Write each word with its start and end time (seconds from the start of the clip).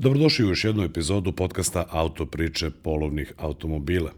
Dobrodošli 0.00 0.44
u 0.44 0.48
još 0.48 0.64
jednu 0.64 0.82
epizodu 0.84 1.32
podcasta 1.32 1.86
Auto 1.90 2.26
priče 2.26 2.70
polovnih 2.70 3.32
automobila. 3.36 4.12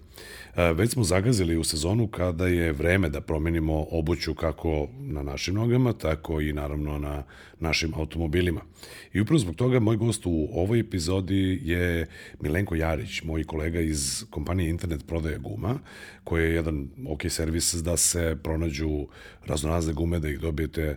E, 0.56 0.72
Već 0.72 0.90
smo 0.90 1.04
zagazili 1.04 1.56
u 1.56 1.64
sezonu 1.64 2.08
kada 2.08 2.46
je 2.46 2.72
vreme 2.72 3.08
da 3.08 3.20
promenimo 3.20 3.86
obuću 3.90 4.34
kako 4.34 4.88
na 4.98 5.22
našim 5.22 5.54
nogama, 5.54 5.92
tako 5.92 6.40
i 6.40 6.52
naravno 6.52 6.98
na 6.98 7.22
našim 7.60 7.94
automobilima. 7.94 8.60
I 9.12 9.20
upravo 9.20 9.38
zbog 9.38 9.56
toga 9.56 9.80
moj 9.80 9.96
gost 9.96 10.26
u 10.26 10.48
ovoj 10.52 10.80
epizodi 10.80 11.60
je 11.64 12.06
Milenko 12.40 12.74
Jarić, 12.74 13.22
moj 13.22 13.44
kolega 13.44 13.80
iz 13.80 14.24
kompanije 14.30 14.70
Internet 14.70 15.06
prodaje 15.06 15.38
guma, 15.38 15.78
koji 16.24 16.44
je 16.44 16.54
jedan 16.54 16.88
ok 17.08 17.20
servis 17.28 17.74
da 17.74 17.96
se 17.96 18.36
pronađu 18.42 19.06
raznorazne 19.46 19.92
gume, 19.92 20.18
da 20.18 20.28
ih 20.28 20.40
dobijete 20.40 20.96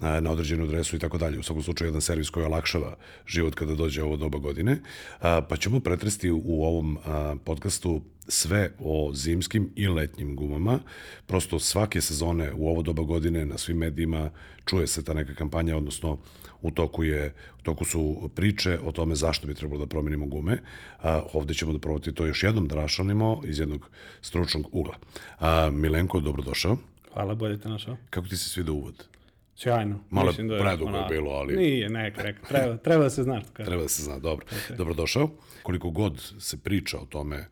na 0.00 0.30
određenu 0.30 0.64
adresu 0.64 0.96
i 0.96 0.98
tako 0.98 1.18
dalje. 1.18 1.38
U 1.38 1.42
svakom 1.42 1.62
slučaju 1.62 1.88
jedan 1.88 2.00
servis 2.00 2.30
koji 2.30 2.46
olakšava 2.46 2.96
život 3.26 3.54
kada 3.54 3.74
dođe 3.74 4.02
ovo 4.02 4.16
doba 4.16 4.38
godine. 4.38 4.80
Pa 5.20 5.56
ćemo 5.60 5.80
pretresti 5.80 6.30
u 6.30 6.62
ovom 6.64 6.98
podcastu 7.44 8.02
sve 8.28 8.70
o 8.78 9.10
zimskim 9.14 9.70
i 9.76 9.88
letnjim 9.88 10.36
gumama. 10.36 10.78
Prosto 11.26 11.58
svake 11.58 12.00
sezone 12.00 12.52
u 12.52 12.68
ovo 12.68 12.82
doba 12.82 13.02
godine 13.02 13.46
na 13.46 13.58
svim 13.58 13.76
medijima 13.76 14.30
čuje 14.64 14.86
se 14.86 15.04
ta 15.04 15.14
neka 15.14 15.34
kampanja, 15.34 15.76
odnosno 15.76 16.18
u 16.62 16.70
toku, 16.70 17.04
je, 17.04 17.34
u 17.60 17.62
toku 17.62 17.84
su 17.84 18.30
priče 18.34 18.78
o 18.84 18.92
tome 18.92 19.14
zašto 19.14 19.46
bi 19.46 19.54
trebalo 19.54 19.80
da 19.80 19.86
promenimo 19.86 20.26
gume. 20.26 20.58
A, 21.02 21.22
ovde 21.32 21.54
ćemo 21.54 21.72
da 21.72 21.78
probati 21.78 22.14
to 22.14 22.26
još 22.26 22.42
jednom 22.42 22.68
da 22.68 22.74
rašanimo 22.74 23.42
iz 23.44 23.58
jednog 23.58 23.90
stručnog 24.20 24.68
ugla. 24.72 24.94
A, 25.38 25.70
Milenko, 25.70 26.20
dobrodošao. 26.20 26.76
Hvala, 27.12 27.34
bolje 27.34 27.60
te 27.60 27.68
našao. 27.68 27.96
Kako 28.10 28.28
ti 28.28 28.36
se 28.36 28.48
svida 28.48 28.72
uvod? 28.72 29.13
Sjajno. 29.56 30.00
Malo 30.10 30.26
Mislim 30.26 30.48
da 30.48 30.58
predugo 30.58 30.96
je 30.96 31.06
bilo, 31.08 31.30
ali- 31.30 31.56
Nije, 31.56 31.88
neka, 31.88 32.22
neka. 32.22 32.46
Treba, 32.48 32.76
treba 32.76 33.02
da 33.02 33.10
se 33.10 33.22
zna. 33.22 33.40
što 33.40 33.52
kaže. 33.52 33.66
Treba 33.66 33.82
da 33.82 33.88
se 33.88 34.02
zna, 34.02 34.18
dobro. 34.18 34.46
Okay. 34.46 34.76
Dobrodošao. 34.76 35.30
Koliko 35.62 35.90
god 35.90 36.32
se 36.38 36.56
priča 36.56 36.98
o 36.98 37.06
tome 37.06 37.46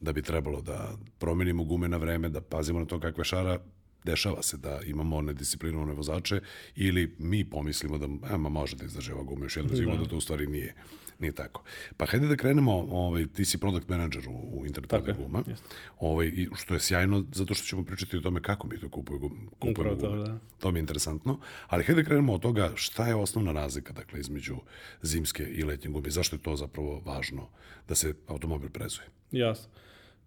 da 0.00 0.12
bi 0.12 0.22
trebalo 0.22 0.60
da 0.60 0.92
promenimo 1.18 1.64
gume 1.64 1.88
na 1.88 1.96
vreme, 1.96 2.28
da 2.28 2.40
pazimo 2.40 2.78
na 2.80 2.86
to 2.86 3.00
kakve 3.00 3.24
šara, 3.24 3.58
dešava 4.04 4.42
se 4.42 4.56
da 4.56 4.80
imamo 4.86 5.20
nedisciplinovane 5.20 5.92
vozače 5.92 6.40
ili 6.76 7.14
mi 7.18 7.44
pomislimo 7.44 7.98
da 7.98 8.06
e, 8.34 8.36
ma 8.36 8.48
može 8.48 8.76
da 8.76 8.84
izdrže 8.84 9.14
ova 9.14 9.22
guma 9.22 9.44
još 9.44 9.56
jednu 9.56 9.76
zimu, 9.76 9.96
da. 9.96 10.04
to 10.04 10.16
u 10.16 10.20
stvari 10.20 10.46
nije, 10.46 10.74
nije 11.18 11.32
tako. 11.32 11.62
Pa 11.96 12.06
hajde 12.06 12.26
da 12.28 12.36
krenemo, 12.36 12.72
ovaj, 12.90 13.26
ti 13.26 13.44
si 13.44 13.58
product 13.58 13.88
manager 13.88 14.28
u, 14.28 14.60
u 14.60 14.66
internet 14.66 15.16
guma, 15.16 15.42
ovaj, 15.98 16.26
i 16.26 16.48
što 16.54 16.74
je 16.74 16.80
sjajno 16.80 17.24
zato 17.32 17.54
što 17.54 17.66
ćemo 17.66 17.84
pričati 17.84 18.16
o 18.16 18.20
tome 18.20 18.42
kako 18.42 18.66
mi 18.68 18.80
to 18.80 18.88
kupujemo, 18.88 19.28
kupujemo 19.58 19.72
Upravo 19.72 19.96
to, 19.96 20.10
gume. 20.10 20.24
da. 20.28 20.38
To 20.58 20.70
mi 20.70 20.78
je 20.78 20.80
interesantno. 20.80 21.38
Ali 21.66 21.84
hajde 21.84 22.02
da 22.02 22.06
krenemo 22.06 22.34
od 22.34 22.40
toga 22.40 22.70
šta 22.74 23.06
je 23.06 23.14
osnovna 23.14 23.52
razlika 23.52 23.92
dakle, 23.92 24.20
između 24.20 24.56
zimske 25.02 25.42
i 25.42 25.64
letnje 25.64 25.90
gume. 25.90 26.10
Zašto 26.10 26.36
je 26.36 26.42
to 26.42 26.56
zapravo 26.56 27.02
važno 27.04 27.48
da 27.88 27.94
se 27.94 28.14
automobil 28.26 28.68
prezuje? 28.70 29.06
Jasno. 29.32 29.70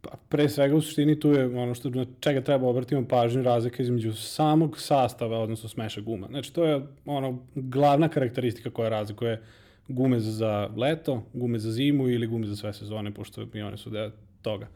Pa, 0.01 0.09
pre 0.29 0.49
svega 0.49 0.75
u 0.75 0.81
suštini 0.81 1.19
tu 1.19 1.31
je 1.31 1.45
ono 1.45 1.75
što 1.75 1.89
na 1.89 2.05
čega 2.19 2.41
treba 2.41 2.67
obratimo 2.67 3.07
pažnju 3.07 3.43
razlika 3.43 3.83
između 3.83 4.13
samog 4.13 4.79
sastava, 4.79 5.39
odnosno 5.39 5.69
smeša 5.69 6.01
guma. 6.01 6.27
Znači 6.27 6.53
to 6.53 6.65
je 6.65 6.87
ono 7.05 7.45
glavna 7.55 8.09
karakteristika 8.09 8.69
koja 8.69 8.89
razlikuje 8.89 9.43
gume 9.89 10.19
za, 10.19 10.69
leto, 10.77 11.23
gume 11.33 11.59
za 11.59 11.71
zimu 11.71 12.09
ili 12.09 12.27
gume 12.27 12.47
za 12.47 12.55
sve 12.55 12.73
sezone, 12.73 13.11
pošto 13.11 13.47
i 13.53 13.61
one 13.61 13.77
su 13.77 13.89
deo 13.89 14.11
toga. 14.41 14.67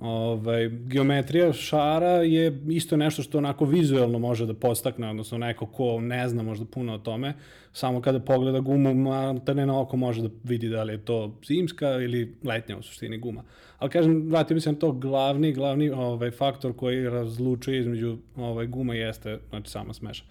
Ovaj, 0.00 0.68
geometrija 0.68 1.52
šara 1.52 2.10
je 2.10 2.62
isto 2.68 2.96
nešto 2.96 3.22
što 3.22 3.38
onako 3.38 3.64
vizuelno 3.64 4.18
može 4.18 4.46
da 4.46 4.54
postakne, 4.54 5.10
odnosno 5.10 5.38
neko 5.38 5.66
ko 5.66 6.00
ne 6.00 6.28
zna 6.28 6.42
možda 6.42 6.64
puno 6.64 6.94
o 6.94 6.98
tome, 6.98 7.34
samo 7.72 8.00
kada 8.00 8.20
pogleda 8.20 8.60
gumu, 8.60 8.94
maltene 8.94 9.66
na 9.66 9.80
oko 9.80 9.96
može 9.96 10.22
da 10.22 10.28
vidi 10.44 10.68
da 10.68 10.82
li 10.82 10.92
je 10.92 11.04
to 11.04 11.38
zimska 11.46 11.88
ili 11.88 12.36
letnja 12.44 12.78
u 12.78 12.82
suštini 12.82 13.18
guma. 13.18 13.44
Ali 13.78 13.90
kažem, 13.90 14.30
vratio 14.30 14.54
bi 14.54 14.60
se 14.60 14.72
na 14.72 14.78
to 14.78 14.92
glavni, 14.92 15.52
glavni 15.52 15.90
ovaj, 15.90 16.30
faktor 16.30 16.76
koji 16.76 17.08
razlučuje 17.08 17.80
između 17.80 18.16
ovaj, 18.36 18.66
guma 18.66 18.94
jeste 18.94 19.38
znači, 19.50 19.70
sama 19.70 19.94
smeša. 19.94 20.24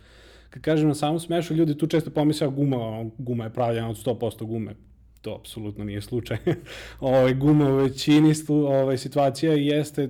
Kad 0.52 0.62
kažem 0.62 0.88
na 0.88 0.96
samu 0.96 1.20
smešu, 1.20 1.54
ljudi 1.54 1.78
tu 1.78 1.88
često 1.88 2.12
pomisle, 2.12 2.48
guma, 2.48 3.10
guma 3.18 3.44
je 3.44 3.54
pravljena 3.54 3.90
od 3.90 3.96
100% 3.96 4.46
gume 4.46 4.76
to 5.22 5.36
apsolutno 5.40 5.84
nije 5.84 6.02
slučaj. 6.02 6.38
ovaj 7.00 7.34
guma 7.34 7.70
u 7.70 7.76
većini 7.76 8.34
ovaj 8.50 8.98
situacija 8.98 9.54
jeste 9.54 10.04
e, 10.04 10.10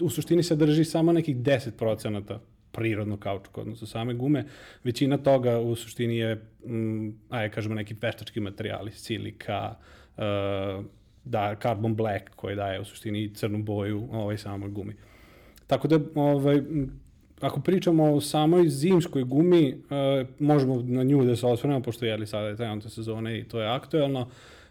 u 0.00 0.10
suštini 0.10 0.42
sadrži 0.42 0.84
samo 0.84 1.12
nekih 1.12 1.36
10% 1.36 2.38
prirodnog 2.72 3.18
kaučuka, 3.18 3.60
odnosno 3.60 3.86
same 3.86 4.14
gume. 4.14 4.44
Većina 4.84 5.18
toga 5.18 5.60
u 5.60 5.74
suštini 5.74 6.16
je, 6.16 6.34
mm, 6.66 7.08
ajde 7.28 7.54
kažemo, 7.54 7.74
neki 7.74 7.94
veštački 8.02 8.40
materijali, 8.40 8.90
silika, 8.92 9.74
e, 10.16 10.22
da, 11.24 11.56
carbon 11.62 11.94
black 11.94 12.30
koji 12.36 12.56
daje 12.56 12.80
u 12.80 12.84
suštini 12.84 13.34
crnu 13.34 13.62
boju 13.62 14.08
ovaj 14.12 14.38
samoj 14.38 14.70
gumi. 14.70 14.94
Tako 15.66 15.88
da, 15.88 15.98
ovaj, 16.14 16.56
m, 16.56 17.00
ako 17.44 17.60
pričamo 17.60 18.14
o 18.14 18.20
samoj 18.20 18.68
zimskoj 18.68 19.24
gumi, 19.24 19.68
e, 19.68 19.74
možemo 20.38 20.82
na 20.82 21.02
nju 21.02 21.24
da 21.24 21.36
se 21.36 21.46
osvrnemo, 21.46 21.82
pošto 21.82 22.06
je 22.06 22.16
li 22.16 22.26
sada 22.26 22.46
je 22.46 22.56
trenutno 22.56 22.90
sezone 22.90 23.38
i 23.38 23.44
to 23.44 23.60
je 23.60 23.68
aktuelno. 23.68 24.28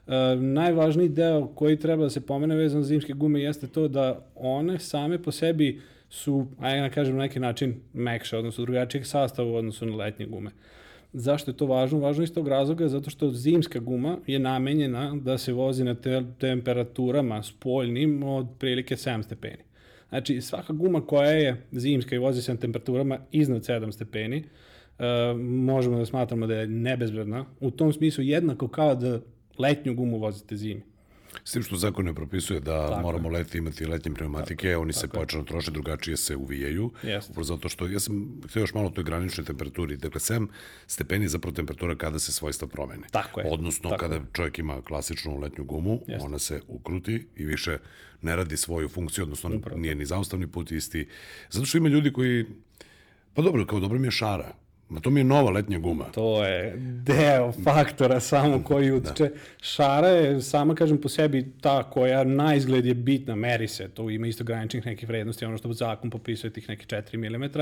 E, 0.07 0.35
najvažniji 0.35 1.09
deo 1.09 1.47
koji 1.47 1.79
treba 1.79 2.03
da 2.03 2.09
se 2.09 2.21
pomene 2.21 2.55
vezan 2.55 2.81
za 2.81 2.87
zimske 2.87 3.13
gume 3.13 3.41
jeste 3.41 3.67
to 3.67 3.87
da 3.87 4.25
one 4.35 4.79
same 4.79 5.21
po 5.21 5.31
sebi 5.31 5.81
su, 6.09 6.47
ajde 6.59 6.81
da 6.81 6.89
kažem 6.89 7.15
na 7.15 7.21
neki 7.21 7.39
način, 7.39 7.75
mekše, 7.93 8.37
odnosno 8.37 8.65
drugačijeg 8.65 9.05
sastava 9.05 9.51
u 9.51 9.55
odnosu 9.55 9.85
na 9.85 9.95
letnje 9.95 10.25
gume. 10.25 10.51
Zašto 11.13 11.51
je 11.51 11.57
to 11.57 11.65
važno? 11.65 11.99
Važno 11.99 12.23
je 12.23 12.25
iz 12.25 12.33
tog 12.33 12.47
razloga 12.47 12.87
zato 12.87 13.09
što 13.09 13.31
zimska 13.31 13.79
guma 13.79 14.17
je 14.27 14.39
namenjena 14.39 15.15
da 15.15 15.37
se 15.37 15.53
vozi 15.53 15.83
na 15.83 15.95
te 15.95 16.23
temperaturama 16.39 17.43
spoljnim 17.43 18.23
od 18.23 18.47
prilike 18.59 18.95
7 18.95 19.23
stepeni. 19.23 19.72
Znači, 20.13 20.41
svaka 20.41 20.73
guma 20.73 21.05
koja 21.05 21.31
je 21.31 21.65
zimska 21.71 22.15
i 22.15 22.19
vozi 22.19 22.41
se 22.41 22.53
na 22.53 22.59
temperaturama 22.59 23.19
iznad 23.31 23.61
7 23.61 23.91
stepeni, 23.91 24.43
e, 24.99 25.33
možemo 25.39 25.97
da 25.97 26.05
smatramo 26.05 26.47
da 26.47 26.55
je 26.55 26.67
nebezbedna. 26.67 27.45
U 27.59 27.71
tom 27.71 27.93
smislu 27.93 28.23
jednako 28.23 28.67
kao 28.67 28.95
da 28.95 29.19
letnju 29.57 29.93
gumu 29.93 30.17
vozite 30.17 30.55
zimi. 30.55 30.81
S 31.45 31.51
tim 31.51 31.63
što 31.63 31.75
zakon 31.75 32.05
ne 32.05 32.13
propisuje 32.13 32.59
da 32.59 32.87
Tako 32.87 33.01
moramo 33.01 33.29
leti 33.29 33.57
imati 33.57 33.85
letnje 33.85 34.13
pneumatike, 34.13 34.77
oni 34.77 34.93
se 34.93 35.07
pojačano 35.07 35.43
troše, 35.43 35.71
drugačije 35.71 36.17
se 36.17 36.35
uvijaju. 36.35 36.91
Jeste. 37.03 37.31
Upravo 37.31 37.43
zato 37.43 37.69
što, 37.69 37.87
ja 37.87 37.99
sam 37.99 38.41
htio 38.49 38.59
još 38.59 38.73
malo 38.73 38.87
o 38.87 38.91
toj 38.91 39.03
graničnoj 39.03 39.45
temperaturi. 39.45 39.97
Dakle, 39.97 40.19
7 40.19 40.47
stepeni 40.87 41.25
je 41.25 41.29
zapravo 41.29 41.55
temperatura 41.55 41.95
kada 41.95 42.19
se 42.19 42.31
svojstva 42.31 42.67
promene. 42.67 43.07
Tako 43.11 43.39
je. 43.39 43.47
Odnosno, 43.49 43.89
Tako 43.89 43.99
kada 43.99 44.19
čovjek 44.33 44.59
ima 44.59 44.81
klasičnu 44.81 45.39
letnju 45.39 45.63
gumu, 45.63 45.99
Jeste. 46.07 46.25
ona 46.25 46.39
se 46.39 46.61
ukruti 46.67 47.27
i 47.35 47.45
više 47.45 47.77
ne 48.21 48.35
radi 48.35 48.57
svoju 48.57 48.89
funkciju, 48.89 49.23
odnosno 49.23 49.51
nije 49.75 49.95
ni 49.95 50.05
zaustavni 50.05 50.47
put 50.47 50.71
isti. 50.71 51.07
Zato 51.49 51.65
što 51.65 51.77
ima 51.77 51.89
ljudi 51.89 52.13
koji, 52.13 52.45
pa 53.33 53.41
dobro, 53.41 53.65
kao 53.65 53.79
dobro 53.79 53.99
mi 53.99 54.07
je 54.07 54.11
šara, 54.11 54.62
ma 54.89 54.99
to 54.99 55.09
mi 55.09 55.19
je 55.19 55.23
nova 55.23 55.51
letnja 55.51 55.79
guma. 55.79 56.05
To 56.13 56.45
je 56.45 56.73
deo 56.77 57.51
faktora 57.63 58.19
samo 58.19 58.63
koji 58.63 58.91
utiče. 58.91 59.29
Šara 59.61 60.07
je 60.07 60.41
sama, 60.41 60.75
kažem, 60.75 60.97
po 60.97 61.09
sebi 61.09 61.51
ta 61.61 61.83
koja 61.83 62.23
na 62.23 62.55
izgled 62.55 62.85
je 62.85 62.93
bitna, 62.93 63.35
meri 63.35 63.67
se, 63.67 63.87
to 63.87 64.09
ima 64.09 64.27
isto 64.27 64.43
graničnih 64.43 64.85
nekih 64.85 65.09
vrednosti, 65.09 65.45
ono 65.45 65.57
što 65.57 65.73
zakon 65.73 66.09
popisuje 66.09 66.53
tih 66.53 66.69
nekih 66.69 66.87
4 66.87 67.17
mm, 67.17 67.61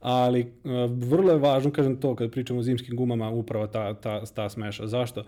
ali 0.00 0.40
uh, 0.40 0.72
vrlo 0.90 1.32
je 1.32 1.38
važno, 1.38 1.70
kažem 1.70 1.96
to, 2.00 2.14
kad 2.14 2.30
pričamo 2.30 2.60
o 2.60 2.62
zimskim 2.62 2.96
gumama, 2.96 3.30
upravo 3.30 3.66
ta, 3.66 3.94
ta, 3.94 4.26
ta 4.26 4.48
smeša. 4.48 4.86
Zašto? 4.86 5.24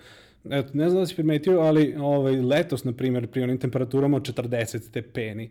Eto, 0.50 0.70
ne 0.72 0.90
znam 0.90 1.02
da 1.02 1.06
si 1.06 1.14
primetio, 1.14 1.60
ali 1.60 1.94
ovaj, 1.98 2.40
letos, 2.40 2.84
na 2.84 2.92
primjer, 2.92 3.26
pri 3.26 3.42
onim 3.42 3.58
temperaturama 3.58 4.16
od 4.16 4.34
40 4.34 4.78
stepeni, 4.78 5.50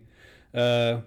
uh, 0.53 0.99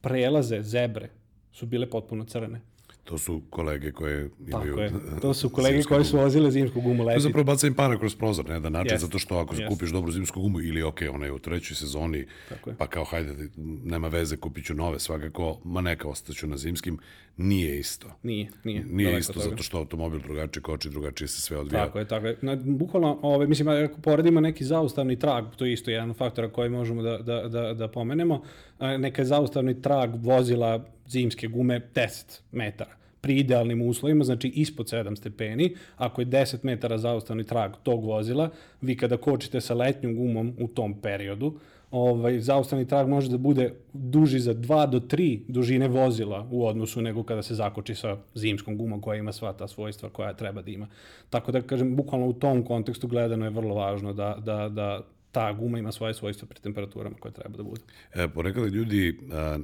prelaze, 0.00 0.62
zebre, 0.62 1.08
su 1.52 1.66
bile 1.66 1.90
potpuno 1.90 2.24
crne. 2.24 2.60
To 3.04 3.18
su 3.18 3.42
kolege 3.50 3.92
koje 3.92 4.30
imaju... 4.40 4.76
Tako 4.76 4.80
je. 4.80 4.92
To 5.22 5.34
su 5.34 5.48
kolege 5.48 5.82
gumu. 5.82 6.04
su 6.04 6.16
vozile 6.16 6.50
zimsku 6.50 6.80
gumu 6.80 6.96
To 6.96 7.02
je 7.02 7.06
leti. 7.06 7.20
zapravo 7.20 7.44
bacanje 7.44 7.74
para 7.74 7.98
kroz 7.98 8.14
prozor 8.14 8.48
na 8.48 8.54
jedan 8.54 8.72
način, 8.72 8.92
Jeste. 8.92 9.06
zato 9.06 9.18
što 9.18 9.36
ako 9.36 9.54
Jeste. 9.54 9.66
kupiš 9.68 9.90
dobru 9.90 10.12
zimsku 10.12 10.40
gumu 10.40 10.60
ili 10.60 10.82
ok, 10.82 11.00
ona 11.12 11.26
je 11.26 11.32
u 11.32 11.38
trećoj 11.38 11.74
sezoni, 11.76 12.26
Tako 12.48 12.70
je. 12.70 12.76
pa 12.76 12.86
kao 12.86 13.04
hajde, 13.04 13.48
nema 13.84 14.08
veze, 14.08 14.36
kupit 14.36 14.64
ću 14.64 14.74
nove 14.74 14.98
svakako, 14.98 15.60
ma 15.64 15.80
neka 15.80 16.08
ostaću 16.08 16.46
na 16.46 16.56
zimskim, 16.56 16.98
nije 17.36 17.78
isto. 17.78 18.08
Nije, 18.22 18.48
nije. 18.64 18.84
Nije 18.84 19.06
daleko 19.06 19.20
isto, 19.20 19.32
toga. 19.32 19.44
zato 19.48 19.62
što 19.62 19.78
automobil 19.78 20.20
drugačije 20.20 20.62
koči, 20.62 20.90
drugačije 20.90 21.28
se 21.28 21.40
sve 21.40 21.58
odvija. 21.58 21.84
Tako 21.84 21.98
je, 21.98 22.08
tako 22.08 22.26
je. 22.26 22.36
Na, 22.42 22.56
bukvalno, 22.56 23.18
ove, 23.22 23.46
mislim, 23.46 23.68
ako 23.68 24.00
poredimo 24.00 24.40
neki 24.40 24.64
zaustavni 24.64 25.18
trag, 25.18 25.44
to 25.56 25.64
je 25.64 25.72
isto 25.72 25.90
jedan 25.90 26.10
od 26.10 26.16
faktora 26.16 26.48
koji 26.48 26.70
možemo 26.70 27.02
da, 27.02 27.18
da, 27.18 27.48
da, 27.48 27.74
da 27.74 27.88
pomenemo, 27.88 28.42
neka 28.80 29.22
je 29.22 29.26
zaustavni 29.26 29.82
trag 29.82 30.10
vozila 30.14 30.84
zimske 31.06 31.46
gume 31.46 31.80
10 31.94 32.40
metara 32.52 33.02
pri 33.22 33.36
idealnim 33.36 33.82
uslovima, 33.82 34.24
znači 34.24 34.48
ispod 34.48 34.86
7 34.86 35.16
stepeni, 35.16 35.76
ako 35.96 36.20
je 36.20 36.26
10 36.26 36.56
metara 36.62 36.98
zaustavni 36.98 37.44
trag 37.44 37.72
tog 37.82 38.04
vozila, 38.04 38.50
vi 38.80 38.96
kada 38.96 39.16
kočite 39.16 39.60
sa 39.60 39.74
letnjom 39.74 40.16
gumom 40.16 40.54
u 40.58 40.68
tom 40.68 40.94
periodu, 41.00 41.58
ovaj, 41.92 42.40
zaustavni 42.40 42.88
trag 42.88 43.08
može 43.08 43.30
da 43.30 43.38
bude 43.38 43.74
duži 43.92 44.38
za 44.40 44.54
2 44.54 44.90
do 44.90 45.00
3 45.00 45.40
dužine 45.48 45.88
vozila 45.88 46.48
u 46.50 46.66
odnosu 46.66 47.02
nego 47.02 47.22
kada 47.22 47.42
se 47.42 47.54
zakoči 47.54 47.94
sa 47.94 48.16
zimskom 48.34 48.76
gumom 48.78 49.00
koja 49.00 49.18
ima 49.18 49.32
sva 49.32 49.52
ta 49.52 49.68
svojstva 49.68 50.08
koja 50.08 50.32
treba 50.32 50.62
da 50.62 50.70
ima. 50.70 50.86
Tako 51.30 51.52
da, 51.52 51.60
kažem, 51.60 51.96
bukvalno 51.96 52.26
u 52.26 52.32
tom 52.32 52.64
kontekstu 52.64 53.08
gledano 53.08 53.44
je 53.44 53.50
vrlo 53.50 53.74
važno 53.74 54.12
da, 54.12 54.36
da, 54.44 54.68
da 54.68 55.00
ta 55.32 55.52
guma 55.52 55.78
ima 55.78 55.92
svoje 55.92 56.14
svojstva 56.14 56.48
pri 56.48 56.60
temperaturama 56.60 57.16
koje 57.20 57.32
treba 57.32 57.56
da 57.56 57.62
bude. 57.62 57.80
E, 58.14 58.28
ponekada 58.28 58.66
ljudi, 58.66 59.18
a, 59.32 59.58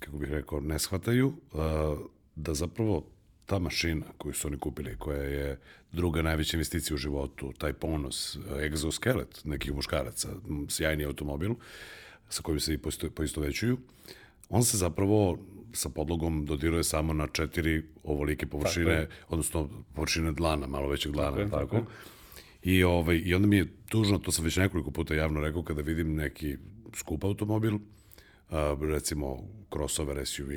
kako 0.00 0.16
bih 0.16 0.30
rekao, 0.30 0.60
ne 0.60 0.78
shvataju 0.78 1.32
a, 1.54 1.96
da 2.36 2.54
zapravo 2.54 3.04
ta 3.46 3.58
mašina 3.58 4.06
koju 4.18 4.34
su 4.34 4.48
oni 4.48 4.58
kupili, 4.58 4.96
koja 4.98 5.22
je 5.22 5.58
druga 5.92 6.22
najveća 6.22 6.56
investicija 6.56 6.94
u 6.94 6.98
životu, 6.98 7.52
taj 7.58 7.72
ponos, 7.72 8.38
egzoskelet 8.64 9.44
nekih 9.44 9.74
muškaraca, 9.74 10.28
sjajni 10.68 11.04
automobil 11.04 11.54
sa 12.28 12.42
kojim 12.42 12.60
se 12.60 12.74
i 12.74 12.78
poisto, 13.14 13.40
većuju, 13.40 13.78
on 14.48 14.64
se 14.64 14.76
zapravo 14.76 15.38
sa 15.72 15.88
podlogom 15.88 16.46
dodiruje 16.46 16.84
samo 16.84 17.12
na 17.12 17.26
četiri 17.26 17.82
ovolike 18.04 18.46
površine, 18.46 19.08
odnosno 19.28 19.68
površine 19.94 20.32
dlana, 20.32 20.66
malo 20.66 20.88
većeg 20.88 21.12
dlana, 21.12 21.36
tako. 21.36 21.50
tako. 21.50 21.76
tako. 21.76 21.90
I, 22.62 22.84
ovaj, 22.84 23.22
I 23.24 23.34
onda 23.34 23.48
mi 23.48 23.56
je 23.56 23.72
tužno, 23.88 24.18
to 24.18 24.32
sam 24.32 24.44
već 24.44 24.56
nekoliko 24.56 24.90
puta 24.90 25.14
javno 25.14 25.40
rekao, 25.40 25.62
kada 25.62 25.82
vidim 25.82 26.14
neki 26.14 26.56
skup 26.94 27.24
automobil, 27.24 27.78
a, 28.50 28.76
recimo 28.80 29.38
crossover 29.72 30.26
SUV, 30.26 30.48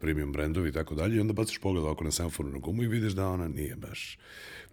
premium 0.00 0.32
brendovi 0.32 0.68
i 0.68 0.72
tako 0.72 0.94
dalje, 0.94 1.16
i 1.16 1.20
onda 1.20 1.32
baciš 1.32 1.58
pogled 1.58 1.84
oko 1.84 2.04
na 2.04 2.10
semafornu 2.10 2.60
gumu 2.60 2.82
i 2.82 2.88
vidiš 2.88 3.12
da 3.12 3.28
ona 3.28 3.48
nije 3.48 3.76
baš 3.76 4.18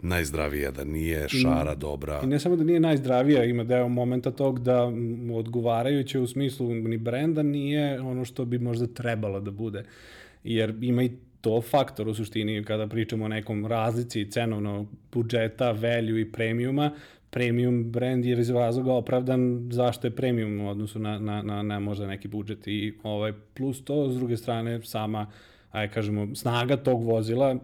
najzdravija, 0.01 0.72
da 0.72 0.84
nije 0.84 1.30
šara 1.30 1.75
dobra. 1.75 2.22
I 2.24 2.28
ne 2.28 2.40
samo 2.40 2.56
da 2.56 2.63
nije 2.63 2.80
najzdravija, 2.80 3.44
ima 3.44 3.63
deo 3.63 3.88
momenta 3.88 4.31
tog 4.31 4.60
da 4.60 4.92
odgovarajuće 5.34 6.19
u 6.19 6.28
smislu 6.28 6.74
ni 6.74 6.98
brenda 6.98 7.44
nije 7.44 8.01
ono 8.01 8.25
što 8.25 8.45
bi 8.45 8.60
možda 8.60 8.88
trebalo 8.88 9.40
da 9.40 9.51
bude. 9.51 9.86
Jer 10.44 10.75
ima 10.81 11.04
i 11.04 11.12
to 11.42 11.62
faktor 11.62 12.07
u 12.07 12.13
suštini 12.13 12.63
kada 12.63 12.88
pričamo 12.88 13.25
o 13.25 13.28
nekom 13.28 13.66
razlici 13.66 14.31
cenovno 14.31 14.88
budžeta, 15.12 15.72
value 15.72 16.22
i 16.22 16.31
premiuma, 16.31 16.92
premium 17.34 17.92
brand 17.92 18.26
je 18.26 18.40
iz 18.40 18.50
razloga 18.50 18.94
opravdan 18.94 19.70
zašto 19.72 20.08
je 20.08 20.16
premium 20.16 20.62
u 20.62 20.70
odnosu 20.70 21.00
na, 21.00 21.20
na, 21.20 21.42
na, 21.42 21.62
na 21.64 21.80
možda 21.80 22.08
neki 22.08 22.28
budžet 22.28 22.68
i 22.68 22.94
ovaj, 23.04 23.34
plus 23.54 23.84
to, 23.84 24.10
s 24.10 24.16
druge 24.16 24.38
strane, 24.38 24.82
sama 24.84 25.28
aj 25.72 25.92
kažemo, 25.92 26.36
snaga 26.36 26.78
tog 26.78 27.04
vozila 27.04 27.56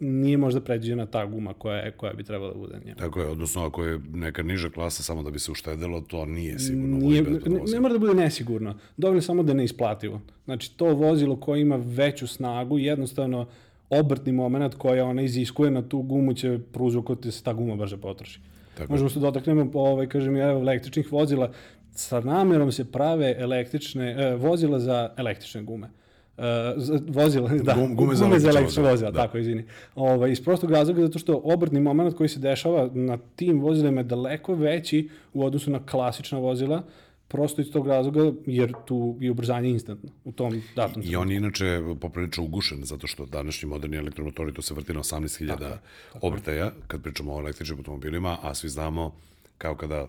nije 0.00 0.36
možda 0.36 0.60
predviđena 0.60 1.06
ta 1.06 1.26
guma 1.26 1.54
koja, 1.54 1.76
je, 1.76 1.90
koja 1.90 2.12
bi 2.12 2.24
trebala 2.24 2.52
da 2.52 2.58
bude. 2.58 2.80
Njema. 2.84 2.96
Tako 2.96 3.20
je, 3.20 3.26
odnosno 3.26 3.66
ako 3.66 3.84
je 3.84 4.00
neka 4.12 4.42
niža 4.42 4.70
klasa 4.70 5.02
samo 5.02 5.22
da 5.22 5.30
bi 5.30 5.38
se 5.38 5.52
uštedelo, 5.52 6.00
to 6.00 6.24
nije 6.24 6.58
sigurno 6.58 6.96
nije, 6.96 7.22
ne, 7.22 7.60
ne 7.72 7.80
mora 7.80 7.92
da 7.92 7.98
bude 7.98 8.14
nesigurno, 8.14 8.78
dovoljno 8.96 9.22
samo 9.22 9.42
da 9.42 9.54
ne 9.54 9.64
isplativo. 9.64 10.20
Znači 10.44 10.76
to 10.76 10.86
vozilo 10.86 11.36
koje 11.36 11.60
ima 11.60 11.76
veću 11.76 12.26
snagu, 12.26 12.78
jednostavno 12.78 13.46
obrtni 13.90 14.32
moment 14.32 14.74
koja 14.74 15.04
ona 15.04 15.22
iziskuje 15.22 15.70
na 15.70 15.88
tu 15.88 16.02
gumu 16.02 16.34
će 16.34 16.58
prouzrokovati 16.72 17.28
da 17.28 17.32
se 17.32 17.42
ta 17.42 17.52
guma 17.52 17.76
brže 17.76 17.96
potroši. 17.96 18.40
Tako 18.76 18.92
Možemo 18.92 19.10
se 19.10 19.20
dotaknemo, 19.20 19.70
ovaj, 19.74 20.06
kažem, 20.06 20.36
evo, 20.36 20.60
električnih 20.60 21.12
vozila. 21.12 21.50
Sa 21.92 22.20
namerom 22.20 22.72
se 22.72 22.84
prave 22.84 23.34
električne, 23.38 24.10
eh, 24.10 24.34
vozila 24.34 24.80
za 24.80 25.10
električne 25.16 25.62
gume. 25.62 25.88
Uh, 26.36 26.44
vozila, 27.08 27.48
da, 27.48 27.74
gume, 27.74 27.94
gume 27.94 28.14
za 28.14 28.24
električne 28.26 28.82
vozila, 28.82 28.90
vozila 28.90 29.10
da. 29.10 29.18
tako, 29.18 29.38
izvini. 29.38 29.64
Ovaj, 29.94 30.30
iz 30.30 30.44
prostog 30.44 30.70
razloga 30.70 31.02
zato 31.02 31.18
što 31.18 31.40
obrtni 31.44 31.80
moment 31.80 32.16
koji 32.16 32.28
se 32.28 32.40
dešava 32.40 32.90
na 32.94 33.18
tim 33.36 33.60
vozilima 33.60 34.00
je 34.00 34.04
daleko 34.04 34.54
veći 34.54 35.08
u 35.34 35.44
odnosu 35.44 35.70
na 35.70 35.86
klasična 35.86 36.38
vozila, 36.38 36.82
prosto 37.28 37.60
iz 37.60 37.70
tog 37.72 37.86
razloga, 37.86 38.32
jer 38.46 38.72
tu 38.86 39.16
je 39.20 39.30
ubrzanje 39.30 39.70
instantno 39.70 40.10
u 40.24 40.32
tom 40.32 40.62
datom. 40.76 41.02
I 41.04 41.16
on 41.16 41.30
je 41.30 41.36
inače 41.36 41.80
poprilično 42.00 42.44
ugušen, 42.44 42.84
zato 42.84 43.06
što 43.06 43.26
današnji 43.26 43.68
moderni 43.68 43.96
elektromotori 43.96 44.54
to 44.54 44.62
se 44.62 44.74
vrti 44.74 44.92
na 44.92 45.00
18.000 45.00 45.76
obrtaja, 46.20 46.72
kad 46.86 47.02
pričamo 47.02 47.34
o 47.34 47.40
električnim 47.40 47.78
automobilima, 47.78 48.38
a 48.42 48.54
svi 48.54 48.68
znamo 48.68 49.14
kao 49.58 49.74
kada 49.74 50.06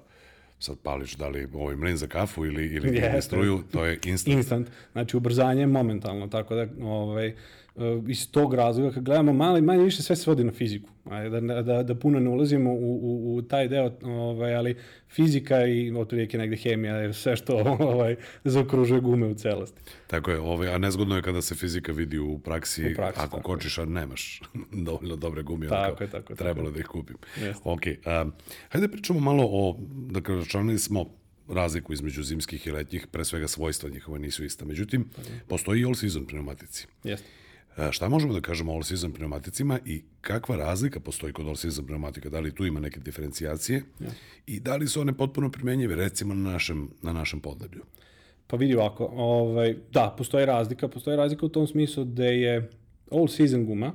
sad 0.60 0.78
pališ 0.84 1.16
da 1.16 1.28
li 1.28 1.48
ovaj 1.54 1.76
mlen 1.76 1.98
za 1.98 2.08
kafu 2.08 2.46
ili, 2.46 2.66
ili 2.66 2.90
yes, 3.00 3.22
struju, 3.22 3.64
to 3.72 3.86
je 3.86 4.00
instant. 4.06 4.38
Instant, 4.38 4.68
znači 4.92 5.18
ubrzanje 5.18 5.62
je 5.62 5.68
momentalno, 5.68 6.28
tako 6.28 6.56
da 6.56 6.68
ovaj, 6.82 7.36
iz 8.08 8.32
tog 8.32 8.54
razloga, 8.54 8.92
kad 8.92 9.04
gledamo 9.04 9.34
mali, 9.34 9.62
manje 9.62 9.84
više 9.84 10.04
sve 10.04 10.16
se 10.16 10.32
vodi 10.32 10.44
na 10.44 10.52
fiziku. 10.52 10.90
Ajde, 11.10 11.42
da, 11.42 11.62
da, 11.62 11.84
da 11.84 11.96
puno 11.96 12.20
ne 12.20 12.30
ulazimo 12.30 12.74
u, 12.74 13.00
u, 13.02 13.36
u 13.36 13.42
taj 13.42 13.68
deo, 13.68 13.92
ovaj, 14.04 14.56
ali 14.56 14.76
fizika 15.10 15.66
i 15.66 15.92
otprilike 15.92 16.38
negde 16.38 16.56
hemija 16.56 17.14
sve 17.14 17.36
što 17.36 17.56
ovaj, 17.80 18.16
zaokružuje 18.44 19.02
gume 19.02 19.28
u 19.28 19.34
celosti. 19.34 19.82
Tako 20.08 20.32
je, 20.32 20.40
ovaj, 20.40 20.74
a 20.74 20.78
nezgodno 20.78 21.16
je 21.16 21.22
kada 21.22 21.42
se 21.42 21.56
fizika 21.56 21.92
vidi 21.92 22.20
u 22.20 22.40
praksi, 22.40 22.92
u 22.92 22.96
praksi 22.96 23.22
ako 23.24 23.42
kočiš, 23.42 23.78
a 23.78 23.86
nemaš 23.86 24.42
dovoljno 24.88 25.16
dobre 25.16 25.44
gume, 25.44 25.68
tako 25.68 26.04
je, 26.04 26.10
tako, 26.10 26.36
trebalo 26.36 26.68
tako. 26.68 26.74
da 26.74 26.80
ih 26.80 26.86
kupim. 26.86 27.18
Yes. 27.38 27.56
Ok, 27.64 27.82
um, 28.26 28.34
hajde 28.70 28.88
pričamo 28.88 29.20
malo 29.20 29.44
o, 29.52 29.78
dakle, 30.12 30.36
računali 30.36 30.80
smo 30.80 31.06
razliku 31.50 31.94
između 31.94 32.24
zimskih 32.24 32.68
i 32.68 32.72
letnjih, 32.72 33.08
pre 33.08 33.26
svega 33.26 33.48
svojstva 33.48 33.90
njihova 33.90 34.18
nisu 34.18 34.46
ista. 34.46 34.66
Međutim, 34.66 35.10
postoji 35.48 35.82
i 35.82 35.86
all 35.86 35.96
season 35.96 36.26
pneumatici. 36.26 36.88
Jeste. 37.04 37.28
E, 37.78 37.92
šta 37.92 38.10
možemo 38.10 38.34
da 38.34 38.42
kažemo 38.42 38.72
o 38.72 38.76
all-season 38.76 39.14
pneumaticima 39.14 39.80
i 39.86 40.02
kakva 40.22 40.56
razlika 40.56 41.00
postoji 41.00 41.34
kod 41.34 41.46
all-season 41.48 41.86
pneumatika? 41.86 42.30
Da 42.30 42.40
li 42.40 42.56
tu 42.56 42.66
ima 42.66 42.80
neke 42.80 43.00
diferencijacije 43.00 43.84
ja. 44.00 44.10
i 44.46 44.60
da 44.60 44.76
li 44.76 44.88
su 44.88 45.02
one 45.02 45.14
potpuno 45.14 45.52
primenjive 45.52 45.96
recimo 45.96 46.34
na 46.34 46.52
našem, 46.52 46.90
na 47.02 47.14
našem 47.14 47.40
podneblju? 47.40 47.84
Pa 48.48 48.58
vidi 48.58 48.76
ovako, 48.76 49.10
ovaj, 49.16 49.76
da, 49.92 50.16
postoji 50.18 50.46
razlika. 50.46 50.88
Postoji 50.88 51.18
razlika 51.18 51.46
u 51.46 51.50
tom 51.50 51.68
smislu 51.68 52.04
da 52.04 52.26
je 52.26 52.70
all-season 53.12 53.66
guma, 53.66 53.94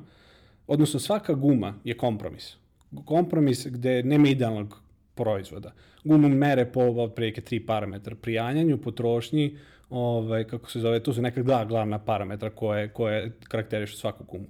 odnosno 0.66 1.00
svaka 1.00 1.34
guma 1.34 1.74
je 1.84 1.96
kompromis. 1.96 2.56
Kompromis 3.04 3.66
gde 3.66 4.02
nema 4.02 4.28
idealnog 4.28 4.82
proizvoda. 5.14 5.72
Gumu 6.04 6.28
mere 6.28 6.64
po 6.72 6.80
otprilike 6.80 7.40
tri 7.40 7.66
parametra. 7.66 8.14
Prijanjanju, 8.14 8.78
potrošnji, 8.78 9.56
ovaj, 9.90 10.44
kako 10.44 10.70
se 10.70 10.80
zove, 10.80 11.00
tu 11.00 11.12
su 11.12 11.22
neka 11.22 11.42
dva 11.42 11.64
glavna 11.64 11.98
parametra 11.98 12.50
koje, 12.50 12.88
koje 12.88 13.32
karakterišu 13.48 13.96
svaku 13.96 14.24
gumu. 14.24 14.48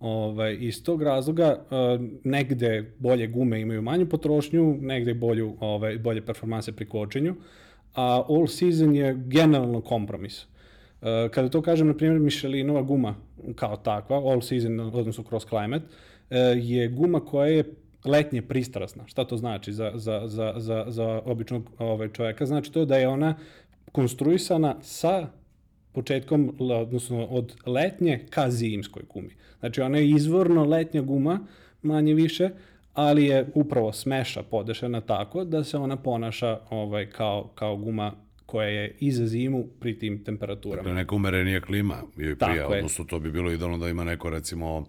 Ovaj, 0.00 0.56
iz 0.60 0.82
tog 0.84 1.02
razloga 1.02 1.56
uh, 1.58 2.06
negde 2.24 2.92
bolje 2.98 3.26
gume 3.26 3.60
imaju 3.60 3.82
manju 3.82 4.08
potrošnju, 4.08 4.76
negde 4.80 5.14
bolju, 5.14 5.56
ovaj, 5.60 5.98
bolje 5.98 6.26
performanse 6.26 6.72
pri 6.72 6.86
kočenju, 6.86 7.34
a 7.94 8.22
all 8.28 8.46
season 8.46 8.94
je 8.94 9.14
generalno 9.26 9.80
kompromis. 9.80 10.42
Uh, 10.44 11.08
kada 11.30 11.48
to 11.48 11.62
kažem, 11.62 11.86
na 11.86 11.94
primjer, 11.94 12.20
Michelinova 12.20 12.82
guma 12.82 13.14
kao 13.54 13.76
takva, 13.76 14.16
all 14.16 14.40
season, 14.42 14.80
odnosno 14.80 15.24
cross 15.24 15.46
climate, 15.48 15.84
uh, 15.84 16.36
je 16.54 16.88
guma 16.88 17.20
koja 17.20 17.46
je 17.46 17.64
letnje 18.04 18.42
pristrasna. 18.42 19.06
Šta 19.06 19.24
to 19.24 19.36
znači 19.36 19.72
za, 19.72 19.92
za, 19.94 20.22
za, 20.24 20.52
za, 20.56 20.84
za 20.88 21.22
običnog 21.24 21.70
ovaj, 21.78 22.08
čoveka? 22.08 22.46
Znači 22.46 22.72
to 22.72 22.84
da 22.84 22.96
je 22.96 23.08
ona 23.08 23.36
konstruisana 23.92 24.76
sa 24.82 25.28
početkom, 25.92 26.56
odnosno 26.58 27.24
od 27.24 27.56
letnje 27.66 28.26
ka 28.30 28.50
zimskoj 28.50 29.02
gumi. 29.14 29.30
Znači 29.60 29.80
ona 29.80 29.98
je 29.98 30.10
izvorno 30.10 30.64
letnja 30.64 31.02
guma, 31.02 31.40
manje 31.82 32.14
više, 32.14 32.50
ali 32.94 33.24
je 33.24 33.46
upravo 33.54 33.92
smeša 33.92 34.42
podešena 34.42 35.00
tako 35.00 35.44
da 35.44 35.64
se 35.64 35.76
ona 35.76 35.96
ponaša 35.96 36.60
ovaj, 36.70 37.10
kao, 37.10 37.50
kao 37.54 37.76
guma 37.76 38.12
koja 38.46 38.68
je 38.68 38.96
i 39.00 39.12
za 39.12 39.26
zimu 39.26 39.64
pri 39.80 39.98
tim 39.98 40.24
temperaturama. 40.24 40.82
Dakle, 40.82 40.94
neka 40.94 41.14
umerenija 41.14 41.60
klima 41.60 42.02
joj 42.16 42.36
prija, 42.36 42.68
odnosno 42.68 43.04
to 43.04 43.18
bi 43.18 43.30
bilo 43.30 43.52
idealno 43.52 43.78
da 43.78 43.88
ima 43.88 44.04
neko 44.04 44.30
recimo 44.30 44.84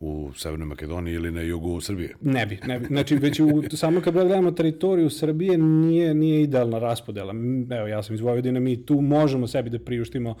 u 0.00 0.30
Severnoj 0.36 0.66
Makedoniji 0.66 1.14
ili 1.14 1.30
na 1.30 1.40
jugu 1.40 1.80
Srbije? 1.80 2.14
Ne 2.20 2.46
bi, 2.46 2.58
ne 2.66 2.78
bi. 2.78 2.86
Znači, 2.86 3.16
već 3.16 3.40
u, 3.40 3.62
samo 3.70 4.00
kad 4.00 4.14
gledamo 4.14 4.50
teritoriju 4.50 5.10
Srbije 5.10 5.58
nije, 5.58 6.14
nije 6.14 6.42
idealna 6.42 6.78
raspodela. 6.78 7.34
Evo, 7.70 7.86
ja 7.86 8.02
sam 8.02 8.14
iz 8.14 8.20
Vojvodine, 8.20 8.60
mi 8.60 8.86
tu 8.86 9.00
možemo 9.00 9.46
sebi 9.46 9.70
da 9.70 9.78
priuštimo 9.78 10.34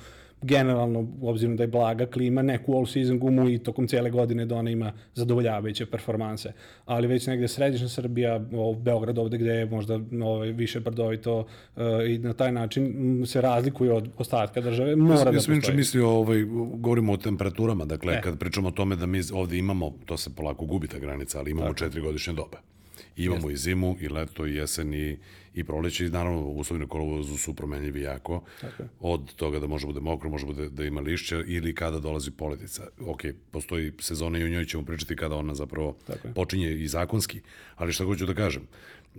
generalno, 0.44 1.08
obzirom 1.22 1.56
da 1.56 1.62
je 1.62 1.66
blaga 1.66 2.06
klima, 2.06 2.42
neku 2.42 2.72
all-season 2.72 3.18
gumu 3.18 3.48
i 3.48 3.58
tokom 3.58 3.88
cijele 3.88 4.10
godine 4.10 4.46
da 4.46 4.56
ona 4.56 4.70
ima 4.70 4.92
zadovoljavajuće 5.14 5.86
performanse. 5.86 6.52
Ali 6.84 7.06
već 7.06 7.26
negde 7.26 7.48
središnja 7.48 7.88
Srbija, 7.88 8.40
o, 8.52 8.74
Beograd 8.74 9.18
ovde 9.18 9.38
gde 9.38 9.50
je 9.50 9.66
možda 9.66 10.00
ovaj, 10.24 10.52
više 10.52 10.80
brdovito 10.80 11.38
uh, 11.38 11.82
i 12.08 12.18
na 12.18 12.32
taj 12.32 12.52
način 12.52 13.22
se 13.26 13.40
razlikuje 13.40 13.92
od 13.92 14.08
ostatka 14.18 14.60
države, 14.60 14.96
mora 14.96 15.18
ja, 15.18 15.24
da 15.24 15.32
postoji. 15.32 15.56
Ja 15.56 15.62
sam 15.62 15.76
mislio, 15.76 16.10
ovaj, 16.10 16.44
govorimo 16.74 17.12
o 17.12 17.16
temperaturama, 17.16 17.84
dakle, 17.84 18.14
e. 18.14 18.20
kad 18.20 18.38
pričamo 18.38 18.68
o 18.68 18.70
tome 18.70 18.96
da 18.96 19.06
mi 19.06 19.20
ovde 19.32 19.58
imamo, 19.58 19.92
to 20.04 20.16
se 20.16 20.30
polako 20.36 20.64
gubi 20.64 20.88
ta 20.88 20.98
granica, 20.98 21.38
ali 21.38 21.50
imamo 21.50 21.66
Tako. 21.66 21.78
četiri 21.78 22.00
godišnje 22.00 22.32
dobe. 22.32 22.73
Imamo 23.16 23.50
Jeste. 23.50 23.52
i 23.52 23.56
zimu, 23.56 23.96
i 24.00 24.08
leto, 24.08 24.46
i 24.46 24.54
jesen, 24.54 24.94
i, 24.94 25.16
i 25.54 25.64
proleće, 25.64 26.06
i 26.06 26.10
naravno 26.10 26.40
uslovi 26.40 26.80
na 26.80 26.86
kolovozu 26.86 27.36
su 27.38 27.54
promenljivi 27.54 28.00
jako. 28.00 28.42
Tako. 28.60 28.82
Od 29.00 29.34
toga 29.34 29.58
da 29.58 29.66
može 29.66 29.86
bude 29.86 30.00
mokro, 30.00 30.30
može 30.30 30.46
bude 30.46 30.68
da 30.68 30.84
ima 30.84 31.00
lišća, 31.00 31.42
ili 31.46 31.74
kada 31.74 31.98
dolazi 31.98 32.30
poledica. 32.30 32.86
Ok, 33.00 33.20
postoji 33.50 33.92
sezona 34.00 34.38
i 34.38 34.44
u 34.44 34.48
njoj 34.48 34.64
ćemo 34.64 34.84
pričati 34.84 35.16
kada 35.16 35.36
ona 35.36 35.54
zapravo 35.54 35.96
počinje 36.34 36.72
i 36.72 36.88
zakonski, 36.88 37.40
ali 37.76 37.92
šta 37.92 38.04
hoću 38.04 38.26
da 38.26 38.34
kažem, 38.34 38.62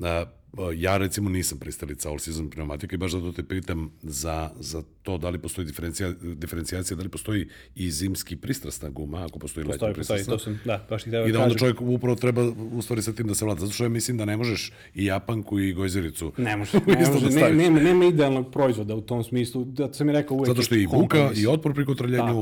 a, 0.02 0.26
ja 0.72 0.98
recimo 0.98 1.30
nisam 1.30 1.58
pristalica 1.60 2.10
all 2.10 2.20
season 2.20 2.50
pneumatika 2.50 2.96
i 2.96 2.98
baš 2.98 3.12
zato 3.12 3.32
te 3.32 3.44
pitam 3.44 3.92
za, 4.02 4.50
za 4.60 4.84
to 5.04 5.18
da 5.18 5.30
li 5.30 5.40
postoji 5.40 5.66
diferencija, 5.66 6.14
diferencijacija, 6.22 6.98
da 6.98 7.04
li 7.04 7.10
postoji 7.10 7.48
i 7.76 7.92
zimski 7.92 8.36
pristrasna 8.36 8.90
guma, 8.90 9.26
ako 9.26 9.40
postoji, 9.40 9.66
Postoji, 9.66 9.90
letnja 9.90 10.00
postoji, 10.00 10.18
pristrasna. 10.18 10.34
to 10.34 10.40
sam, 10.40 10.60
da, 10.66 10.86
baš 10.90 11.04
ti 11.04 11.10
I 11.10 11.12
da 11.12 11.20
onda 11.20 11.40
kažem. 11.40 11.58
čovjek 11.58 11.82
upravo 11.82 12.16
treba 12.16 12.44
u 12.72 12.82
stvari 12.82 13.02
sa 13.02 13.14
tim 13.14 13.28
da 13.28 13.36
se 13.36 13.46
vlada. 13.46 13.60
Zato 13.60 13.72
što 13.74 13.84
ja 13.84 13.90
mislim 13.90 14.18
da 14.18 14.26
ne 14.26 14.38
možeš 14.38 14.72
i 14.94 15.06
japanku 15.06 15.60
i 15.60 15.74
gojzericu 15.74 16.34
Ne 16.38 16.58
može, 16.58 16.78
isto 16.78 16.92
ne 16.92 17.10
može, 17.10 17.20
da 17.20 17.26
ne, 17.26 17.32
staviš. 17.32 17.58
nema, 17.58 17.80
nema 17.80 18.06
idealnog 18.06 18.52
proizvoda 18.52 18.96
u 18.96 19.02
tom 19.02 19.24
smislu, 19.24 19.66
da 19.66 19.94
sam 19.94 20.08
mi 20.08 20.14
rekao 20.14 20.38
uvek 20.38 20.48
Zato 20.48 20.62
što 20.62 20.76
je 20.76 20.84
i 20.84 20.88
buka, 20.88 21.32
i 21.36 21.48
otpor 21.48 21.74
pri 21.74 21.86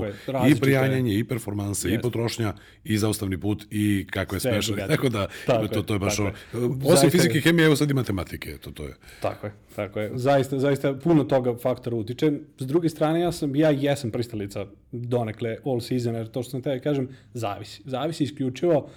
je, 0.04 0.52
i 0.52 0.56
prijanjanje, 0.56 1.20
i 1.20 1.24
performanse, 1.24 1.94
i 1.94 2.02
potrošnja, 2.02 2.54
i 2.84 2.98
zaustavni 2.98 3.40
put, 3.40 3.66
i 3.72 4.08
kako 4.10 4.36
je 4.36 4.40
drugačije. 4.40 4.88
Tako 4.88 5.10
da, 5.10 5.28
Tako 5.46 5.68
to, 5.68 5.80
je, 5.80 5.86
to 5.86 5.94
je 5.94 6.00
baš. 6.00 6.16
Osim 6.84 7.10
fizike 7.10 7.38
i 7.38 7.42
hemije, 7.42 7.66
evo 7.66 7.76
sad 7.76 7.90
i 7.92 7.94
matematike. 8.04 8.58
To, 8.58 8.72
to 8.72 8.84
je. 8.84 8.94
Tako 9.22 9.48
je, 9.48 9.54
tako 9.76 10.00
je. 10.00 10.12
Zaista, 10.16 10.60
zaista 10.60 10.94
puno 10.94 11.24
toga 11.24 11.56
faktora 11.62 11.96
utiče. 11.96 12.32
S 12.58 12.68
druge 12.68 12.90
strane, 12.90 13.22
ja 13.22 13.32
sam, 13.32 13.56
ja 13.56 13.70
jesam 13.70 14.12
pristalica 14.12 14.66
donekle 14.92 15.58
all 15.66 15.80
season, 15.82 16.16
jer 16.16 16.28
to 16.28 16.44
što 16.44 16.52
sam 16.52 16.62
te 16.62 16.80
kažem, 16.80 17.10
zavisi. 17.34 17.82
Zavisi 17.86 18.24
isključivo 18.24 18.90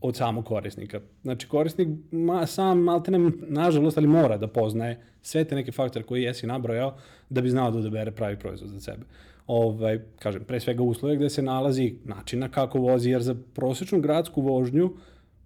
od 0.00 0.16
samog 0.16 0.44
korisnika. 0.44 1.00
Znači, 1.22 1.48
korisnik 1.48 1.88
ma, 2.10 2.46
sam, 2.46 2.78
malte 2.78 3.10
ne, 3.10 3.30
nažalost, 3.40 3.98
ali 3.98 4.06
mora 4.06 4.36
da 4.36 4.48
poznaje 4.48 5.00
sve 5.22 5.44
te 5.44 5.54
neke 5.54 5.72
faktore 5.72 6.04
koje 6.04 6.22
jesi 6.22 6.46
nabrojao 6.46 6.96
da 7.28 7.40
bi 7.40 7.50
znao 7.50 7.70
da 7.70 7.78
odabere 7.78 8.10
pravi 8.10 8.38
proizvod 8.38 8.70
za 8.70 8.80
sebe. 8.80 9.04
Ovaj, 9.46 10.00
kažem, 10.18 10.44
pre 10.44 10.60
svega 10.60 10.82
uslove 10.82 11.16
gde 11.16 11.30
se 11.30 11.42
nalazi 11.42 11.94
načina 12.04 12.48
kako 12.48 12.78
vozi, 12.78 13.10
jer 13.10 13.22
za 13.22 13.34
prosječnu 13.54 14.00
gradsku 14.00 14.42
vožnju 14.42 14.90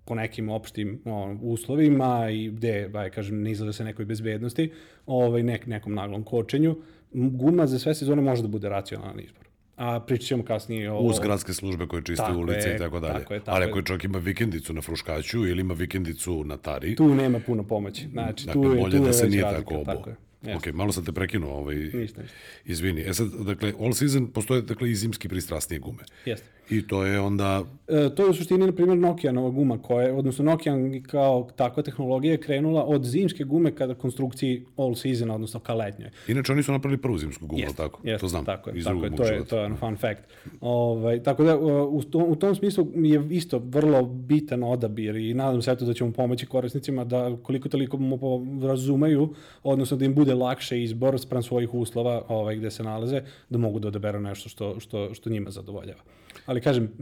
po 0.04 0.14
nekim 0.14 0.48
opštim 0.48 1.00
o, 1.04 1.36
uslovima 1.42 2.30
i 2.30 2.48
gde, 2.50 2.90
aj 2.94 3.10
kažem, 3.10 3.42
ne 3.42 3.50
izgleda 3.50 3.72
se 3.72 3.84
nekoj 3.84 4.04
bezbednosti, 4.04 4.70
ovaj, 5.06 5.42
nek, 5.42 5.66
nekom 5.66 5.94
naglom 5.94 6.22
kočenju, 6.22 6.76
guma 7.12 7.66
za 7.66 7.78
sve 7.78 7.94
sezone 7.94 8.22
može 8.22 8.42
da 8.42 8.48
bude 8.48 8.68
racionalan 8.68 9.20
izbor. 9.20 9.42
A 9.76 10.00
pričat 10.00 10.26
ćemo 10.26 10.42
kasnije 10.44 10.90
o... 10.90 10.98
Uz 10.98 11.18
gradske 11.18 11.52
službe 11.52 11.86
koje 11.86 12.02
čiste 12.02 12.22
Tako 12.22 12.38
ulice 12.38 12.68
je, 12.68 12.74
i 12.74 12.78
tako 12.78 13.00
dalje. 13.00 13.18
tako 13.18 13.34
je, 13.34 13.40
tako 13.40 13.50
Ali 13.50 13.64
je. 13.64 13.70
ako 13.70 13.82
čovjek 13.82 14.04
ima 14.04 14.18
vikendicu 14.18 14.72
na 14.72 14.80
Fruškaću 14.82 15.46
ili 15.46 15.60
ima 15.60 15.74
vikendicu 15.74 16.44
na 16.44 16.56
Tari, 16.56 16.96
Tu 16.96 17.08
nema 17.08 17.40
puno 17.40 17.62
pomoći. 17.64 18.08
Znači, 18.08 18.46
dakle, 18.46 18.62
tu 18.62 18.68
je, 18.68 18.80
bolje 18.80 18.92
tu 18.92 19.02
da 19.02 19.06
je 19.06 19.12
se 19.12 19.28
nije 19.28 19.42
razlika. 19.42 19.62
tako 19.62 19.74
obo. 19.74 19.84
Tako 19.84 20.10
je. 20.10 20.16
Jeste. 20.42 20.68
Ok, 20.70 20.74
malo 20.74 20.92
sam 20.92 21.04
te 21.04 21.12
prekinuo, 21.12 21.52
ovaj, 21.52 21.74
Ništa, 21.74 21.98
ništa. 21.98 22.22
izvini. 22.64 23.00
E 23.00 23.14
sad, 23.14 23.28
dakle, 23.36 23.72
all 23.80 23.92
season 23.92 24.26
postoje 24.26 24.62
dakle, 24.62 24.90
i 24.90 24.94
zimski 24.94 25.28
pristrasnije 25.28 25.80
gume. 25.80 26.02
Jeste. 26.26 26.46
I 26.70 26.86
to 26.86 27.04
je 27.04 27.20
onda 27.20 27.64
E, 27.92 28.14
to 28.14 28.24
je 28.24 28.30
u 28.30 28.34
suštini, 28.34 28.66
na 28.66 28.72
primjer, 28.72 28.98
Nokianova 28.98 29.50
guma, 29.50 29.78
koja 29.82 30.06
je, 30.06 30.12
odnosno 30.12 30.44
Nokian 30.44 31.02
kao 31.02 31.48
takva 31.56 31.82
tehnologija 31.82 32.32
je 32.32 32.40
krenula 32.40 32.84
od 32.84 33.04
zimske 33.04 33.44
gume 33.44 33.74
kada 33.74 33.94
konstrukciji 33.94 34.64
all 34.76 34.94
season, 34.94 35.30
odnosno 35.30 35.60
ka 35.60 35.74
letnjoj. 35.74 36.10
Inače, 36.28 36.52
oni 36.52 36.62
su 36.62 36.72
napravili 36.72 37.02
prvu 37.02 37.18
zimsku 37.18 37.46
gumu, 37.46 37.60
Jeste, 37.60 37.76
tako? 37.76 38.00
jeste, 38.04 38.20
to 38.20 38.28
znam. 38.28 38.44
Tako 38.44 38.70
je, 38.70 38.78
iz 38.78 38.84
tako 38.84 39.04
je, 39.04 39.16
to 39.16 39.24
je, 39.24 39.44
to 39.44 39.58
je 39.58 39.64
ono 39.64 39.76
fun 39.76 39.96
fact. 39.96 40.22
Ovaj, 40.60 41.22
tako 41.22 41.44
da, 41.44 41.58
u, 41.86 42.02
tom, 42.02 42.22
u 42.22 42.36
tom 42.36 42.54
smislu 42.54 42.86
je 42.94 43.26
isto 43.30 43.58
vrlo 43.64 44.02
bitan 44.02 44.62
odabir 44.62 45.16
i 45.16 45.34
nadam 45.34 45.62
se 45.62 45.70
eto 45.72 45.84
da 45.84 45.94
ćemo 45.94 46.12
pomoći 46.12 46.46
korisnicima 46.46 47.04
da 47.04 47.36
koliko 47.42 47.68
toliko 47.68 47.96
mu 47.96 48.18
razumeju, 48.66 49.34
odnosno 49.62 49.96
da 49.96 50.04
im 50.04 50.14
bude 50.14 50.34
lakše 50.34 50.82
izbor 50.82 51.20
spram 51.20 51.42
svojih 51.42 51.74
uslova 51.74 52.22
ovaj, 52.28 52.56
gde 52.56 52.70
se 52.70 52.82
nalaze, 52.82 53.22
da 53.50 53.58
mogu 53.58 53.78
da 53.78 53.88
odaberu 53.88 54.20
nešto 54.20 54.48
što, 54.48 54.80
što, 54.80 55.14
što 55.14 55.30
njima 55.30 55.50
zadovoljava. 55.50 56.00
Ali 56.46 56.60
kažem, 56.60 56.92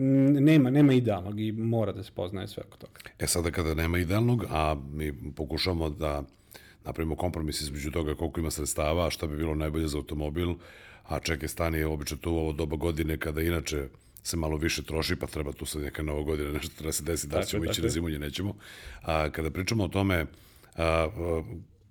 nema, 0.40 0.70
nema 0.70 0.92
idealnog 0.92 1.40
i 1.40 1.52
mora 1.52 1.92
da 1.92 2.02
se 2.02 2.12
poznaje 2.14 2.49
sve 2.49 2.62
oko 2.66 2.76
toga. 2.76 3.00
E 3.18 3.26
sada 3.26 3.50
kada 3.50 3.75
nema 3.75 3.99
idealnog, 3.99 4.44
a 4.50 4.76
mi 4.92 5.32
pokušamo 5.37 5.90
da 5.90 6.23
napravimo 6.85 7.16
kompromis 7.16 7.61
između 7.61 7.90
toga 7.90 8.14
koliko 8.14 8.40
ima 8.40 8.50
sredstava, 8.50 9.11
šta 9.11 9.26
bi 9.26 9.37
bilo 9.37 9.54
najbolje 9.54 9.88
za 9.88 9.99
automobil, 9.99 10.54
a 11.09 11.20
čekaj 11.20 11.49
stani 11.49 11.78
je 11.78 11.87
obično 11.87 12.16
to 12.16 12.32
u 12.32 12.37
ovo 12.37 12.52
doba 12.52 12.76
godine 12.76 13.18
kada 13.18 13.42
inače 13.42 13.88
se 14.23 14.37
malo 14.37 14.56
više 14.56 14.82
troši, 14.82 15.16
pa 15.16 15.26
treba 15.26 15.52
tu 15.52 15.66
sad 15.66 15.82
neka 15.82 16.02
nova 16.02 16.23
godina, 16.23 16.52
nešto 16.52 16.75
treba 16.78 16.92
se 16.92 17.04
desiti, 17.04 17.32
da 17.32 17.42
ćemo 17.42 17.64
ići 17.64 17.80
na 17.80 17.87
je. 17.87 17.90
zimu 17.90 18.09
ili 18.09 18.18
nećemo. 18.18 18.54
A, 19.02 19.30
kada 19.30 19.50
pričamo 19.50 19.85
o 19.85 19.88
tome, 19.88 20.16
a, 20.16 20.26
a, 20.76 21.42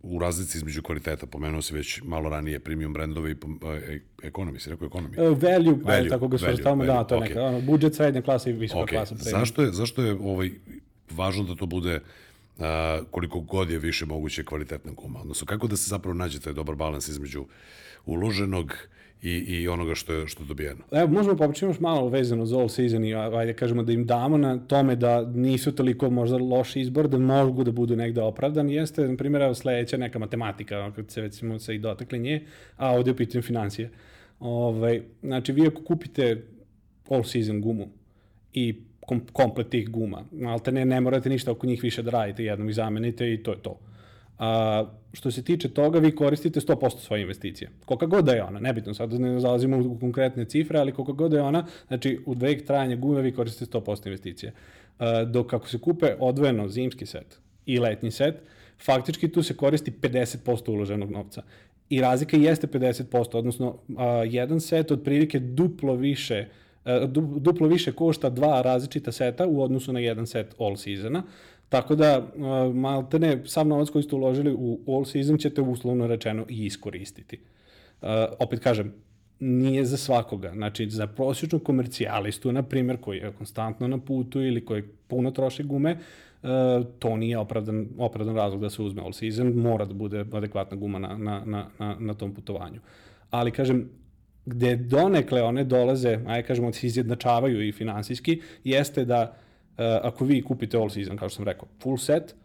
u 0.02 0.20
razlici 0.20 0.58
između 0.58 0.82
kvaliteta, 0.82 1.26
pomenuo 1.26 1.62
si 1.62 1.74
već 1.74 2.02
malo 2.04 2.30
ranije 2.30 2.60
premium 2.60 2.94
brendove 2.94 3.32
i 3.32 3.36
pom- 3.36 3.60
a, 3.64 3.76
e, 3.76 4.00
ekonomi, 4.24 4.60
si 4.60 4.70
rekao 4.70 4.86
ekonomi? 4.86 5.16
E, 5.18 5.22
Value, 5.22 5.36
value 5.38 5.84
Value, 5.86 6.10
tako 6.10 6.28
ga 6.28 6.38
svrstavamo, 6.38 6.86
da, 6.86 7.04
to 7.04 7.16
je 7.16 7.20
okej. 7.20 7.30
neka, 7.30 7.44
ono, 7.44 7.62
budžet, 7.62 7.96
srednja 7.96 8.22
klasa 8.22 8.50
i 8.50 8.54
visoka 8.54 8.82
Ok, 8.82 8.90
klasa. 8.90 9.16
premium. 9.16 9.40
zašto 9.40 9.62
je, 9.62 9.72
zašto 9.72 10.02
je 10.02 10.14
ovaj, 10.14 10.52
važno 11.12 11.44
da 11.44 11.56
to 11.56 11.66
bude 11.66 12.00
a, 12.60 13.00
koliko 13.12 13.40
god 13.40 13.70
je 13.70 13.80
više 13.80 14.06
moguće 14.06 14.44
kvalitetna 14.46 14.92
guma? 14.92 15.20
Odnosno, 15.22 15.48
kako 15.48 15.68
da 15.68 15.78
se 15.78 15.90
zapravo 15.90 16.14
nađe 16.14 16.40
taj 16.40 16.54
dobar 16.54 16.76
balans 16.76 17.08
između 17.08 17.46
uloženog 18.06 18.74
i, 19.22 19.32
i 19.32 19.68
onoga 19.68 19.96
što 19.96 20.14
je, 20.14 20.28
što 20.28 20.44
je 20.44 20.48
dobijeno? 20.48 20.80
Evo, 20.92 21.08
možemo 21.08 21.38
popričati 21.38 21.66
još 21.66 21.80
malo 21.80 22.10
vezano 22.10 22.46
za 22.46 22.60
all 22.60 22.70
season 22.70 23.04
i 23.04 23.16
ajde 23.16 23.54
kažemo 23.54 23.84
da 23.84 23.92
im 23.92 24.06
damo 24.06 24.38
na 24.38 24.58
tome 24.58 24.96
da 24.96 25.22
nisu 25.22 25.72
toliko 25.72 26.10
možda 26.10 26.38
loš 26.38 26.76
izbor, 26.76 27.08
da 27.08 27.18
mogu 27.18 27.64
da 27.64 27.72
budu 27.72 27.96
negde 27.96 28.22
opravdani. 28.22 28.74
Jeste, 28.74 29.08
na 29.08 29.18
primjer, 29.18 29.42
evo 29.42 29.54
sledeća 29.54 29.98
neka 29.98 30.20
matematika, 30.20 30.92
kad 30.92 31.12
se 31.12 31.22
već 31.22 31.34
smo 31.34 31.60
se 31.60 31.76
i 31.76 31.80
dotakli 31.80 32.20
nje, 32.20 32.46
a 32.78 32.92
ovde 32.96 33.10
je 33.10 33.14
u 33.14 33.18
pitanju 33.18 33.42
financije. 33.42 33.90
Ovaj, 34.40 35.02
znači, 35.24 35.52
vi 35.52 35.68
ako 35.68 35.84
kupite 35.84 36.44
all 37.10 37.24
season 37.24 37.62
gumu 37.62 37.88
i 38.54 38.76
kom, 39.00 39.22
komplet 39.32 39.70
tih 39.70 39.90
guma, 39.90 40.24
malte 40.32 40.72
ne, 40.72 40.86
ne 40.86 41.02
morate 41.02 41.30
ništa 41.30 41.52
oko 41.52 41.68
njih 41.68 41.84
više 41.84 42.04
da 42.04 42.12
radite, 42.12 42.44
jednom 42.44 42.70
ih 42.70 42.76
zamenite 42.76 43.34
i 43.34 43.44
to 43.44 43.52
je 43.52 43.62
to. 43.62 43.80
A, 44.40 44.86
što 45.14 45.32
se 45.32 45.44
tiče 45.44 45.70
toga, 45.70 46.00
vi 46.00 46.16
koristite 46.16 46.60
100% 46.60 47.00
svoje 47.00 47.22
investicije. 47.22 47.70
Koliko 47.86 48.08
god 48.08 48.26
da 48.26 48.32
je 48.32 48.44
ona, 48.44 48.60
nebitno, 48.60 48.94
sad 48.94 49.14
ne 49.14 49.40
zalazimo 49.40 49.78
u 49.78 50.00
konkretne 50.00 50.46
cifre, 50.46 50.80
ali 50.80 50.92
koliko 50.92 51.14
god 51.14 51.32
da 51.32 51.38
je 51.38 51.44
ona, 51.44 51.66
znači 51.88 52.20
u 52.26 52.34
vek 52.34 52.66
trajanja 52.66 52.96
gume 52.96 53.22
vi 53.22 53.32
koristite 53.32 53.78
100% 53.78 54.08
investicije. 54.08 54.54
A, 55.00 55.24
dok 55.24 55.54
ako 55.54 55.70
se 55.70 55.80
kupe 55.80 56.16
odvojeno 56.20 56.70
zimski 56.70 57.06
set 57.06 57.40
i 57.66 57.80
letnji 57.80 58.12
set, 58.12 58.36
faktički 58.86 59.32
tu 59.32 59.44
se 59.44 59.58
koristi 59.58 59.92
50% 59.92 60.72
uloženog 60.72 61.12
novca. 61.12 61.44
I 61.90 62.02
razlika 62.02 62.38
jeste 62.38 62.68
50%, 62.68 63.38
odnosno 63.38 63.78
a, 63.98 64.06
jedan 64.08 64.60
set 64.60 64.92
otprilike 64.92 65.40
duplo 65.40 65.96
više 65.96 66.46
du- 67.08 67.40
duplo 67.40 67.68
više 67.68 67.92
košta 67.92 68.30
dva 68.30 68.62
različita 68.62 69.12
seta 69.12 69.48
u 69.48 69.62
odnosu 69.62 69.94
na 69.94 70.00
jedan 70.00 70.28
set 70.28 70.56
all 70.60 70.76
seasona. 70.76 71.24
Tako 71.70 71.96
da, 71.96 72.28
maltene, 72.74 73.42
sav 73.46 73.68
novac 73.68 73.90
koji 73.90 74.04
ste 74.04 74.16
uložili 74.16 74.56
u 74.58 74.80
all 74.88 75.06
season 75.06 75.38
ćete 75.38 75.62
uslovno 75.62 76.08
rečeno 76.08 76.46
i 76.50 76.66
iskoristiti. 76.66 77.40
Opet 78.40 78.60
kažem, 78.60 78.94
nije 79.40 79.86
za 79.86 79.98
svakoga. 79.98 80.52
Znači, 80.54 80.90
za 80.90 81.08
prosječnog 81.08 81.64
komercijalistu, 81.64 82.52
na 82.52 82.64
primjer, 82.64 82.98
koji 82.98 83.18
je 83.18 83.32
konstantno 83.32 83.88
na 83.88 83.98
putu 83.98 84.42
ili 84.42 84.66
koji 84.66 84.84
puno 85.08 85.32
troši 85.32 85.64
gume, 85.64 85.98
to 87.00 87.18
nije 87.18 87.38
opravdan, 87.38 87.88
opravdan 87.98 88.36
razlog 88.36 88.62
da 88.62 88.70
se 88.70 88.82
uzme 88.82 89.02
all 89.02 89.14
season, 89.14 89.48
mora 89.48 89.86
da 89.86 89.94
bude 89.94 90.26
adekvatna 90.34 90.78
guma 90.78 91.00
na, 91.00 91.18
na, 91.18 91.44
na, 91.80 91.96
na, 92.00 92.14
tom 92.14 92.34
putovanju. 92.34 92.80
Ali, 93.30 93.52
kažem, 93.52 93.90
gde 94.46 94.76
donekle 94.76 95.42
one 95.42 95.64
dolaze, 95.64 96.20
ajde 96.28 96.48
kažemo, 96.48 96.74
se 96.74 96.88
izjednačavaju 96.88 97.68
i 97.68 97.72
finansijski, 97.72 98.42
jeste 98.64 99.06
da 99.06 99.22
uh, 99.22 99.49
ako 100.02 100.26
vi 100.26 100.42
kupite 100.42 100.78
all 100.78 100.90
season, 100.90 101.18
kao 101.18 101.30
što 101.30 101.36
sam 101.36 101.46
rekao, 101.46 101.68
full 101.82 101.98
set, 101.98 102.36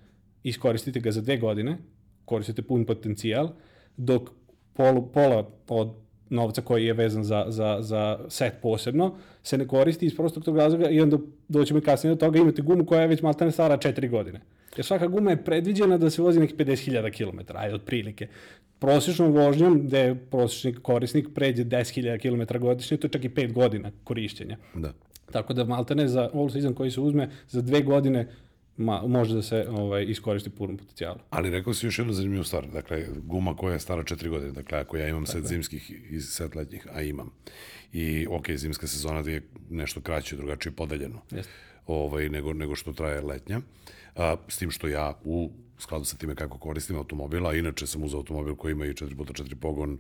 iskoristite 0.42 1.00
ga 1.00 1.10
za 1.10 1.20
dve 1.20 1.36
godine, 1.36 1.76
koristite 2.24 2.62
pun 2.62 2.84
potencijal, 2.84 3.48
dok 3.96 4.30
polu, 4.72 5.12
pola 5.12 5.50
od 5.68 5.94
novca 6.30 6.62
koji 6.62 6.84
je 6.84 6.92
vezan 6.92 7.24
za, 7.24 7.44
za, 7.48 7.76
za 7.80 8.18
set 8.28 8.54
posebno, 8.62 9.16
se 9.42 9.58
ne 9.58 9.66
koristi 9.66 10.06
iz 10.06 10.16
prostog 10.16 10.44
tog 10.44 10.56
razloga 10.56 10.88
i 10.88 11.00
onda 11.00 11.18
doćemo 11.48 11.78
i 11.78 11.82
kasnije 11.82 12.14
do 12.14 12.20
toga 12.20 12.38
imate 12.38 12.62
gumu 12.62 12.86
koja 12.86 13.00
je 13.00 13.08
već 13.08 13.22
maltene 13.22 13.50
stara 13.50 13.76
4 13.76 14.10
godine. 14.10 14.40
Jer 14.76 14.86
svaka 14.86 15.06
guma 15.06 15.30
je 15.30 15.44
predviđena 15.44 15.98
da 15.98 16.10
se 16.10 16.22
vozi 16.22 16.40
nekih 16.40 16.56
50.000 16.56 17.10
km, 17.12 17.56
ajde, 17.56 17.74
otprilike. 17.74 18.28
Prosječnom 18.78 19.32
vožnjom, 19.32 19.86
gde 19.86 20.16
prosječni 20.30 20.82
korisnik 20.82 21.28
pređe 21.34 21.64
10.000 21.64 22.18
km 22.20 22.58
godišnje, 22.58 22.96
to 22.96 23.06
je 23.06 23.10
čak 23.10 23.24
i 23.24 23.28
5 23.28 23.52
godina 23.52 23.90
korišćenja. 24.04 24.56
Da. 24.74 24.92
Tako 25.32 25.52
da 25.52 25.64
maltene 25.64 26.08
za 26.08 26.30
all 26.34 26.50
season 26.50 26.74
koji 26.74 26.90
se 26.90 27.00
uzme 27.00 27.30
za 27.48 27.62
dve 27.62 27.82
godine 27.82 28.28
ma, 28.76 29.02
može 29.06 29.34
da 29.34 29.42
se 29.42 29.66
ovaj, 29.68 30.04
iskoristi 30.04 30.50
punom 30.50 30.76
potencijalu. 30.76 31.18
Ali 31.30 31.50
rekao 31.50 31.74
si 31.74 31.86
još 31.86 31.98
jednu 31.98 32.12
zanimljivu 32.12 32.44
stvar. 32.44 32.66
Dakle, 32.66 33.06
guma 33.22 33.56
koja 33.56 33.72
je 33.72 33.80
stara 33.80 34.04
četiri 34.04 34.28
godine. 34.28 34.52
Dakle, 34.52 34.78
ako 34.78 34.96
ja 34.96 35.08
imam 35.08 35.26
set 35.26 35.46
zimskih 35.46 35.90
i 36.10 36.20
set 36.20 36.54
letnjih, 36.54 36.86
a 36.92 37.02
imam. 37.02 37.30
I, 37.92 38.26
ok, 38.30 38.50
zimska 38.50 38.86
sezona 38.86 39.30
je 39.30 39.42
nešto 39.70 40.00
kraće, 40.00 40.36
drugačije 40.36 40.72
podeljeno. 40.72 41.20
Jeste. 41.30 41.52
Ovaj, 41.86 42.28
nego, 42.28 42.52
nego 42.52 42.74
što 42.74 42.92
traje 42.92 43.20
letnja. 43.20 43.60
A, 44.16 44.36
s 44.48 44.58
tim 44.58 44.70
što 44.70 44.88
ja 44.88 45.18
u 45.24 45.50
skladu 45.78 46.04
sa 46.04 46.16
time 46.16 46.34
kako 46.34 46.58
koristim 46.58 46.96
automobila, 46.96 47.50
a 47.50 47.54
inače 47.54 47.86
sam 47.86 48.02
uzao 48.02 48.18
automobil 48.18 48.54
koji 48.54 48.72
ima 48.72 48.86
i 48.86 48.92
4x4 48.92 49.54
pogon, 49.54 49.98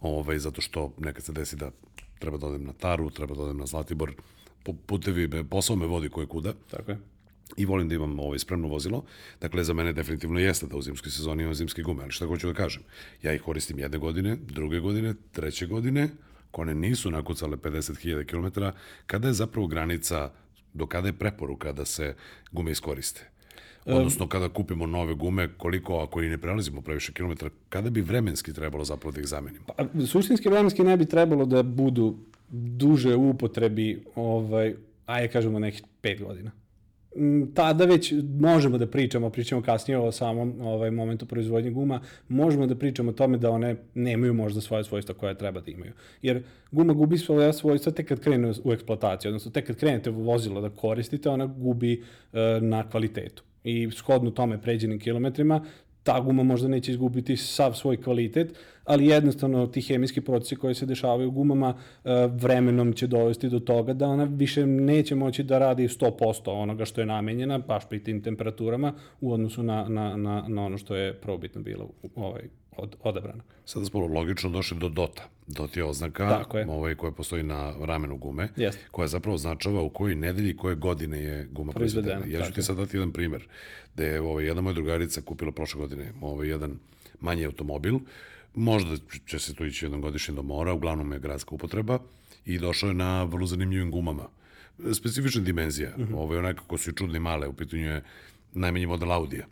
ovaj, 0.00 0.38
zato 0.38 0.60
što 0.60 0.92
nekad 0.98 1.24
se 1.24 1.32
desi 1.32 1.56
da 1.56 1.70
treba 2.18 2.38
da 2.38 2.46
odem 2.46 2.64
na 2.64 2.72
Taru, 2.72 3.10
treba 3.10 3.34
da 3.34 3.42
odem 3.42 3.58
na 3.58 3.66
Zlatibor, 3.66 4.12
putevi, 4.86 5.28
me- 5.28 5.44
posao 5.44 5.76
me 5.76 5.86
vodi 5.86 6.08
koje 6.08 6.26
kuda. 6.26 6.52
Tako 6.70 6.90
je. 6.90 6.98
i 7.56 7.64
volim 7.64 7.88
da 7.88 7.94
imam 7.94 8.20
ovaj 8.20 8.38
spremno 8.38 8.68
vozilo. 8.68 9.04
Dakle, 9.40 9.64
za 9.64 9.74
mene 9.74 9.92
definitivno 9.92 10.40
jeste 10.40 10.66
da 10.66 10.76
u 10.76 10.82
zimskoj 10.82 11.10
sezoni 11.10 11.42
imam 11.42 11.54
zimske 11.54 11.82
gume, 11.82 12.02
ali 12.02 12.12
šta 12.12 12.26
hoću 12.26 12.46
da 12.46 12.54
kažem? 12.54 12.82
Ja 13.22 13.32
ih 13.34 13.42
koristim 13.42 13.78
jedne 13.78 13.98
godine, 13.98 14.36
druge 14.36 14.80
godine, 14.80 15.14
treće 15.32 15.66
godine, 15.66 16.08
one 16.52 16.74
nisu 16.74 17.10
nakucale 17.10 17.56
50.000 17.56 18.24
km, 18.26 18.60
kada 19.06 19.28
je 19.28 19.34
zapravo 19.34 19.66
granica, 19.66 20.32
do 20.74 20.86
kada 20.86 21.08
je 21.08 21.12
preporuka 21.18 21.72
da 21.72 21.84
se 21.84 22.14
gume 22.52 22.70
iskoriste? 22.70 23.28
Odnosno, 23.86 24.28
kada 24.28 24.48
kupimo 24.48 24.86
nove 24.86 25.14
gume, 25.14 25.48
koliko, 25.56 25.98
ako 25.98 26.22
i 26.22 26.28
ne 26.28 26.38
prelazimo 26.38 26.80
previše 26.80 27.12
kilometra, 27.12 27.50
kada 27.68 27.90
bi 27.90 28.00
vremenski 28.00 28.52
trebalo 28.52 28.84
zapravo 28.84 29.12
da 29.12 29.20
ih 29.20 29.26
zamenimo? 29.26 29.64
Pa, 29.76 29.84
suštinski 30.06 30.48
vremenski 30.48 30.84
ne 30.84 30.96
bi 30.96 31.06
trebalo 31.06 31.44
da 31.44 31.62
budu 31.62 32.16
duže 32.50 33.16
u 33.16 33.30
upotrebi, 33.30 34.04
ovaj, 34.14 34.74
ajde 35.06 35.28
kažemo 35.28 35.58
nekih 35.58 35.82
5 36.02 36.24
godina. 36.24 36.50
Mm, 37.16 37.42
tada 37.54 37.84
već 37.84 38.14
možemo 38.40 38.78
da 38.78 38.86
pričamo, 38.86 39.30
pričamo 39.30 39.62
kasnije 39.62 39.98
o 39.98 40.12
samom 40.12 40.60
ovaj, 40.60 40.90
momentu 40.90 41.26
proizvodnje 41.26 41.70
guma, 41.70 42.00
možemo 42.28 42.66
da 42.66 42.74
pričamo 42.74 43.10
o 43.10 43.14
tome 43.14 43.38
da 43.38 43.50
one 43.50 43.76
nemaju 43.94 44.34
možda 44.34 44.60
svoje 44.60 44.84
svojstva 44.84 45.14
koje 45.14 45.38
treba 45.38 45.60
da 45.60 45.70
imaju. 45.70 45.92
Jer 46.22 46.42
guma 46.70 46.92
gubi 46.92 47.18
svoje 47.18 47.52
svojstva 47.52 47.92
tek 47.92 48.08
kad 48.08 48.20
krene 48.20 48.52
u 48.64 48.72
eksploataciju, 48.72 49.28
odnosno 49.28 49.50
tek 49.50 49.66
kad 49.66 49.76
krenete 49.76 50.10
vozilo 50.10 50.60
da 50.60 50.70
koristite, 50.70 51.28
ona 51.28 51.46
gubi 51.46 51.92
e, 52.32 52.60
na 52.60 52.90
kvalitetu 52.90 53.42
i 53.64 53.90
shodno 53.90 54.30
tome 54.30 54.62
pređenim 54.62 54.98
kilometrima, 54.98 55.64
ta 56.02 56.20
guma 56.20 56.42
možda 56.42 56.68
neće 56.68 56.90
izgubiti 56.92 57.36
sav 57.36 57.74
svoj 57.74 58.02
kvalitet, 58.02 58.58
ali 58.84 59.06
jednostavno 59.06 59.66
ti 59.66 59.80
hemijski 59.80 60.20
procesi 60.20 60.56
koji 60.56 60.74
se 60.74 60.86
dešavaju 60.86 61.28
u 61.28 61.32
gumama 61.32 61.74
e, 62.04 62.10
vremenom 62.26 62.92
će 62.92 63.06
dovesti 63.06 63.48
do 63.48 63.58
toga 63.58 63.92
da 63.92 64.08
ona 64.08 64.24
više 64.24 64.66
neće 64.66 65.14
moći 65.14 65.42
da 65.42 65.58
radi 65.58 65.88
100% 65.88 66.50
onoga 66.50 66.84
što 66.84 67.00
je 67.00 67.06
namenjena, 67.06 67.58
baš 67.58 67.88
pri 67.88 68.04
tim 68.04 68.22
temperaturama, 68.22 68.92
u 69.20 69.32
odnosu 69.32 69.62
na, 69.62 69.88
na, 69.88 70.16
na, 70.16 70.44
na 70.48 70.64
ono 70.64 70.78
što 70.78 70.96
je 70.96 71.14
probitno 71.14 71.62
bilo 71.62 71.90
ovaj, 72.14 72.42
od, 72.76 72.96
odabrano. 73.02 73.42
Sada 73.64 73.86
smo 73.86 74.06
logično 74.06 74.50
došli 74.50 74.78
do 74.78 74.88
DOTA. 74.88 75.22
DOT 75.46 75.76
je 75.76 75.84
oznaka 75.84 76.28
Tako 76.28 76.58
je. 76.58 76.66
Ovaj, 76.68 76.94
koja 76.94 77.12
postoji 77.12 77.42
na 77.42 77.74
ramenu 77.80 78.16
gume, 78.16 78.48
Jest. 78.56 78.78
koja 78.90 79.08
zapravo 79.08 79.34
označava 79.34 79.82
u 79.82 79.90
kojoj 79.90 80.14
nedelji, 80.14 80.56
koje 80.56 80.74
godine 80.74 81.22
je 81.22 81.48
guma 81.50 81.72
proizvedena. 81.72 82.26
Ja 82.26 82.46
ću 82.46 82.52
ti 82.52 82.62
sad 82.62 82.76
dati 82.76 82.96
jedan 82.96 83.12
primer, 83.12 83.48
da 83.94 84.04
je 84.04 84.20
ovaj, 84.20 84.44
jedna 84.44 84.62
moja 84.62 84.74
drugarica 84.74 85.20
kupila 85.20 85.52
prošle 85.52 85.80
godine 85.80 86.12
ovaj, 86.20 86.48
jedan 86.48 86.78
manji 87.20 87.46
automobil, 87.46 87.98
možda 88.54 88.96
će 89.26 89.38
se 89.38 89.54
to 89.54 89.64
ići 89.64 89.84
jednom 89.84 90.00
godišnje 90.00 90.34
do 90.34 90.42
mora, 90.42 90.72
uglavnom 90.72 91.12
je 91.12 91.18
gradska 91.18 91.54
upotreba, 91.54 91.98
i 92.44 92.58
došao 92.58 92.88
je 92.88 92.94
na 92.94 93.22
vrlo 93.24 93.46
zanimljivim 93.46 93.90
gumama. 93.90 94.28
Specifična 94.94 95.40
dimenzija, 95.40 95.90
mm 95.96 96.02
-hmm. 96.02 96.14
ovaj, 96.16 96.38
onako 96.38 96.64
ko 96.64 96.78
su 96.78 96.90
i 96.90 96.94
čudne 96.94 97.20
male, 97.20 97.48
u 97.48 97.52
pitanju 97.52 97.86
je 97.86 98.02
najmanji 98.52 98.86
model 98.86 99.12
Audija. 99.12 99.46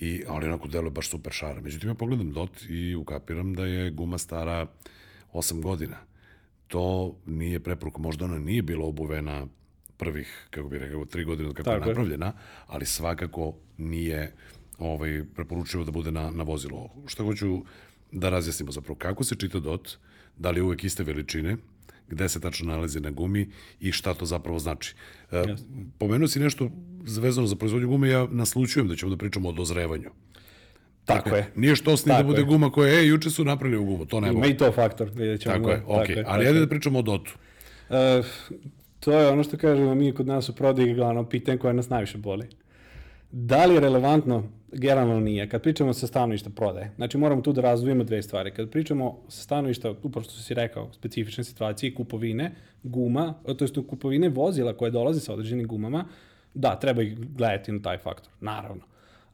I, 0.00 0.24
ali 0.28 0.46
onako 0.46 0.68
deluje 0.68 0.90
baš 0.90 1.10
super 1.10 1.32
šara. 1.32 1.60
Međutim, 1.60 1.88
ja 1.88 1.94
pogledam 1.94 2.32
DOT 2.32 2.62
i 2.68 2.94
ukapiram 2.94 3.54
da 3.54 3.66
je 3.66 3.90
guma 3.90 4.18
stara 4.18 4.66
8 5.32 5.62
godina. 5.62 5.96
To 6.68 7.16
nije 7.26 7.60
preporuka, 7.60 7.98
možda 7.98 8.24
ona 8.24 8.38
nije 8.38 8.62
bila 8.62 8.86
obuvena 8.86 9.46
prvih, 9.96 10.46
kako 10.50 10.68
bih 10.68 10.80
rekao, 10.80 11.04
tri 11.04 11.24
godine 11.24 11.48
od 11.48 11.54
kako 11.54 11.70
Tako 11.70 11.84
je 11.84 11.88
napravljena, 11.88 12.32
ali 12.66 12.86
svakako 12.86 13.54
nije 13.78 14.32
ovaj, 14.78 15.24
preporučivo 15.34 15.84
da 15.84 15.90
bude 15.90 16.10
na, 16.10 16.30
na 16.30 16.42
vozilo. 16.42 16.88
Šta 17.06 17.22
hoću 17.22 17.62
da 18.12 18.28
razjasnimo 18.28 18.72
zapravo, 18.72 18.94
kako 18.94 19.24
se 19.24 19.34
čita 19.34 19.60
DOT, 19.60 19.98
da 20.38 20.50
li 20.50 20.58
je 20.58 20.62
uvek 20.62 20.84
iste 20.84 21.04
veličine, 21.04 21.56
gde 22.10 22.28
se 22.28 22.40
tačno 22.40 22.72
nalazi 22.72 23.00
na 23.00 23.10
gumi 23.10 23.50
i 23.80 23.92
šta 23.92 24.14
to 24.14 24.26
zapravo 24.26 24.58
znači. 24.58 24.94
E, 25.32 25.44
pomenuo 25.98 26.28
si 26.28 26.40
nešto 26.40 26.70
vezano 27.20 27.46
za 27.46 27.56
proizvodnju 27.56 27.88
gume, 27.88 28.08
ja 28.08 28.26
naslučujem 28.30 28.88
da 28.88 28.96
ćemo 28.96 29.10
da 29.10 29.16
pričamo 29.16 29.48
o 29.48 29.52
dozrevanju. 29.52 30.10
Tako 31.04 31.28
dakle, 31.28 31.38
je. 31.38 31.52
Nije 31.54 31.76
što 31.76 31.96
sni 31.96 32.12
da 32.16 32.22
bude 32.22 32.40
je. 32.40 32.44
guma 32.44 32.70
koja 32.70 32.92
je, 32.92 33.06
juče 33.06 33.30
su 33.30 33.44
napravili 33.44 33.80
u 33.80 33.84
gumu, 33.84 34.06
to 34.06 34.20
ne 34.20 34.28
Ima 34.28 34.46
i 34.46 34.56
to 34.56 34.72
faktor. 34.72 35.10
Vidjet 35.14 35.40
ćemo 35.40 35.54
tako 35.54 35.70
je, 35.70 35.82
ok. 35.86 36.06
Tako 36.06 36.20
ali 36.26 36.46
ajde 36.46 36.60
da 36.60 36.66
pričamo 36.66 36.98
o 36.98 37.02
dotu. 37.02 37.32
Uh, 37.88 37.96
to 39.00 39.12
je 39.12 39.28
ono 39.28 39.42
što 39.42 39.56
kažemo 39.56 39.94
mi 39.94 40.12
kod 40.12 40.26
nas 40.26 40.48
u 40.48 40.54
prodaji, 40.54 40.94
glavno 40.94 41.28
pitanje 41.28 41.58
koje 41.58 41.74
nas 41.74 41.88
najviše 41.88 42.18
boli. 42.18 42.46
Da 43.32 43.64
li 43.64 43.74
je 43.74 43.80
relevantno 43.80 44.42
generalno 44.72 45.20
nije. 45.20 45.48
Kad 45.48 45.62
pričamo 45.62 45.92
sa 45.92 46.06
stanovišta 46.06 46.50
prodaje, 46.50 46.92
znači 46.96 47.18
moramo 47.18 47.42
tu 47.42 47.52
da 47.52 47.60
razvijemo 47.60 48.04
dve 48.04 48.22
stvari. 48.22 48.50
Kad 48.50 48.70
pričamo 48.70 49.18
sa 49.28 49.42
stanovišta, 49.42 49.90
upravo 50.02 50.24
što 50.24 50.32
si 50.32 50.54
rekao, 50.54 50.92
specifične 50.92 51.44
situacije, 51.44 51.94
kupovine, 51.94 52.52
guma, 52.82 53.34
to 53.58 53.64
jest 53.64 53.74
kupovine 53.88 54.28
vozila 54.28 54.76
koje 54.76 54.90
dolaze 54.90 55.20
sa 55.20 55.32
određenim 55.32 55.66
gumama, 55.66 56.04
da, 56.54 56.76
treba 56.76 57.02
ih 57.02 57.18
gledati 57.36 57.72
na 57.72 57.82
taj 57.82 57.98
faktor, 57.98 58.32
naravno. 58.40 58.82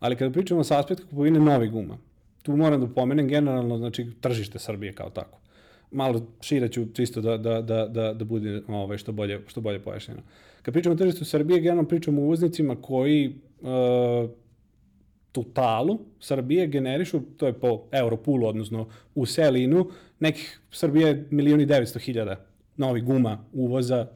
Ali 0.01 0.16
kada 0.16 0.33
pričamo 0.33 0.64
sa 0.64 0.79
aspekta 0.79 1.05
kupovine 1.05 1.40
novih 1.40 1.70
guma, 1.70 1.99
tu 2.42 2.57
moram 2.57 2.81
da 2.81 2.87
pomenem 2.87 3.29
generalno, 3.29 3.79
znači, 3.79 4.07
tržište 4.20 4.59
Srbije 4.59 4.92
kao 4.92 5.11
tako. 5.11 5.38
Malo 5.90 6.27
šire 6.40 6.68
ću 6.68 6.87
čisto 6.94 7.20
da, 7.20 7.37
da, 7.37 7.62
da, 7.62 7.87
da, 7.87 8.12
da 8.12 8.25
bude 8.25 8.62
ovaj, 8.68 8.99
što, 8.99 9.12
bolje, 9.12 9.40
što 9.47 9.61
bolje 9.61 9.79
pojašnjeno. 9.79 10.20
Kad 10.62 10.73
pričamo 10.75 10.94
o 10.94 10.99
tržištu 10.99 11.25
Srbije, 11.25 11.61
generalno 11.61 11.88
pričamo 11.88 12.23
o 12.23 12.25
uvoznicima 12.25 12.77
koji 12.83 13.35
uh, 13.61 14.31
totalu 15.37 15.99
Srbije 16.21 16.66
generišu, 16.66 17.21
to 17.37 17.47
je 17.47 17.53
po 17.53 17.83
Europulu, 17.92 18.47
odnosno 18.47 18.88
u 19.14 19.27
selinu, 19.27 19.90
nekih 20.21 20.61
Srbije 20.71 21.27
milijoni 21.31 21.66
900 21.66 22.01
hiljada 22.01 22.37
novih 22.77 23.05
guma 23.05 23.45
uvoza 23.53 24.07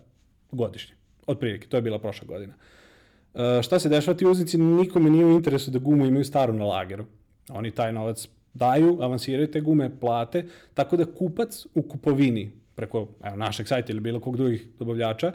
godišnje. 0.53 0.95
Otprilike, 1.27 1.69
to 1.69 1.77
je 1.77 1.83
bila 1.83 1.99
prošla 1.99 2.27
godina. 2.27 2.55
E, 3.35 3.63
šta 3.63 3.79
se 3.79 3.89
dešava, 3.89 4.17
ti 4.17 4.25
uvoznici 4.25 4.59
nikome 4.59 5.11
nije 5.11 5.27
u 5.27 5.37
interesu 5.37 5.71
da 5.71 5.79
gumu 5.79 6.07
imaju 6.07 6.25
staru 6.25 6.53
na 6.53 6.65
lageru. 6.65 7.05
Oni 7.49 7.71
taj 7.71 7.93
novac 7.93 8.29
daju, 8.55 8.99
avansiraju 9.03 9.51
te 9.51 9.61
gume, 9.61 9.91
plate, 10.01 10.45
tako 10.75 10.97
da 10.97 11.05
kupac 11.05 11.67
u 11.75 11.83
kupovini 11.83 12.51
preko 12.75 13.09
evo, 13.23 13.37
našeg 13.37 13.69
sajta 13.69 13.93
ili 13.93 14.01
bilo 14.01 14.21
kog 14.21 14.37
drugih 14.37 14.67
dobavljača, 14.79 15.33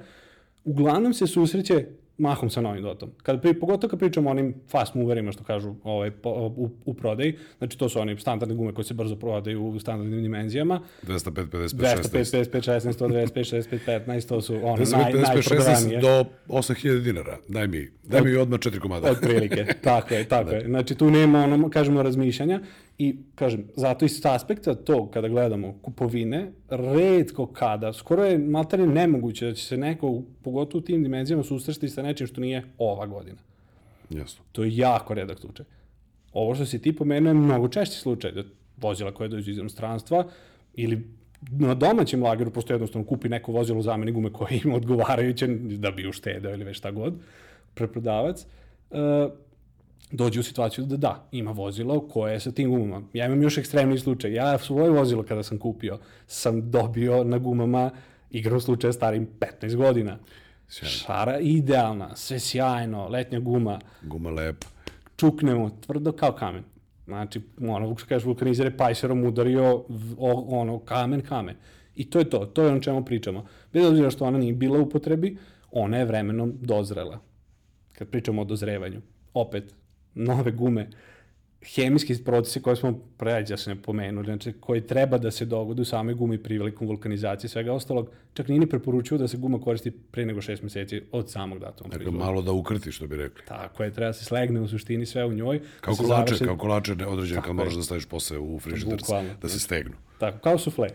uglavnom 0.63 1.13
se 1.13 1.27
susreće 1.27 1.85
mahom 2.17 2.49
sa 2.49 2.61
novim 2.61 2.83
dotom. 2.83 3.11
Kad 3.23 3.41
pri, 3.41 3.53
pogotovo 3.53 3.89
kad 3.89 3.99
pričamo 3.99 4.29
o 4.29 4.31
onim 4.31 4.53
fast 4.69 4.95
moverima 4.95 5.31
što 5.31 5.43
kažu 5.43 5.75
ovaj, 5.83 6.11
po, 6.11 6.29
u, 6.55 6.69
u 6.85 6.93
prodaji, 6.93 7.37
znači 7.57 7.77
to 7.77 7.89
su 7.89 7.99
oni 7.99 8.19
standardne 8.19 8.55
gume 8.55 8.73
koje 8.73 8.85
se 8.85 8.93
brzo 8.93 9.15
prodaju 9.15 9.65
u 9.65 9.79
standardnim 9.79 10.21
dimenzijama. 10.21 10.81
205, 11.03 11.47
55, 11.47 11.67
16. 11.67 11.75
205, 11.75 12.51
55, 12.51 12.71
16, 12.71 12.93
195, 12.93 13.55
65, 13.55 14.05
15, 14.07 14.27
to 14.27 14.41
su 14.41 14.55
ono, 14.55 14.77
205, 14.77 14.91
naj, 14.95 15.11
55, 15.13 15.97
16 15.97 16.01
do 16.01 16.25
8000 16.47 17.03
dinara. 17.03 17.37
Daj 17.47 17.67
mi, 17.67 17.87
daj 18.03 18.21
mi 18.21 18.35
odmah 18.35 18.59
četiri 18.59 18.79
komada. 18.79 19.11
Od 19.11 19.17
prilike, 19.21 19.65
tako 19.83 20.13
je, 20.13 20.25
tako 20.25 20.49
da. 20.49 20.55
je. 20.55 20.65
Znači 20.65 20.95
tu 20.95 21.11
nema 21.11 21.43
ono, 21.43 21.69
kažemo, 21.69 22.03
razmišljanja 22.03 22.59
i, 22.97 23.15
kažem, 23.35 23.67
zato 23.75 24.05
iz 24.05 24.25
aspekta 24.25 24.75
to, 24.75 25.11
kada 25.11 25.27
gledamo 25.27 25.75
kupovine, 25.81 26.51
redko 26.69 27.45
kada, 27.45 27.93
skoro 27.93 28.25
je 28.25 28.37
maltene 28.37 28.87
nemoguće 28.87 29.45
da 29.45 29.53
će 29.53 29.65
se 29.65 29.77
neko, 29.77 30.21
pogotovo 30.43 30.79
u 30.79 30.85
tim 30.85 31.03
dimenzijama, 31.03 31.43
susresti 31.43 31.89
sa 31.89 32.01
nečim 32.01 32.27
što 32.27 32.41
nije 32.41 32.63
ova 32.77 33.05
godina. 33.05 33.37
Jasno. 34.09 34.43
To 34.51 34.63
je 34.63 34.77
jako 34.77 35.13
redak 35.13 35.39
slučaj. 35.39 35.65
Ovo 36.33 36.55
što 36.55 36.65
si 36.65 36.81
ti 36.81 36.95
pomenuo 36.95 37.29
je 37.29 37.33
mnogo 37.33 37.67
češći 37.67 37.99
slučaj, 37.99 38.31
da 38.31 38.43
vozila 38.77 39.11
koje 39.11 39.29
dođu 39.29 39.51
iz 39.51 39.57
inostranstva 39.57 40.27
ili 40.73 41.03
na 41.51 41.73
domaćem 41.73 42.23
lageru 42.23 42.51
prosto 42.51 42.73
jednostavno 42.73 43.07
kupi 43.07 43.29
neko 43.29 43.51
vozilo 43.51 43.81
zameni 43.81 44.11
gume 44.11 44.33
koje 44.33 44.61
ima 44.63 44.75
odgovarajuće 44.75 45.47
da 45.57 45.91
bi 45.91 46.07
uštedeo 46.07 46.53
ili 46.53 46.63
već 46.63 46.77
šta 46.77 46.91
god, 46.91 47.13
preprodavac. 47.73 48.45
Uh, 48.89 48.97
dođe 50.11 50.39
u 50.39 50.43
situaciju 50.43 50.85
da 50.85 50.97
da, 50.97 51.27
ima 51.31 51.51
vozilo 51.51 52.07
koje 52.07 52.33
je 52.33 52.39
sa 52.39 52.51
tim 52.51 52.69
gumama. 52.69 53.07
Ja 53.13 53.25
imam 53.25 53.41
još 53.41 53.57
ekstremni 53.57 53.99
slučaj. 53.99 54.33
Ja 54.33 54.57
svoje 54.57 54.89
vozilo 54.89 55.23
kada 55.23 55.43
sam 55.43 55.57
kupio, 55.57 55.99
sam 56.27 56.71
dobio 56.71 57.23
na 57.23 57.37
gumama 57.37 57.91
igrom 58.29 58.61
slučaja 58.61 58.93
starim 58.93 59.27
15 59.61 59.75
godina. 59.75 60.17
Sjajno. 60.67 60.91
Šara 60.91 61.39
idealna, 61.39 62.15
sve 62.15 62.39
sjajno, 62.39 63.07
letnja 63.07 63.39
guma. 63.39 63.79
Guma 64.01 64.29
lepa. 64.29 64.67
Čuknemo, 65.17 65.69
tvrdo 65.85 66.11
kao 66.11 66.31
kamen. 66.31 66.63
Znači, 67.05 67.41
ono, 67.61 67.97
što 67.97 68.07
kažeš, 68.07 68.25
vulkanizer 68.25 68.65
je 68.65 68.77
pajserom 68.77 69.23
udario 69.23 69.75
o, 70.17 70.59
ono, 70.61 70.79
kamen, 70.79 71.21
kamen. 71.21 71.55
I 71.95 72.09
to 72.09 72.19
je 72.19 72.29
to, 72.29 72.45
to 72.45 72.63
je 72.63 72.69
ono 72.69 72.79
čemu 72.79 73.05
pričamo. 73.05 73.45
Bez 73.73 73.85
obzira 73.85 74.09
što 74.09 74.25
ona 74.25 74.37
nije 74.37 74.53
bila 74.53 74.79
u 74.79 74.89
potrebi, 74.89 75.37
ona 75.71 75.97
je 75.97 76.05
vremenom 76.05 76.53
dozrela. 76.61 77.19
Kad 77.93 78.07
pričamo 78.09 78.41
o 78.41 78.45
dozrevanju. 78.45 79.01
Opet, 79.33 79.75
nove 80.15 80.51
gume, 80.51 80.87
hemijski 81.73 82.23
procesi 82.23 82.61
koje 82.61 82.75
smo 82.75 82.99
pređa 83.17 83.57
se 83.57 83.69
ne 83.69 83.81
pomenuli, 83.81 84.25
znači 84.25 84.53
koji 84.59 84.81
treba 84.81 85.17
da 85.17 85.31
se 85.31 85.45
dogode 85.45 85.81
u 85.81 85.85
samoj 85.85 86.13
gumi 86.13 86.37
prilikom 86.37 86.87
vulkanizacije 86.87 87.47
i 87.47 87.51
svega 87.51 87.73
ostalog, 87.73 88.09
čak 88.33 88.47
nije 88.47 88.59
ni 88.59 88.69
preporučuju 88.69 89.19
da 89.19 89.27
se 89.27 89.37
guma 89.37 89.61
koristi 89.61 89.91
pre 89.91 90.25
nego 90.25 90.41
šest 90.41 90.63
meseci 90.63 91.01
od 91.11 91.31
samog 91.31 91.59
datuma. 91.59 91.89
Dakle, 91.89 92.11
malo 92.11 92.41
da 92.41 92.51
ukrti, 92.51 92.91
što 92.91 93.07
bi 93.07 93.17
rekli. 93.17 93.43
Tako 93.47 93.83
je, 93.83 93.93
treba 93.93 94.09
da 94.09 94.13
se 94.13 94.25
slegne 94.25 94.61
u 94.61 94.67
suštini 94.67 95.05
sve 95.05 95.25
u 95.25 95.33
njoj. 95.33 95.61
Kao 95.81 95.93
da 95.93 96.03
kolače, 96.03 96.25
završi... 96.25 96.45
kao 96.45 96.57
kolače 96.57 96.95
određene 97.07 97.41
kad 97.41 97.55
moraš 97.55 97.75
da 97.75 97.83
staviš 97.83 98.05
posle 98.05 98.39
u 98.39 98.59
frižider, 98.59 98.99
da 99.41 99.49
se 99.49 99.59
stegnu. 99.59 99.95
Tako, 100.19 100.37
kao 100.39 100.57
sufle. 100.57 100.89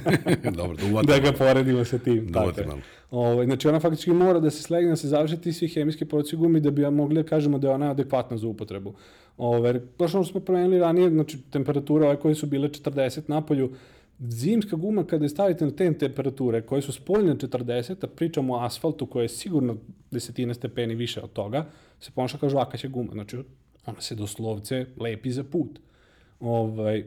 Dobro, 0.58 0.76
da 0.76 0.86
uvatimo. 0.86 1.02
da 1.02 1.18
ga 1.18 1.32
poredimo 1.32 1.84
sa 1.84 1.98
tim. 1.98 2.26
Da 2.26 2.42
uvatimo 2.42 2.66
malo. 2.66 2.80
Ovaj, 3.10 3.46
znači 3.46 3.68
ona 3.68 3.80
faktički 3.80 4.10
mora 4.10 4.40
da 4.40 4.50
se 4.50 4.62
slegne, 4.62 4.90
da 4.90 4.96
se 4.96 5.08
završi 5.08 5.36
ti 5.36 5.52
svi 5.52 5.68
hemijski 5.68 6.04
procesi 6.04 6.36
gumi 6.36 6.60
da 6.60 6.70
bi 6.70 6.82
ja 6.82 6.90
mogli 6.90 7.22
da 7.22 7.28
kažemo 7.28 7.58
da 7.58 7.68
je 7.68 7.74
ona 7.74 7.90
adekvatna 7.90 8.36
za 8.36 8.46
upotrebu. 8.46 8.94
Ovaj, 9.38 9.80
baš 9.98 10.10
što 10.10 10.24
smo 10.24 10.40
promenili 10.40 10.78
ranije, 10.78 11.10
znači 11.10 11.38
temperature 11.50 12.06
ove 12.06 12.16
koje 12.20 12.34
su 12.34 12.46
bile 12.46 12.68
40 12.68 13.20
na 13.26 13.40
polju, 13.40 13.70
zimska 14.18 14.76
guma 14.76 15.04
kada 15.04 15.24
je 15.24 15.28
stavite 15.28 15.64
na 15.64 15.70
te 15.70 15.92
temperature 15.98 16.62
koje 16.62 16.82
su 16.82 16.92
spoljne 16.92 17.34
40, 17.34 18.04
a 18.04 18.06
pričamo 18.06 18.54
o 18.54 18.60
asfaltu 18.60 19.06
koje 19.06 19.24
je 19.24 19.28
sigurno 19.28 19.76
desetine 20.10 20.54
stepeni 20.54 20.94
više 20.94 21.20
od 21.20 21.32
toga, 21.32 21.66
se 22.00 22.10
ponaša 22.14 22.38
kao 22.38 22.48
žvakaća 22.48 22.88
guma. 22.88 23.12
Znači, 23.12 23.36
ona 23.86 24.00
se 24.00 24.14
doslovce 24.14 24.86
lepi 24.96 25.30
za 25.30 25.44
put. 25.44 25.78
Ovaj, 26.40 27.04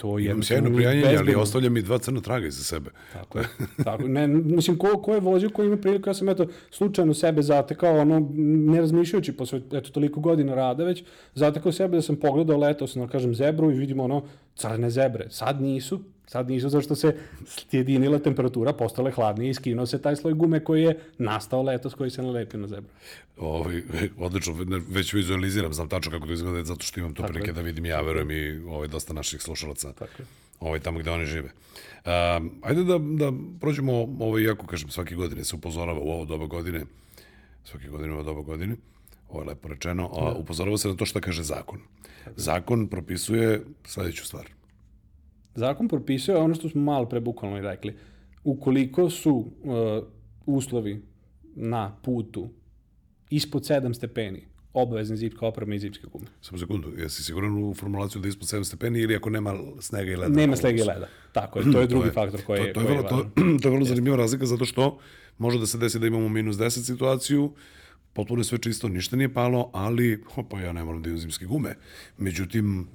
To 0.00 0.18
je 0.18 0.24
Imam 0.24 0.42
sjajno 0.42 0.74
prijanjenje, 0.74 1.16
ali 1.16 1.34
ostavlja 1.34 1.70
mi 1.70 1.82
dva 1.82 1.98
crna 1.98 2.20
traga 2.20 2.46
iza 2.46 2.64
sebe. 2.64 2.90
Tako 3.12 3.38
je. 3.38 3.44
Tako, 3.84 4.08
ne, 4.08 4.26
mislim, 4.26 4.78
ko, 4.78 5.02
ko 5.02 5.14
je 5.14 5.20
vozio, 5.20 5.50
ko 5.50 5.64
ima 5.64 5.76
priliku, 5.76 6.10
ja 6.10 6.14
sam 6.14 6.28
eto, 6.28 6.46
slučajno 6.70 7.14
sebe 7.14 7.42
zatekao, 7.42 8.00
ono, 8.00 8.28
ne 8.72 8.80
razmišljajući 8.80 9.32
posle, 9.32 9.60
eto, 9.72 9.90
toliko 9.90 10.20
godina 10.20 10.54
rada 10.54 10.84
već, 10.84 11.04
zatekao 11.34 11.72
sebe 11.72 11.96
da 11.96 12.02
sam 12.02 12.16
pogledao, 12.16 12.58
letao 12.58 12.86
sam, 12.86 13.02
da 13.02 13.08
kažem, 13.08 13.34
zebru 13.34 13.70
i 13.70 13.74
vidimo 13.74 14.04
ono, 14.04 14.22
crne 14.54 14.90
zebre. 14.90 15.26
Sad 15.30 15.62
nisu, 15.62 16.00
Sad 16.26 16.48
nisu 16.48 16.68
zašto 16.68 16.94
se 16.94 17.16
sjedinila 17.46 18.18
temperatura, 18.18 18.72
postale 18.72 19.10
hladnije 19.10 19.50
i 19.50 19.54
skinuo 19.54 19.86
se 19.86 20.02
taj 20.02 20.16
sloj 20.16 20.34
gume 20.34 20.64
koji 20.64 20.82
je 20.82 20.98
nastao 21.18 21.62
letos 21.62 21.94
koji 21.94 22.10
se 22.10 22.22
nalepio 22.22 22.60
na 22.60 22.66
zebru. 22.66 22.90
Ovaj, 23.36 23.82
odlično, 24.18 24.54
već 24.88 25.12
vizualiziram, 25.12 25.72
znam 25.72 25.88
tačno 25.88 26.12
kako 26.12 26.26
to 26.26 26.32
izgleda, 26.32 26.64
zato 26.64 26.84
što 26.84 27.00
imam 27.00 27.14
to 27.14 27.22
prilike 27.22 27.52
da 27.52 27.60
vidim 27.60 27.86
ja, 27.86 28.00
verujem 28.00 28.30
i 28.30 28.58
ovaj, 28.68 28.88
dosta 28.88 29.12
naših 29.12 29.42
slušalaca 29.42 29.92
Tako 29.92 30.22
ovaj, 30.60 30.80
tamo 30.80 30.98
gde 30.98 31.10
oni 31.10 31.26
žive. 31.26 31.48
Um, 32.04 32.50
ajde 32.62 32.84
da, 32.84 32.98
da 32.98 33.32
prođemo, 33.60 33.92
ovaj, 34.20 34.42
jako 34.42 34.66
kažem, 34.66 34.88
svake 34.90 35.14
godine 35.14 35.44
se 35.44 35.56
upozorava 35.56 36.00
u 36.00 36.10
ovo 36.10 36.24
doba 36.24 36.46
godine, 36.46 36.84
svake 37.64 37.88
godine 37.88 38.12
u 38.12 38.14
ovo 38.14 38.22
doba 38.22 38.42
godine, 38.42 38.76
ovo 39.28 39.42
je 39.42 39.48
lepo 39.48 39.68
rečeno, 39.68 40.10
a, 40.16 40.24
da. 40.24 40.38
upozorava 40.38 40.78
se 40.78 40.88
na 40.88 40.96
to 40.96 41.06
što 41.06 41.20
kaže 41.20 41.42
zakon. 41.42 41.80
Zakon 42.36 42.86
propisuje 42.88 43.64
sledeću 43.84 44.24
stvar– 44.24 44.48
Zakon 45.54 45.88
propisuje 45.88 46.36
ono 46.36 46.54
što 46.54 46.68
smo 46.68 46.82
malo 46.82 47.08
pre 47.08 47.20
bukvalno 47.20 47.58
i 47.58 47.62
rekli. 47.62 47.96
Ukoliko 48.44 49.10
su 49.10 49.34
uh, 49.34 50.04
uslovi 50.46 51.02
na 51.54 51.96
putu 52.02 52.48
ispod 53.30 53.62
7 53.62 53.94
stepeni, 53.94 54.44
obavezna 54.72 55.16
zimska 55.16 55.46
oprema 55.46 55.74
i 55.74 55.78
zimske 55.78 56.06
gume. 56.12 56.26
Samo 56.40 56.58
sekundu, 56.58 56.92
jesi 56.98 57.24
siguran 57.24 57.64
u 57.64 57.74
formulaciju 57.74 58.20
da 58.22 58.28
ispod 58.28 58.48
7 58.48 58.64
stepeni 58.64 59.00
ili 59.00 59.16
ako 59.16 59.30
nema 59.30 59.54
snega 59.80 60.12
i 60.12 60.16
leda? 60.16 60.36
Nema 60.36 60.56
snega 60.56 60.82
i 60.82 60.86
leda, 60.86 61.08
tako 61.32 61.58
je, 61.58 61.72
to 61.72 61.80
je 61.80 61.86
drugi 61.92 62.02
to 62.02 62.08
je, 62.08 62.12
faktor 62.12 62.44
koji 62.46 62.72
to, 62.72 62.72
to 62.74 62.80
je, 62.80 62.86
vrlo, 62.86 63.02
je 63.02 63.08
to, 63.08 63.30
to 63.62 63.68
je 63.68 63.72
vrlo 63.72 63.84
zanimljiva 63.84 64.16
razlika 64.16 64.46
zato 64.46 64.64
što 64.64 64.98
može 65.38 65.58
da 65.58 65.66
se 65.66 65.78
desi 65.78 65.98
da 65.98 66.06
imamo 66.06 66.28
minus 66.28 66.56
10 66.56 66.70
situaciju, 66.70 67.52
potpuno 68.12 68.40
je 68.40 68.44
sve 68.44 68.58
čisto, 68.58 68.88
ništa 68.88 69.16
nije 69.16 69.34
palo, 69.34 69.70
ali, 69.72 70.22
pa 70.50 70.60
ja 70.60 70.72
ne 70.72 70.84
moram 70.84 71.02
da 71.02 71.08
imam 71.08 71.20
zimske 71.20 71.46
gume. 71.46 71.74
Međutim, 72.18 72.88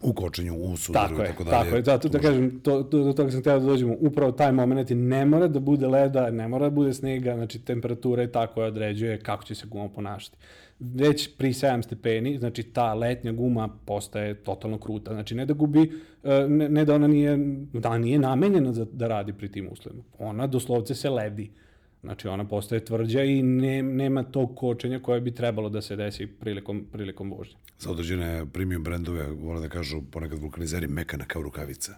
u 0.00 0.12
kočenju, 0.12 0.54
u 0.56 0.76
sudaru 0.76 1.16
tako 1.16 1.22
i 1.22 1.26
tako 1.26 1.44
dalje. 1.44 1.64
Tako 1.64 1.76
je, 1.76 1.82
zato 1.82 2.08
da 2.08 2.18
kažem, 2.18 2.60
to, 2.60 2.82
to, 2.82 3.04
do 3.04 3.12
toga 3.12 3.30
sam 3.30 3.40
htio 3.40 3.58
da 3.58 3.66
dođemo, 3.66 3.96
upravo 4.00 4.32
taj 4.32 4.52
moment 4.52 4.90
i 4.90 4.94
ne 4.94 5.26
mora 5.26 5.48
da 5.48 5.60
bude 5.60 5.86
leda, 5.86 6.30
ne 6.30 6.48
mora 6.48 6.64
da 6.64 6.70
bude 6.70 6.94
snega, 6.94 7.34
znači 7.34 7.58
temperatura 7.58 8.22
je 8.22 8.32
tako 8.32 8.62
određuje 8.62 9.18
kako 9.18 9.44
će 9.44 9.54
se 9.54 9.66
guma 9.66 9.88
ponašati. 9.88 10.36
Već 10.78 11.36
pri 11.36 11.52
7 11.52 11.82
stepeni, 11.82 12.38
znači 12.38 12.62
ta 12.62 12.94
letnja 12.94 13.32
guma 13.32 13.68
postaje 13.84 14.34
totalno 14.34 14.78
kruta, 14.78 15.12
znači 15.12 15.34
ne 15.34 15.46
da 15.46 15.54
gubi, 15.54 15.92
e, 16.24 16.46
ne, 16.48 16.68
ne 16.68 16.84
da 16.84 16.94
ona 16.94 17.06
nije, 17.06 17.38
da 17.72 17.98
nije 17.98 18.18
namenjena 18.18 18.72
za, 18.72 18.86
da 18.92 19.08
radi 19.08 19.32
pri 19.32 19.52
tim 19.52 19.68
uslovima, 19.72 20.02
ona 20.18 20.46
doslovce 20.46 20.94
se 20.94 21.10
ledi. 21.10 21.50
Znači 22.02 22.28
ona 22.28 22.44
postaje 22.44 22.84
tvrđa 22.84 23.22
i 23.22 23.42
ne, 23.42 23.82
nema 23.82 24.22
tog 24.22 24.56
kočenja 24.56 24.98
koje 24.98 25.20
bi 25.20 25.34
trebalo 25.34 25.68
da 25.68 25.82
se 25.82 25.96
desi 25.96 26.26
prilikom, 26.26 26.86
prilikom 26.92 27.30
vožnje. 27.30 27.54
Za 27.78 27.90
određene 27.90 28.46
premium 28.52 28.82
brendove, 28.84 29.26
vole 29.30 29.60
da 29.60 29.68
kažu 29.68 30.02
ponekad 30.10 30.38
vulkanizeri, 30.38 30.86
mekana 30.86 31.24
kao 31.24 31.42
rukavica. 31.42 31.94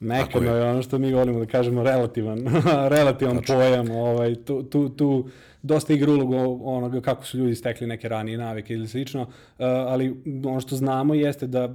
Mekano 0.00 0.52
je... 0.52 0.56
je 0.56 0.70
ono 0.70 0.82
što 0.82 0.98
mi 0.98 1.12
volimo 1.12 1.38
da 1.38 1.46
kažemo 1.46 1.82
relativan, 1.82 2.46
relativan 2.96 3.40
pojam. 3.46 3.90
Ovaj, 3.90 4.34
tu, 4.34 4.62
tu, 4.62 4.88
tu 4.88 5.28
dosta 5.66 5.92
igra 5.92 6.12
ulogu 6.12 6.60
onoga 6.64 7.00
kako 7.00 7.24
su 7.24 7.38
ljudi 7.38 7.54
stekli 7.54 7.86
neke 7.86 8.08
ranije 8.08 8.38
navike 8.38 8.74
ili 8.74 8.88
slično, 8.88 9.22
uh, 9.22 9.28
ali 9.58 10.22
ono 10.44 10.60
što 10.60 10.76
znamo 10.76 11.14
jeste 11.14 11.46
da 11.46 11.74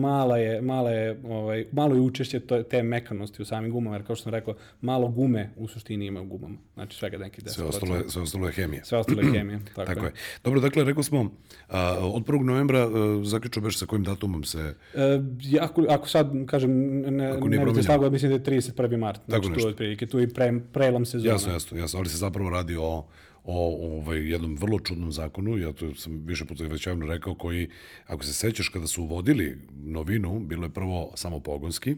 mala 0.00 0.38
je, 0.38 0.60
mala 0.60 0.90
je, 0.90 1.20
ovaj, 1.24 1.66
malo 1.72 1.94
je 1.94 2.00
učešće 2.00 2.40
te 2.70 2.82
mekanosti 2.82 3.42
u 3.42 3.44
samim 3.44 3.70
gumama, 3.70 3.96
jer 3.96 4.06
kao 4.06 4.16
što 4.16 4.22
sam 4.22 4.32
rekao, 4.32 4.54
malo 4.80 5.08
gume 5.08 5.50
u 5.56 5.68
suštini 5.68 6.06
ima 6.06 6.20
u 6.20 6.24
gumama. 6.24 6.56
Znači 6.74 6.98
svega 6.98 7.18
neki 7.18 7.42
10%. 7.42 7.48
Sve 7.48 7.64
ostalo 7.64 7.96
je, 7.96 8.08
sve 8.08 8.22
ostalo 8.22 8.46
je 8.46 8.52
hemija. 8.52 8.84
Sve 8.84 8.98
ostalo 8.98 9.20
je 9.20 9.32
hemija, 9.32 9.60
tako, 9.74 9.86
tako 9.86 10.00
je. 10.00 10.08
je. 10.08 10.12
Dobro, 10.44 10.60
dakle, 10.60 10.84
rekao 10.84 11.02
smo, 11.02 11.30
a, 11.68 11.98
od 12.00 12.24
1. 12.24 12.42
novembra 12.42 12.88
zaključio 13.24 13.62
beš 13.62 13.78
sa 13.78 13.86
kojim 13.86 14.04
datumom 14.04 14.44
se... 14.44 14.74
E, 14.94 15.20
ako, 15.60 15.86
ako 15.88 16.08
sad, 16.08 16.32
kažem, 16.46 17.00
ne, 17.00 17.26
ako 17.26 17.48
ne 17.48 17.64
bih 17.64 17.84
se 17.84 18.10
mislim 18.10 18.30
da 18.30 18.36
je 18.36 18.60
31. 18.60 18.96
mart. 18.96 19.20
Znači, 19.28 19.48
tu 19.54 19.60
je 19.60 19.66
otprilike, 19.66 20.06
tu 20.06 20.18
je 20.18 20.28
pre, 20.28 20.52
prelom 20.72 21.04
sezona. 21.06 21.32
Jasno, 21.32 21.52
jasno, 21.52 21.78
jasno, 21.78 21.98
ali 21.98 22.08
se 22.08 22.16
zapravo 22.16 22.50
radi 22.50 22.76
o 22.76 23.04
o 23.44 23.96
ovaj, 23.98 24.30
jednom 24.30 24.56
vrlo 24.56 24.78
čudnom 24.80 25.12
zakonu, 25.12 25.58
ja 25.58 25.72
to 25.72 25.94
sam 25.94 26.22
više 26.26 26.44
puta 26.44 26.64
već 26.64 26.86
javno 26.86 27.06
rekao, 27.06 27.34
koji, 27.34 27.68
ako 28.06 28.24
se 28.24 28.32
sećaš, 28.32 28.68
kada 28.68 28.86
su 28.86 29.02
uvodili 29.02 29.58
novinu, 29.84 30.40
bilo 30.40 30.64
je 30.64 30.70
prvo 30.70 31.12
samo 31.14 31.40
pogonski, 31.40 31.96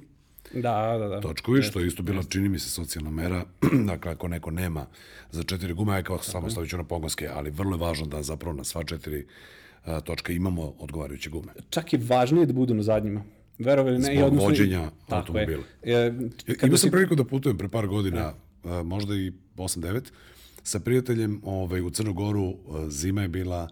Da, 0.53 0.97
da, 0.99 1.09
da. 1.09 1.21
Točkovi, 1.21 1.63
što 1.63 1.81
je 1.81 1.87
isto 1.87 2.03
bila, 2.03 2.23
čini 2.23 2.49
mi 2.49 2.59
se, 2.59 2.71
socijalna 2.71 3.11
mera. 3.11 3.45
dakle, 3.91 4.13
ako 4.13 4.29
neko 4.29 4.51
nema 4.51 4.87
za 5.31 5.43
četiri 5.43 5.73
gume, 5.73 5.95
aj 5.95 6.03
kao 6.03 6.19
samo 6.19 6.51
stavit 6.51 6.71
ću 6.71 6.77
na 6.77 6.85
pogonske, 6.85 7.29
ali 7.35 7.51
vrlo 7.51 7.77
je 7.77 7.81
važno 7.81 8.07
da 8.07 8.23
zapravo 8.23 8.57
na 8.57 8.65
sva 8.65 8.85
četiri 8.85 9.27
a, 9.85 10.01
točka 10.01 10.33
imamo 10.33 10.75
odgovarajuće 10.79 11.31
gume. 11.31 11.53
Čak 11.71 11.93
i 11.93 11.97
važnije 11.97 12.47
da 12.47 12.53
budu 12.53 12.75
na 12.75 12.83
zadnjima. 12.83 13.25
Verovali 13.59 13.99
ne, 13.99 14.05
Zbog 14.05 14.15
i 14.15 14.23
odnosno... 14.23 14.49
vođenja 14.49 14.91
automobila. 15.09 15.63
Je. 15.83 15.97
E, 15.97 16.13
Imao 16.63 16.77
sam 16.77 16.89
si... 16.89 16.91
priliku 16.91 17.15
da 17.15 17.25
putujem 17.25 17.59
pre 17.59 17.69
par 17.69 17.87
godina, 17.87 18.33
a, 18.65 18.83
možda 18.83 19.15
i 19.15 19.33
8-9, 19.57 20.01
sa 20.65 20.81
prijateljem 20.81 21.41
ovaj, 21.45 21.81
u 21.81 21.91
Crnogoru 21.91 22.49
e, 22.49 22.55
zima 22.89 23.23
je 23.23 23.29
bila 23.29 23.69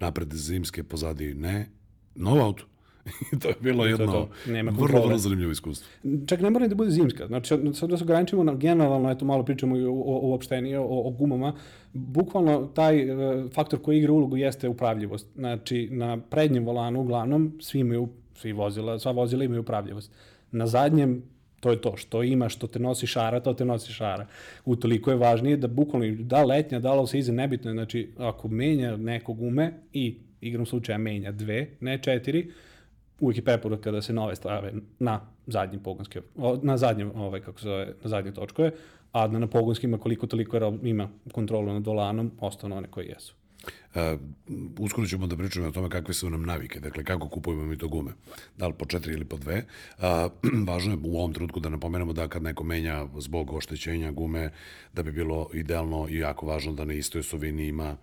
napred 0.00 0.34
zimske, 0.34 0.82
pozadi 0.82 1.34
ne, 1.34 1.66
nov 2.14 2.40
auto. 2.40 2.64
to 3.42 3.48
je 3.48 3.54
bilo 3.60 3.86
jedno 3.86 4.06
to, 4.06 4.12
to. 4.12 4.52
Nema 4.52 4.70
vrlo, 4.70 5.00
vrlo 5.00 5.18
zanimljivo 5.18 5.52
iskustvo. 5.52 5.88
Čak 6.26 6.40
ne 6.40 6.50
mora 6.50 6.68
da 6.68 6.74
bude 6.74 6.90
zimska. 6.90 7.26
Znači, 7.26 7.48
sad 7.74 7.90
da 7.90 7.96
se 7.96 8.04
ograničimo 8.04 8.44
na 8.44 8.54
generalno, 8.54 9.10
eto 9.10 9.24
malo 9.24 9.44
pričamo 9.44 9.76
i 9.76 9.84
o, 9.84 9.92
o, 9.92 10.38
o, 10.78 11.08
o 11.08 11.10
gumama, 11.10 11.52
bukvalno 11.92 12.66
taj 12.66 13.10
uh, 13.10 13.50
faktor 13.52 13.82
koji 13.82 13.98
igra 13.98 14.12
ulogu 14.12 14.36
jeste 14.36 14.68
upravljivost. 14.68 15.26
Znači, 15.34 15.88
na 15.92 16.20
prednjem 16.20 16.64
volanu 16.64 17.00
uglavnom 17.00 17.58
svi 17.60 17.78
imaju, 17.78 18.08
svi 18.34 18.52
vozila, 18.52 18.98
sva 18.98 19.12
vozila 19.12 19.44
imaju 19.44 19.60
upravljivost. 19.60 20.12
Na 20.50 20.66
zadnjem 20.66 21.22
To 21.60 21.70
je 21.70 21.80
to, 21.80 21.96
što 21.96 22.22
ima, 22.22 22.48
što 22.48 22.66
te 22.66 22.78
nosi 22.78 23.06
šara, 23.06 23.40
to 23.40 23.54
te 23.54 23.64
nosi 23.64 23.92
šara. 23.92 24.26
Utoliko 24.64 25.10
je 25.10 25.16
važnije 25.16 25.56
da 25.56 25.68
bukvalno, 25.68 26.16
da 26.18 26.44
letnja, 26.44 26.80
da 26.80 27.06
se 27.06 27.18
iza, 27.18 27.32
nebitno 27.32 27.72
znači, 27.72 28.10
ako 28.18 28.48
menja 28.48 28.96
neko 28.96 29.32
gume 29.32 29.72
i 29.92 30.16
igrom 30.40 30.66
slučaja 30.66 30.98
menja 30.98 31.32
dve, 31.32 31.66
ne 31.80 31.98
četiri, 31.98 32.50
uvijek 33.20 33.36
je 33.38 33.44
preporuka 33.44 33.90
da 33.90 34.02
se 34.02 34.12
nove 34.12 34.36
stave 34.36 34.72
na 34.98 35.20
zadnji 35.46 35.78
pogonske, 35.78 36.20
na 36.62 36.76
zadnjem, 36.76 37.12
ovaj, 37.14 37.40
kako 37.40 37.60
se 37.60 37.68
zove, 37.68 37.86
na 38.02 38.08
zadnje 38.08 38.32
točkove, 38.32 38.70
a 39.12 39.28
da 39.28 39.38
na 39.38 39.46
pogonskima 39.46 39.98
koliko 39.98 40.26
toliko 40.26 40.78
ima 40.82 41.08
kontrolu 41.32 41.72
nad 41.72 41.86
volanom, 41.86 42.32
ostanu 42.40 42.76
one 42.76 42.88
koje 42.90 43.06
jesu. 43.06 43.34
Uh, 43.94 44.20
uskoro 44.78 45.06
ćemo 45.06 45.26
da 45.26 45.36
pričamo 45.36 45.66
o 45.66 45.70
tome 45.70 45.88
kakve 45.88 46.14
su 46.14 46.30
nam 46.30 46.42
navike, 46.42 46.80
dakle 46.80 47.04
kako 47.04 47.28
kupujemo 47.28 47.64
mi 47.64 47.78
to 47.78 47.88
gume, 47.88 48.12
da 48.56 48.66
li 48.66 48.74
po 48.78 48.86
četiri 48.86 49.12
ili 49.12 49.24
po 49.24 49.36
dve. 49.36 49.64
Uh, 49.98 50.04
važno 50.68 50.92
je 50.92 50.98
u 51.04 51.18
ovom 51.18 51.32
trenutku 51.32 51.60
da 51.60 51.68
napomenemo 51.68 52.12
da 52.12 52.28
kad 52.28 52.42
neko 52.42 52.64
menja 52.64 53.06
zbog 53.18 53.52
oštećenja 53.52 54.10
gume, 54.10 54.50
da 54.92 55.02
bi 55.02 55.12
bilo 55.12 55.48
idealno 55.54 56.06
i 56.10 56.18
jako 56.18 56.46
važno 56.46 56.72
da 56.72 56.84
na 56.84 56.92
istoj 56.92 57.20
osovini 57.20 57.66
ima 57.66 57.96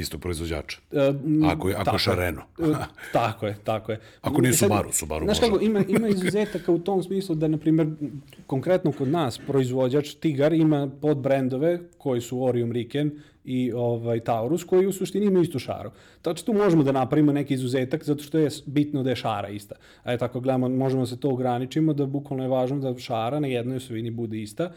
istog 0.00 0.20
proizvođača. 0.20 0.78
E, 0.92 1.12
ako 1.44 1.68
je, 1.68 1.74
ako 1.74 1.84
tako, 1.84 1.98
šareno. 1.98 2.42
E, 2.58 2.74
tako 3.12 3.46
je, 3.46 3.56
tako 3.64 3.92
je. 3.92 4.00
Ako 4.20 4.40
nije 4.40 4.52
Subaru, 4.52 4.92
Subaru 4.92 5.24
znaš 5.24 5.40
može. 5.40 5.52
Kako, 5.52 5.64
ima, 5.64 5.84
ima 5.88 6.08
izuzetaka 6.08 6.72
u 6.72 6.78
tom 6.78 7.02
smislu 7.02 7.34
da, 7.34 7.48
na 7.48 7.58
primjer, 7.58 7.88
konkretno 8.46 8.92
kod 8.92 9.08
nas, 9.08 9.40
proizvođač 9.46 10.14
Tigar 10.14 10.52
ima 10.52 10.90
pod 11.00 11.18
brendove 11.18 11.80
koji 11.98 12.20
su 12.20 12.44
Orium 12.44 12.72
Riken 12.72 13.10
i 13.44 13.72
ovaj, 13.72 14.20
Taurus, 14.20 14.64
koji 14.64 14.86
u 14.86 14.92
suštini 14.92 15.26
imaju 15.26 15.42
istu 15.42 15.58
šaru. 15.58 15.90
Znači 16.22 16.46
tu 16.46 16.52
možemo 16.52 16.82
da 16.82 16.92
napravimo 16.92 17.32
neki 17.32 17.54
izuzetak, 17.54 18.04
zato 18.04 18.22
što 18.22 18.38
je 18.38 18.50
bitno 18.66 19.02
da 19.02 19.10
je 19.10 19.16
šara 19.16 19.48
ista. 19.48 19.74
A 20.02 20.12
je 20.12 20.18
tako 20.18 20.40
gledamo, 20.40 20.68
možemo 20.68 21.02
da 21.02 21.06
se 21.06 21.20
to 21.20 21.30
ograničimo, 21.30 21.92
da 21.92 22.06
bukvalno 22.06 22.44
je 22.44 22.48
važno 22.48 22.78
da 22.78 22.98
šara 22.98 23.40
na 23.40 23.46
jednoj 23.46 23.76
osovini 23.76 24.10
bude 24.10 24.42
ista 24.42 24.72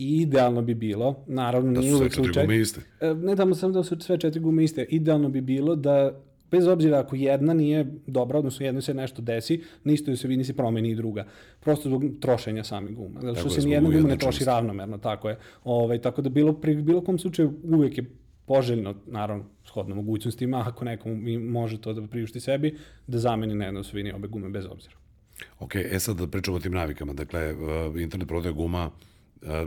idealno 0.00 0.62
bi 0.62 0.74
bilo, 0.74 1.24
naravno 1.26 1.72
da 1.72 1.80
nije 1.80 1.94
uvek 1.94 2.14
slučaj. 2.14 2.46
Da 2.46 2.64
su 2.64 2.72
sve. 2.74 2.82
E, 3.00 3.14
ne 3.14 3.34
damo 3.34 3.54
sam 3.54 3.72
da 3.72 3.84
su 3.84 3.96
sve 4.00 4.18
četiri 4.18 4.40
gume 4.40 4.64
iste. 4.64 4.86
Idealno 4.88 5.28
bi 5.28 5.40
bilo 5.40 5.76
da 5.76 6.20
bez 6.50 6.66
obzira 6.66 6.98
ako 6.98 7.16
jedna 7.16 7.54
nije 7.54 7.86
dobra, 8.06 8.38
odnosno 8.38 8.66
jedna 8.66 8.80
se 8.80 8.94
nešto 8.94 9.22
desi, 9.22 9.62
na 9.84 9.92
istoj 9.92 10.16
se 10.16 10.28
vidi 10.28 10.44
se 10.44 10.56
promeni 10.56 10.90
i 10.90 10.94
druga. 10.94 11.26
Prosto 11.60 11.88
zbog 11.88 12.04
trošenja 12.20 12.64
samih 12.64 12.96
guma. 12.96 13.20
Zato 13.20 13.34
što 13.34 13.48
Tako 13.48 13.60
se 13.60 13.68
nijedna 13.68 13.90
guma 13.90 14.08
ne 14.08 14.18
troši 14.18 14.44
ravnomerno, 14.44 14.98
tako 14.98 15.28
je. 15.28 15.38
Ovaj, 15.64 15.98
tako 15.98 16.22
da 16.22 16.28
bilo, 16.28 16.52
pri 16.52 16.74
bilo 16.74 17.00
kom 17.00 17.18
slučaju 17.18 17.52
uvek 17.62 17.98
je 17.98 18.04
poželjno, 18.46 18.94
naravno, 19.06 19.44
shodno 19.64 19.94
mogućnostima, 19.94 20.64
ako 20.66 20.84
nekom 20.84 21.28
i 21.28 21.38
može 21.38 21.80
to 21.80 21.92
da 21.92 22.06
priušti 22.06 22.40
sebi, 22.40 22.78
da 23.06 23.18
zameni 23.18 23.54
na 23.54 23.64
jednoj 23.64 23.80
osovini 23.80 24.12
obe 24.12 24.28
gume 24.28 24.48
bez 24.48 24.66
obzira. 24.70 24.94
Ok, 25.58 25.74
e 25.74 26.00
sad 26.00 26.16
da 26.16 26.26
pričamo 26.26 26.56
o 26.56 26.60
tim 26.60 26.72
navikama. 26.72 27.12
Dakle, 27.12 27.54
uh, 27.54 28.00
internet 28.00 28.28
prodaje 28.28 28.52
guma 28.52 28.86
uh, 28.86 29.09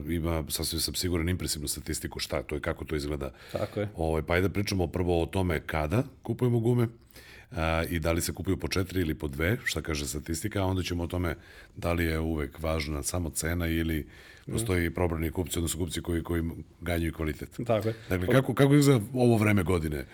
ima, 0.09 0.43
sasvim 0.49 0.79
sam 0.79 0.95
siguran, 0.95 1.29
impresivnu 1.29 1.67
statistiku 1.67 2.19
šta 2.19 2.43
to 2.43 2.55
je, 2.55 2.61
kako 2.61 2.85
to 2.85 2.95
izgleda. 2.95 3.31
Tako 3.51 3.79
je. 3.79 3.89
Ovaj, 3.95 4.21
pa 4.21 4.33
ajde 4.33 4.47
da 4.47 4.53
pričamo 4.53 4.87
prvo 4.87 5.21
o 5.21 5.25
tome 5.25 5.59
kada 5.59 6.03
kupujemo 6.23 6.59
gume 6.59 6.83
uh, 6.83 7.57
i 7.89 7.99
da 7.99 8.11
li 8.11 8.21
se 8.21 8.33
kupuju 8.33 8.57
po 8.57 8.67
četiri 8.67 9.01
ili 9.01 9.15
po 9.15 9.27
dve, 9.27 9.57
šta 9.63 9.81
kaže 9.81 10.07
statistika, 10.07 10.61
a 10.61 10.65
onda 10.65 10.83
ćemo 10.83 11.03
o 11.03 11.07
tome 11.07 11.35
da 11.75 11.93
li 11.93 12.05
je 12.05 12.19
uvek 12.19 12.61
važna 12.61 13.03
samo 13.03 13.29
cena 13.29 13.67
ili 13.67 14.07
postoji 14.51 14.89
probrani 14.89 15.31
kupci, 15.31 15.59
odnosno 15.59 15.79
kupci 15.79 16.01
koji, 16.01 16.23
koji 16.23 16.43
ganjaju 16.81 17.13
kvalitet. 17.13 17.59
Tako 17.65 17.87
je. 17.87 17.93
Dakle, 18.09 18.27
kako, 18.27 18.53
kako 18.53 18.75
izgleda 18.75 19.05
ovo 19.13 19.37
vreme 19.37 19.63
godine? 19.63 20.05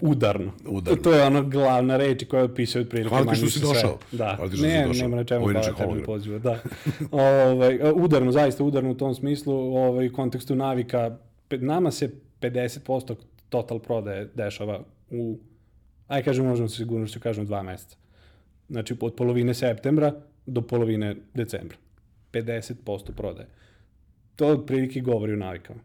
Udarno. 0.00 0.52
Udarno. 0.66 1.02
To 1.02 1.12
je 1.12 1.22
ono 1.24 1.42
glavna 1.42 1.96
reč 1.96 2.24
koja 2.24 2.44
opisuje 2.44 2.82
otprilike. 2.82 3.08
Hvala 3.08 3.32
ti 3.32 3.36
što 3.36 3.46
si 3.46 3.58
sve. 3.58 3.68
došao. 3.68 3.98
Da, 4.12 4.34
Hvala 4.36 4.50
ti 4.50 4.56
što 4.56 4.66
si 4.66 4.72
ne, 4.72 4.86
došao. 4.86 5.02
nema 5.02 5.16
na 5.16 5.24
čemu 5.24 5.46
hvala 5.46 5.74
tebi 5.76 6.04
poziva, 6.04 6.38
da. 6.38 6.58
ovaj, 7.52 7.78
udarno, 7.94 8.32
zaista 8.32 8.64
udarno 8.64 8.90
u 8.90 8.94
tom 8.94 9.14
smislu, 9.14 9.54
ovaj, 9.76 10.06
u 10.06 10.12
kontekstu 10.12 10.54
navika, 10.54 11.18
nama 11.50 11.90
se 11.90 12.10
50% 12.40 13.14
total 13.48 13.78
prodaje 13.78 14.30
dešava 14.34 14.80
u, 15.10 15.38
aj 16.08 16.22
kažem, 16.22 16.46
možemo 16.46 16.68
sa 16.68 16.76
sigurnošću 16.76 17.20
kažem 17.20 17.46
dva 17.46 17.62
meseca. 17.62 17.96
Znači, 18.68 18.96
od 19.00 19.14
polovine 19.14 19.54
septembra 19.54 20.12
do 20.46 20.62
polovine 20.62 21.16
decembra. 21.34 21.76
50% 22.32 23.12
prodaje. 23.16 23.48
To 24.36 24.46
otprilike 24.46 25.00
govori 25.00 25.32
o 25.32 25.36
navikama. 25.36 25.80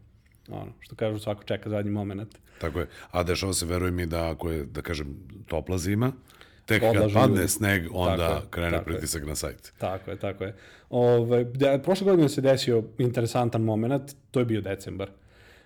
Ono, 0.48 0.72
što 0.80 0.94
kažu, 0.96 1.18
svako 1.18 1.42
čeka 1.44 1.70
zadnji 1.70 1.90
moment. 1.90 2.38
Tako 2.60 2.80
je. 2.80 2.86
A 3.10 3.22
dešava 3.22 3.52
se, 3.52 3.66
veruj 3.66 3.90
mi, 3.90 4.06
da 4.06 4.30
ako 4.30 4.50
je, 4.50 4.64
da 4.64 4.82
kažem, 4.82 5.16
topla 5.46 5.78
zima, 5.78 6.12
tek 6.66 6.80
kad 6.82 6.90
Odlažu 6.90 7.14
padne 7.14 7.36
ljudi. 7.36 7.48
sneg, 7.48 7.82
onda 7.92 8.28
Tako 8.28 8.34
je, 8.34 8.50
krene 8.50 8.70
tako 8.70 8.90
je. 8.90 8.94
pritisak 8.94 9.26
na 9.26 9.34
sajt. 9.34 9.72
Tako 9.78 10.10
je, 10.10 10.18
tako 10.18 10.44
je. 10.44 10.56
Ove, 10.90 11.44
da, 11.44 11.78
prošle 11.78 12.04
godine 12.04 12.28
se 12.28 12.40
desio 12.40 12.84
interesantan 12.98 13.62
moment, 13.62 14.02
to 14.30 14.40
je 14.40 14.46
bio 14.46 14.60
decembar. 14.60 15.10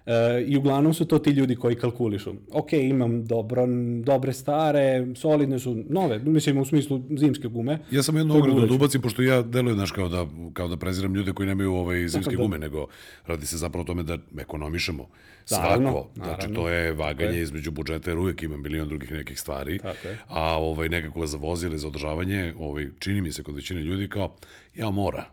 E, 0.06 0.44
I 0.46 0.56
uglavnom 0.56 0.94
su 0.94 1.04
to 1.04 1.18
ti 1.18 1.30
ljudi 1.30 1.56
koji 1.56 1.76
kalkulišu. 1.76 2.34
Ok, 2.52 2.72
imam 2.72 3.24
dobro, 3.26 3.66
dobre 4.04 4.32
stare, 4.32 5.06
solidne 5.16 5.58
su, 5.58 5.84
nove, 5.88 6.18
mislim 6.18 6.58
u 6.58 6.64
smislu 6.64 7.02
zimske 7.16 7.48
gume. 7.48 7.78
Ja 7.90 8.02
sam 8.02 8.16
jednu 8.16 8.36
ogradu 8.36 8.66
da 8.66 8.74
ubacim, 8.74 9.00
pošto 9.02 9.22
ja 9.22 9.42
delujem, 9.42 9.76
znaš, 9.76 9.90
kao 9.90 10.08
da, 10.08 10.26
kao 10.52 10.68
da 10.68 10.76
preziram 10.76 11.14
ljude 11.14 11.32
koji 11.32 11.46
nemaju 11.46 11.74
ovaj 11.74 12.08
zimske 12.08 12.36
Da. 12.36 12.42
gume, 12.42 12.58
nego 12.58 12.86
radi 13.26 13.46
se 13.46 13.56
zapravo 13.56 13.82
o 13.82 13.86
tome 13.86 14.02
da 14.02 14.18
ekonomišemo. 14.38 15.06
Naravno, 15.50 15.90
Svako. 15.90 16.08
Znači, 16.14 16.30
naravno. 16.30 16.54
to 16.54 16.68
je 16.68 16.92
vaganje 16.92 17.26
Tako 17.26 17.36
je. 17.36 17.42
između 17.42 17.70
budžeta, 17.70 18.10
jer 18.10 18.18
uvijek 18.18 18.42
ima 18.42 18.56
milion 18.56 18.88
drugih 18.88 19.12
nekih 19.12 19.40
stvari. 19.40 19.78
Tako 19.78 20.08
je. 20.08 20.18
A 20.28 20.58
ovaj, 20.58 20.88
nekako 20.88 21.26
za 21.26 21.36
vozile, 21.36 21.78
za 21.78 21.88
održavanje, 21.88 22.54
ovaj, 22.58 22.88
čini 22.98 23.20
mi 23.20 23.32
se 23.32 23.42
kod 23.42 23.54
većine 23.54 23.80
ljudi 23.80 24.08
kao, 24.08 24.34
ja 24.74 24.90
mora. 24.90 25.24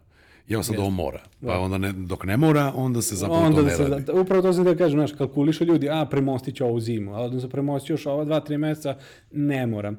Ja 0.47 0.63
sad 0.63 0.79
ovo 0.79 0.89
mora. 0.89 1.21
Pa 1.45 1.59
onda 1.59 1.77
ne, 1.77 1.93
dok 1.93 2.25
ne 2.25 2.37
mora, 2.37 2.73
onda 2.75 3.01
se 3.01 3.15
zapravo 3.15 3.41
Onda 3.41 3.57
to 3.57 3.63
da 3.63 3.69
ne 3.69 3.75
se, 3.75 3.87
radi. 3.87 4.03
da, 4.03 4.21
upravo 4.21 4.41
to 4.41 4.53
sam 4.53 4.63
da 4.63 4.75
kažem, 4.75 4.99
znaš, 4.99 5.11
kalkulišu 5.11 5.65
ljudi, 5.65 5.89
a 5.89 6.05
premostit 6.05 6.55
ću 6.55 6.65
ovu 6.65 6.79
zimu, 6.79 7.15
a 7.15 7.19
odnosno 7.19 7.79
ću 7.79 7.93
još 7.93 8.05
ova 8.05 8.25
dva, 8.25 8.39
tri 8.39 8.57
meseca, 8.57 8.95
ne 9.31 9.67
moram. 9.67 9.97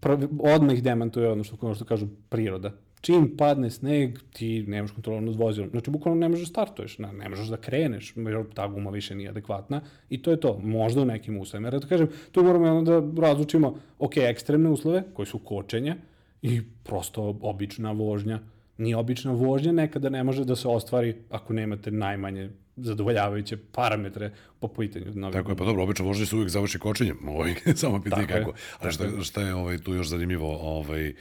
Prvi, 0.00 0.28
odmah 0.40 0.74
ih 0.74 0.82
demantuje 0.82 1.30
ono 1.30 1.44
što, 1.44 1.56
ono 1.60 1.74
što 1.74 1.84
kažu 1.84 2.06
priroda. 2.28 2.72
Čim 3.00 3.36
padne 3.36 3.70
sneg, 3.70 4.18
ti 4.32 4.64
nemaš 4.68 4.90
kontrolu 4.90 5.20
nad 5.20 5.36
vozilom. 5.36 5.70
Znači, 5.70 5.90
bukvalno 5.90 6.20
ne 6.20 6.28
možeš 6.28 6.44
da 6.44 6.50
startuješ, 6.50 6.98
ne, 6.98 7.12
ne 7.12 7.28
možeš 7.28 7.48
da 7.48 7.56
kreneš, 7.56 8.12
jer 8.16 8.44
ta 8.54 8.68
guma 8.68 8.90
više 8.90 9.14
nije 9.14 9.28
adekvatna 9.28 9.80
i 10.10 10.22
to 10.22 10.30
je 10.30 10.40
to. 10.40 10.58
Možda 10.58 11.02
u 11.02 11.04
nekim 11.04 11.38
uslovima. 11.38 11.68
Jer 11.68 11.80
da 11.80 11.86
kažem, 11.86 12.08
tu 12.32 12.42
moramo 12.44 12.66
jedno 12.66 12.82
da 12.82 13.22
razlučimo, 13.22 13.78
ok, 13.98 14.16
ekstremne 14.16 14.70
uslove, 14.70 15.02
koji 15.14 15.26
su 15.26 15.38
kočenje 15.38 15.96
i 16.42 16.60
prosto 16.82 17.38
obična 17.42 17.92
vožnja. 17.92 18.40
Ni 18.80 18.94
obična 18.94 19.32
vožnja 19.32 19.72
nekada 19.72 20.08
ne 20.08 20.24
može 20.24 20.44
da 20.44 20.56
se 20.56 20.68
ostvari 20.68 21.16
ako 21.30 21.52
nemate 21.52 21.90
najmanje 21.90 22.50
zadovoljavajuće 22.82 23.56
parametre 23.72 24.30
po 24.60 24.68
pitanju 24.68 25.04
novih 25.14 25.32
Tako 25.32 25.52
je, 25.52 25.56
pa 25.56 25.64
dobro, 25.64 25.82
obično 25.82 26.04
vožnje 26.04 26.26
se 26.26 26.36
uvijek 26.36 26.50
završi 26.50 26.78
kočenjem, 26.78 27.18
ovaj, 27.34 27.54
samo 27.74 28.02
pitanje 28.02 28.26
Tako 28.26 28.38
je, 28.38 28.44
kako. 28.44 28.56
Ali 28.78 28.92
šta, 28.92 29.22
šta 29.22 29.42
je 29.42 29.54
ovaj, 29.54 29.78
tu 29.78 29.94
još 29.94 30.08
zanimljivo, 30.08 30.56
ovaj, 30.56 31.12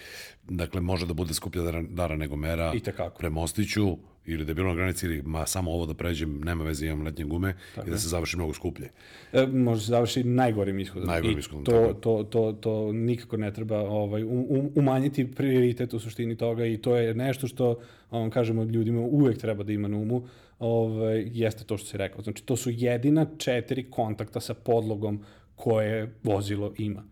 dakle, 0.49 0.81
može 0.81 1.05
da 1.05 1.13
bude 1.13 1.33
skuplja 1.33 1.63
dara, 1.63 1.81
dara 1.89 2.15
nego 2.15 2.35
mera, 2.35 2.71
Itekako. 2.75 3.19
premostiću, 3.19 3.97
ili 4.25 4.45
da 4.45 4.51
je 4.51 4.55
bilo 4.55 4.69
na 4.69 4.75
granici, 4.75 5.05
ili 5.05 5.21
ma 5.21 5.45
samo 5.45 5.71
ovo 5.71 5.85
da 5.85 5.93
pređem, 5.93 6.41
nema 6.43 6.63
veze, 6.63 6.85
imam 6.85 7.05
letnje 7.05 7.25
gume, 7.25 7.55
i 7.87 7.89
da 7.89 7.97
se 7.97 8.07
završi 8.07 8.37
mnogo 8.37 8.53
skuplje. 8.53 8.89
E, 9.33 9.47
može 9.47 9.81
se 9.81 9.89
završiti 9.89 10.29
najgorim 10.29 10.79
ishodom. 10.79 11.07
Najgorim 11.07 11.37
I 11.37 11.39
ishodom, 11.39 11.63
to, 11.65 11.71
tako 11.71 11.87
je. 11.87 12.01
to, 12.01 12.23
to, 12.23 12.51
to 12.61 12.91
nikako 12.91 13.37
ne 13.37 13.53
treba 13.53 13.79
ovaj, 13.79 14.23
um, 14.23 14.45
um, 14.49 14.69
umanjiti 14.75 15.31
prioritet 15.31 15.93
u 15.93 15.99
suštini 15.99 16.35
toga 16.37 16.65
i 16.65 16.77
to 16.77 16.95
je 16.95 17.13
nešto 17.13 17.47
što, 17.47 17.79
on, 18.11 18.29
kažemo, 18.29 18.63
ljudima 18.63 19.01
uvek 19.01 19.37
treba 19.37 19.63
da 19.63 19.71
ima 19.73 19.87
na 19.87 19.97
umu, 19.97 20.27
ovaj, 20.59 21.29
jeste 21.33 21.63
to 21.63 21.77
što 21.77 21.87
si 21.87 21.97
rekao. 21.97 22.21
Znači, 22.21 22.43
to 22.43 22.55
su 22.55 22.69
jedina 22.69 23.25
četiri 23.37 23.89
kontakta 23.91 24.39
sa 24.39 24.53
podlogom 24.53 25.23
koje 25.55 26.13
vozilo 26.23 26.73
ima. 26.77 27.03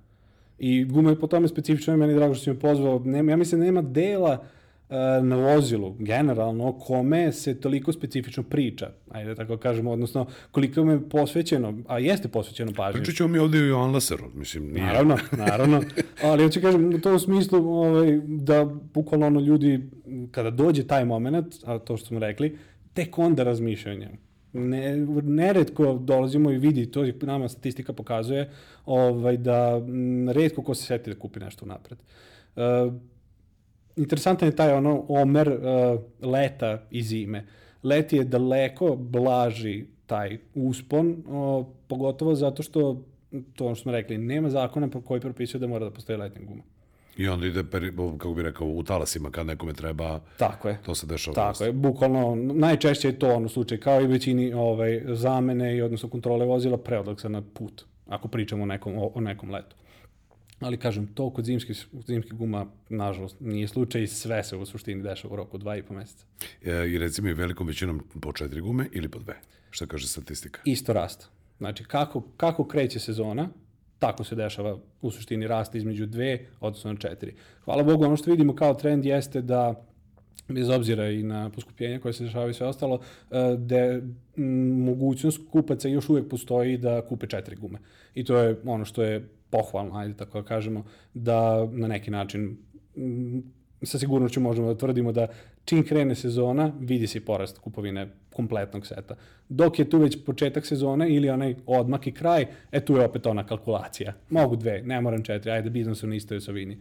I 0.60 0.86
guma 0.86 1.10
je 1.10 1.20
po 1.20 1.28
tome 1.28 1.48
specifično, 1.48 1.94
i 1.94 1.98
meni 1.98 2.14
drago 2.14 2.34
što 2.34 2.44
si 2.44 2.50
me 2.50 2.60
pozvao, 2.60 3.00
nema, 3.00 3.32
ja 3.32 3.38
mislim 3.38 3.62
da 3.62 3.66
nema 3.66 3.82
dela 3.82 4.44
e, 4.90 4.96
na 5.22 5.36
vozilu, 5.36 5.96
generalno, 6.00 6.68
o 6.68 6.74
kome 6.74 7.32
se 7.32 7.60
toliko 7.60 7.92
specifično 7.92 8.44
priča, 8.44 8.90
ajde 9.10 9.36
tako 9.36 9.58
kažemo, 9.58 9.92
odnosno 9.92 10.26
koliko 10.52 10.82
je 10.82 11.10
posvećeno, 11.10 11.78
a 11.88 12.00
jeste 12.00 12.28
posvećeno 12.28 12.72
pažnje. 12.76 13.00
Pričat 13.00 13.16
ćemo 13.16 13.30
mi 13.30 13.40
ovdje 13.40 13.68
i 13.68 13.72
o 13.72 13.80
Anlaseru, 13.80 14.32
mislim, 14.36 14.72
nije... 14.74 14.86
Naravno, 14.86 15.18
naravno. 15.38 15.82
Ali 16.24 16.44
hoću 16.44 16.62
kažem, 16.62 16.94
u 16.94 17.02
tom 17.02 17.20
smislu 17.20 17.60
ovaj, 17.60 18.20
da 18.26 18.66
bukvalno 18.94 19.28
ono 19.28 19.40
ljudi, 19.40 19.90
kada 20.32 20.50
dođe 20.50 20.88
taj 20.88 21.06
moment, 21.06 21.56
a 21.66 21.80
to 21.80 21.98
što 21.98 22.08
smo 22.08 22.20
rekli, 22.20 22.58
tek 22.98 23.20
onda 23.20 23.44
njemu. 23.96 24.18
Ne, 24.54 24.98
neretko 25.24 25.94
dolazimo 25.94 26.52
i 26.52 26.58
vidi, 26.58 26.86
to 26.92 27.04
nama 27.26 27.50
statistika 27.50 27.94
pokazuje, 27.94 28.50
ovaj, 28.86 29.38
da 29.38 29.82
m, 29.88 30.30
redko 30.30 30.62
ko 30.62 30.76
se 30.76 30.86
seti 30.86 31.14
da 31.14 31.20
kupi 31.20 31.40
nešto 31.40 31.66
napred. 31.66 32.00
Uh, 32.56 32.94
interesantan 33.96 34.48
je 34.48 34.56
taj 34.56 34.74
ono 34.74 35.06
omer 35.08 35.50
uh, 35.50 36.00
leta 36.32 36.88
i 36.92 37.04
zime. 37.04 37.46
Leti 37.84 38.18
je 38.18 38.24
daleko 38.24 38.96
blaži 38.96 39.86
taj 40.06 40.38
uspon, 40.56 41.24
o, 41.30 41.66
pogotovo 41.88 42.36
zato 42.36 42.64
što 42.64 43.04
to 43.56 43.66
ono 43.66 43.76
što 43.76 43.84
smo 43.84 43.92
rekli, 43.92 44.18
nema 44.18 44.50
zakona 44.50 44.90
koji 45.06 45.22
propisuje 45.22 45.60
da 45.60 45.68
mora 45.68 45.86
da 45.86 45.92
postoji 45.92 46.18
letnja 46.18 46.42
guma. 46.46 46.64
I 47.18 47.28
onda 47.28 47.46
ide, 47.46 47.64
kako 48.18 48.34
bi 48.34 48.44
rekao, 48.44 48.68
u 48.68 48.84
talasima, 48.84 49.32
kad 49.32 49.48
nekome 49.48 49.74
treba, 49.74 50.20
Tako 50.38 50.70
je. 50.70 50.80
to 50.86 50.96
se 50.96 51.08
dešava. 51.08 51.36
Tako 51.36 51.64
je, 51.64 51.72
bukvalno, 51.72 52.36
najčešće 52.36 53.08
je 53.08 53.20
to 53.20 53.36
ono 53.36 53.50
slučaj, 53.50 53.78
kao 53.78 54.02
i 54.02 54.08
većini 54.08 54.54
ovaj, 54.54 55.02
zamene 55.08 55.78
i 55.78 55.82
odnosno 55.82 56.10
kontrole 56.10 56.46
vozila, 56.46 56.78
preodlaksa 56.78 57.30
na 57.30 57.42
put, 57.54 57.86
ako 58.08 58.28
pričamo 58.28 58.64
o 58.64 58.66
nekom, 58.66 58.98
o, 58.98 59.12
o 59.16 59.22
nekom 59.22 59.52
letu. 59.52 59.76
Ali 60.60 60.78
kažem, 60.78 61.08
to 61.08 61.30
kod 61.30 61.46
zimskih, 61.46 61.88
zimskih 62.08 62.34
guma, 62.34 62.66
nažalost, 62.90 63.36
nije 63.40 63.68
slučaj 63.68 64.04
i 64.04 64.08
sve 64.08 64.44
se 64.44 64.58
u 64.58 64.66
suštini 64.66 65.04
dešava 65.04 65.34
u 65.34 65.38
roku 65.38 65.58
dva 65.58 65.78
i 65.78 65.84
po 65.84 65.94
meseca. 65.94 66.26
E, 66.66 66.90
I 66.90 66.98
recimo 66.98 67.30
i 67.30 67.34
velikom 67.34 67.68
većinom 67.68 68.04
po 68.22 68.34
četiri 68.34 68.62
gume 68.62 68.88
ili 68.92 69.10
po 69.10 69.20
dve, 69.20 69.40
što 69.70 69.88
kaže 69.88 70.08
statistika. 70.08 70.62
Isto 70.66 70.94
rast. 70.94 71.30
Znači, 71.58 71.84
kako, 71.84 72.22
kako 72.38 72.68
kreće 72.68 73.00
sezona, 73.00 73.50
tako 74.00 74.24
se 74.24 74.36
dešava 74.36 74.78
u 75.02 75.12
suštini 75.12 75.48
rast 75.48 75.76
između 75.76 76.06
dve, 76.06 76.40
odnosno 76.60 76.94
na 76.94 77.00
četiri. 77.00 77.34
Hvala 77.66 77.84
Bogu, 77.84 78.06
ono 78.06 78.18
što 78.18 78.32
vidimo 78.32 78.56
kao 78.56 78.74
trend 78.74 79.06
jeste 79.06 79.42
da 79.42 79.84
bez 80.48 80.70
obzira 80.70 81.10
i 81.10 81.24
na 81.24 81.50
poskupljenja 81.50 82.00
koje 82.00 82.14
se 82.14 82.24
dešavaju 82.24 82.52
i 82.52 82.54
sve 82.54 82.68
ostalo, 82.68 83.00
da 83.58 84.00
mogućnost 84.86 85.40
kupaca 85.52 85.88
još 85.88 86.10
uvijek 86.10 86.30
postoji 86.30 86.78
da 86.78 87.02
kupe 87.02 87.28
četiri 87.28 87.56
gume. 87.56 87.80
I 88.16 88.24
to 88.24 88.38
je 88.38 88.56
ono 88.66 88.86
što 88.86 89.04
je 89.04 89.30
pohvalno, 89.50 89.96
ajde 89.98 90.14
tako 90.14 90.42
da 90.42 90.48
kažemo, 90.48 90.84
da 91.14 91.66
na 91.72 91.88
neki 91.88 92.12
način 92.12 92.58
sa 93.84 94.00
sigurnošću 94.00 94.42
možemo 94.42 94.68
da 94.68 94.78
tvrdimo 94.78 95.12
da 95.12 95.28
čim 95.66 95.84
krene 95.84 96.16
sezona, 96.16 96.72
vidi 96.80 97.08
se 97.08 97.26
porast 97.26 97.58
kupovine 97.58 98.08
kompletnog 98.34 98.88
seta. 98.88 99.16
Dok 99.50 99.80
je 99.80 99.90
tu 99.90 100.00
već 100.00 100.18
početak 100.26 100.66
sezone 100.66 101.10
ili 101.10 101.30
onaj 101.30 101.56
odmak 101.66 102.08
i 102.08 102.12
kraj, 102.12 102.46
e 102.72 102.86
tu 102.86 102.98
je 102.98 103.06
opet 103.06 103.26
ona 103.26 103.46
kalkulacija. 103.46 104.14
Mogu 104.30 104.56
dve, 104.56 104.82
ne 104.82 105.02
moram 105.02 105.24
četiri, 105.24 105.52
ajde 105.52 105.70
biznis 105.70 106.00
su 106.00 106.08
na 106.08 106.16
istoj 106.16 106.38
osovini. 106.38 106.78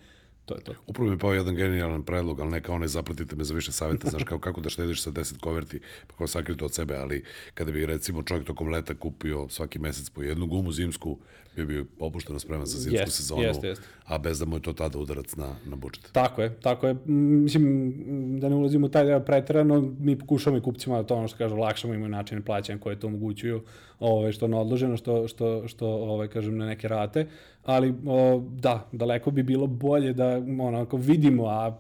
To 0.47 0.55
je 0.55 0.61
to. 0.61 0.73
Upravo 0.87 1.09
mi 1.11 1.15
je 1.15 1.19
pao 1.19 1.35
jedan 1.35 1.55
genijalan 1.55 2.03
predlog, 2.03 2.41
ali 2.41 2.51
ne 2.51 2.61
kao 2.61 2.79
ne 2.79 2.89
zapratite 2.89 3.37
me 3.37 3.45
za 3.45 3.55
više 3.55 3.73
savjeta, 3.73 4.11
znaš 4.11 4.25
kao 4.25 4.39
kako 4.39 4.61
da 4.61 4.71
štediš 4.71 5.03
sa 5.03 5.11
10 5.11 5.41
koverti, 5.41 5.81
pa 6.07 6.17
kao 6.17 6.27
sakrito 6.27 6.65
od 6.65 6.75
sebe, 6.75 6.97
ali 6.97 7.25
kada 7.55 7.73
bi 7.73 7.87
recimo 7.87 8.23
čovjek 8.23 8.47
tokom 8.47 8.69
leta 8.69 8.95
kupio 8.95 9.49
svaki 9.49 9.79
mesec 9.79 10.11
po 10.11 10.23
jednu 10.23 10.47
gumu 10.47 10.73
zimsku, 10.73 11.19
bio 11.57 11.67
bi 11.67 11.85
opušteno 11.99 12.39
spreman 12.39 12.67
za 12.67 12.79
zimsku 12.79 13.03
Jest, 13.03 13.17
sezonu, 13.17 13.43
jest, 13.43 13.65
jest. 13.65 13.83
a 14.05 14.19
bez 14.19 14.39
da 14.39 14.47
mu 14.47 14.57
je 14.57 14.63
to 14.63 14.73
tada 14.73 14.99
udarac 14.99 15.37
na, 15.37 15.55
na 15.65 15.77
budžet. 15.77 16.09
Tako 16.13 16.43
je, 16.43 16.55
tako 16.61 16.87
je. 16.87 16.97
Mislim, 17.07 17.93
da 18.41 18.49
ne 18.49 18.55
ulazimo 18.55 18.87
u 18.87 18.91
taj 18.91 19.05
deo 19.05 19.21
preterano, 19.21 19.93
mi 19.99 20.19
pokušamo 20.19 20.57
i 20.57 20.61
kupcima 20.61 20.97
da 20.97 21.07
to 21.07 21.15
ono 21.15 21.29
što 21.29 21.39
kažem, 21.39 21.59
lakšamo 21.59 21.95
imaju 21.95 22.09
načine 22.09 22.41
plaćanja 22.41 22.79
koje 22.79 23.01
to 23.01 23.07
omogućuju, 23.07 23.63
ovaj, 24.01 24.33
što 24.33 24.49
na 24.49 24.61
odloženo, 24.61 24.97
što, 24.97 25.29
što, 25.29 25.69
što 25.69 25.87
ovaj, 25.87 26.29
kažem, 26.29 26.57
na 26.57 26.67
neke 26.67 26.89
rate, 26.89 27.27
ali 27.67 27.95
o, 28.07 28.43
da, 28.51 28.89
daleko 28.93 29.31
bi 29.31 29.43
bilo 29.43 29.67
bolje 29.67 30.13
da 30.13 30.43
onako 30.61 30.97
vidimo, 30.97 31.47
a 31.47 31.79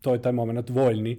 to 0.00 0.12
je 0.12 0.22
taj 0.22 0.32
moment 0.32 0.70
voljni, 0.70 1.18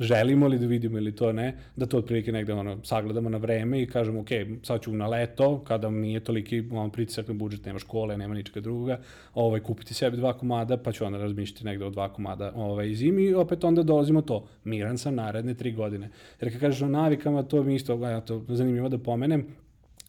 želimo 0.00 0.46
li 0.46 0.58
da 0.58 0.66
vidimo 0.66 0.98
ili 0.98 1.14
to 1.16 1.32
ne, 1.32 1.56
da 1.76 1.86
to 1.86 1.98
otprilike 1.98 2.32
negde 2.32 2.52
ono, 2.52 2.78
sagledamo 2.84 3.28
na 3.28 3.38
vreme 3.38 3.82
i 3.82 3.86
kažemo, 3.86 4.20
ok, 4.20 4.28
sad 4.62 4.80
ću 4.82 4.92
na 4.92 5.06
leto, 5.06 5.64
kada 5.64 5.90
nije 5.90 6.20
toliki 6.20 6.64
on, 6.72 6.90
pritisak 6.90 7.28
na 7.28 7.34
budžet, 7.34 7.64
nema 7.66 7.78
škole, 7.78 8.16
nema 8.16 8.34
ničega 8.34 8.60
drugoga, 8.60 8.98
ovaj, 9.34 9.60
kupiti 9.60 9.94
sebi 9.94 10.16
dva 10.16 10.38
komada, 10.38 10.76
pa 10.76 10.92
ću 10.92 11.04
onda 11.04 11.18
razmišljati 11.18 11.64
negde 11.64 11.84
o 11.84 11.90
dva 11.90 12.12
komada 12.12 12.52
ovaj, 12.54 12.94
zimi 12.94 13.22
i 13.22 13.34
opet 13.34 13.64
onda 13.64 13.82
dolazimo 13.82 14.22
to, 14.22 14.46
miran 14.64 14.98
sam 14.98 15.14
naredne 15.14 15.54
tri 15.54 15.72
godine. 15.72 16.10
Jer 16.40 16.52
kad 16.52 16.60
kažeš 16.60 16.82
o 16.82 16.88
navikama, 16.88 17.42
to 17.42 17.62
mi 17.62 17.74
isto, 17.74 18.08
ja 18.08 18.20
to 18.20 18.44
zanimljivo 18.48 18.88
da 18.88 18.98
pomenem, 18.98 19.46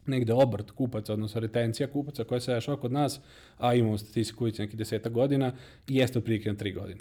negde 0.08 0.34
obrt 0.34 0.72
kupaca, 0.72 1.14
odnosno 1.14 1.42
retencija 1.42 1.88
kupaca 1.88 2.24
koja 2.24 2.40
se 2.40 2.54
dešava 2.54 2.78
kod 2.78 2.92
nas, 2.92 3.20
a 3.58 3.74
imamo 3.74 3.98
statistiku 3.98 4.46
već 4.46 4.60
neki 4.60 4.78
deseta 4.78 5.10
godina, 5.10 5.54
jeste 5.88 6.20
otprilike 6.20 6.50
na 6.50 6.58
tri 6.58 6.72
godine. 6.74 7.00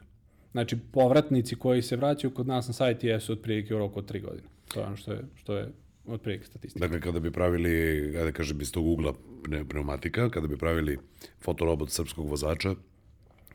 Znači, 0.52 0.76
povratnici 0.92 1.56
koji 1.56 1.82
se 1.82 1.96
vraćaju 1.96 2.34
kod 2.34 2.46
nas 2.46 2.68
na 2.68 2.72
sajt 2.72 3.04
jesu 3.04 3.32
otprilike 3.32 3.74
u 3.74 3.78
roku 3.78 3.98
od 3.98 4.06
tri 4.06 4.20
godine. 4.20 4.48
To 4.74 4.80
je 4.80 4.86
ono 4.86 4.96
što 4.96 5.12
je, 5.12 5.20
što 5.34 5.56
je 5.56 5.68
otprilike 6.06 6.44
statistika. 6.44 6.86
Dakle, 6.86 7.00
kada 7.00 7.20
bi 7.20 7.30
pravili, 7.30 7.70
ajde 8.18 8.32
kažem, 8.32 8.60
iz 8.60 8.72
tog 8.72 8.86
ugla 8.86 9.12
pne- 9.42 9.64
pneumatika, 9.68 10.30
kada 10.30 10.46
bi 10.46 10.56
pravili 10.56 10.98
fotorobot 11.40 11.90
srpskog 11.90 12.28
vozača, 12.28 12.74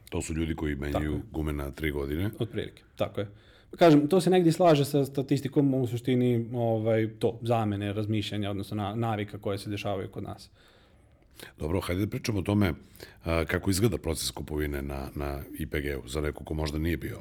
to 0.09 0.21
su 0.21 0.33
ljudi 0.33 0.55
koji 0.55 0.75
menjaju 0.75 1.21
gume 1.31 1.53
na 1.53 1.71
tri 1.71 1.91
godine. 1.91 2.29
Otprilike, 2.39 2.83
tako 2.95 3.21
je. 3.21 3.27
Kažem, 3.77 4.07
to 4.07 4.21
se 4.21 4.29
negdje 4.29 4.51
slaže 4.51 4.86
sa 4.86 5.05
statistikom 5.05 5.73
u 5.73 5.88
suštini 5.88 6.49
ovaj, 6.53 7.10
to, 7.19 7.39
zamene, 7.41 7.93
razmišljanja, 7.93 8.49
odnosno 8.49 8.77
na, 8.77 8.95
navika 8.95 9.38
koje 9.38 9.57
se 9.57 9.69
dešavaju 9.69 10.10
kod 10.10 10.23
nas. 10.23 10.49
Dobro, 11.60 11.81
hajde 11.81 12.05
da 12.05 12.10
pričamo 12.10 12.39
o 12.39 12.41
tome 12.41 12.73
a, 13.23 13.45
kako 13.45 13.69
izgleda 13.69 13.97
proces 13.97 14.31
kupovine 14.31 14.81
na, 14.81 15.07
na 15.15 15.39
IPG-u, 15.60 16.07
za 16.07 16.21
neko 16.21 16.43
ko 16.43 16.53
možda 16.53 16.79
nije 16.79 16.97
bio 16.97 17.17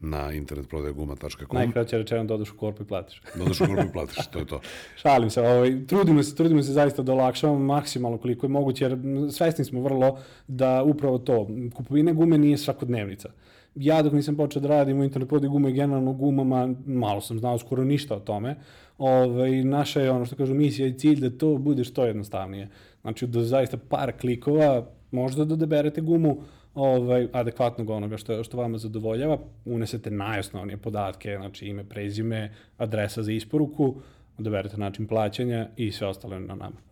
na 0.00 0.32
internetprodajguma.com. 0.32 1.46
Najkraće 1.52 1.98
rečeno 1.98 2.24
dodaš 2.24 2.50
u 2.50 2.56
korpu 2.56 2.82
i 2.82 2.86
platiš. 2.86 3.22
Dodaš 3.38 3.60
u 3.60 3.66
korpu 3.66 3.82
i 3.88 3.92
platiš, 3.92 4.26
to 4.26 4.38
je 4.38 4.46
to. 4.46 4.60
Šalim 5.02 5.30
se, 5.30 5.40
ovaj, 5.40 5.86
trudimo 5.86 6.22
se, 6.22 6.36
trudimo 6.36 6.62
se 6.62 6.72
zaista 6.72 7.02
da 7.02 7.12
olakšavamo 7.12 7.58
maksimalno 7.58 8.18
koliko 8.18 8.46
je 8.46 8.50
moguće, 8.50 8.84
jer 8.84 8.98
svesni 9.32 9.64
smo 9.64 9.80
vrlo 9.80 10.18
da 10.48 10.82
upravo 10.82 11.18
to, 11.18 11.48
kupovina 11.74 12.12
gume 12.12 12.38
nije 12.38 12.58
svakodnevnica. 12.58 13.30
Ja 13.74 14.02
dok 14.02 14.12
nisam 14.12 14.36
počeo 14.36 14.62
da 14.62 14.68
radim 14.68 15.00
u 15.00 15.04
internet 15.04 15.28
prodaju 15.28 15.50
gume 15.50 15.70
i 15.70 15.72
generalno 15.72 16.12
gumama, 16.12 16.74
malo 16.86 17.20
sam 17.20 17.38
znao 17.38 17.58
skoro 17.58 17.84
ništa 17.84 18.16
o 18.16 18.20
tome. 18.20 18.56
Ovaj, 18.98 19.64
naša 19.64 20.00
je 20.00 20.10
ono 20.10 20.24
što 20.24 20.36
kažu 20.36 20.54
misija 20.54 20.88
i 20.88 20.98
cilj 20.98 21.20
da 21.20 21.38
to 21.38 21.58
bude 21.58 21.84
što 21.84 22.04
jednostavnije. 22.04 22.68
Znači 23.00 23.26
da 23.26 23.42
zaista 23.42 23.76
par 23.88 24.12
klikova 24.20 24.86
možda 25.10 25.44
da 25.44 25.54
odaberete 25.54 26.00
gumu 26.00 26.36
ovaj, 26.74 27.28
adekvatnog 27.32 27.90
onoga 27.90 28.16
što, 28.16 28.44
što 28.44 28.56
vama 28.56 28.78
zadovoljava, 28.78 29.38
unesete 29.64 30.10
najosnovnije 30.10 30.76
podatke, 30.76 31.36
znači 31.36 31.66
ime, 31.66 31.84
prezime, 31.84 32.54
adresa 32.78 33.22
za 33.22 33.32
isporuku, 33.32 33.94
odaberete 34.38 34.76
način 34.76 35.06
plaćanja 35.06 35.68
i 35.76 35.92
sve 35.92 36.06
ostalo 36.06 36.38
na 36.38 36.54
nama. 36.54 36.89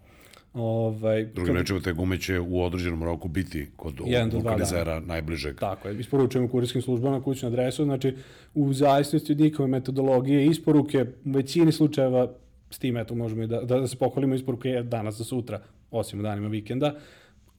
Ovaj, 0.59 1.25
Drugim 1.25 1.57
rečima, 1.57 1.81
te 1.81 1.92
gume 1.92 2.18
će 2.18 2.40
u 2.40 2.62
određenom 2.62 3.05
roku 3.05 3.29
biti 3.29 3.66
kod 3.77 3.94
do 3.94 4.05
vulkanizera 4.33 5.01
najbližeg. 5.01 5.57
Tako 5.59 5.88
je, 5.88 5.99
isporučujemo 6.01 6.49
kurirskim 6.49 6.83
službama 6.83 7.23
kućnu 7.23 7.49
adresu, 7.49 7.85
znači 7.85 8.16
u 8.55 8.73
zavisnosti 8.73 9.33
od 9.33 9.40
njihove 9.40 9.68
metodologije 9.68 10.47
isporuke, 10.47 11.07
u 11.25 11.31
većini 11.33 11.73
slučajeva 11.73 12.29
s 12.71 12.79
tim 12.79 12.97
eto 12.97 13.14
možemo 13.14 13.42
i 13.42 13.47
da, 13.47 13.61
da, 13.61 13.81
da 13.81 13.87
se 13.87 13.97
pohvalimo 13.97 14.35
isporuke 14.35 14.83
danas 14.83 15.14
za 15.14 15.25
sutra, 15.25 15.61
osim 15.90 16.21
u 16.21 16.23
danima 16.23 16.49
vikenda, 16.49 16.94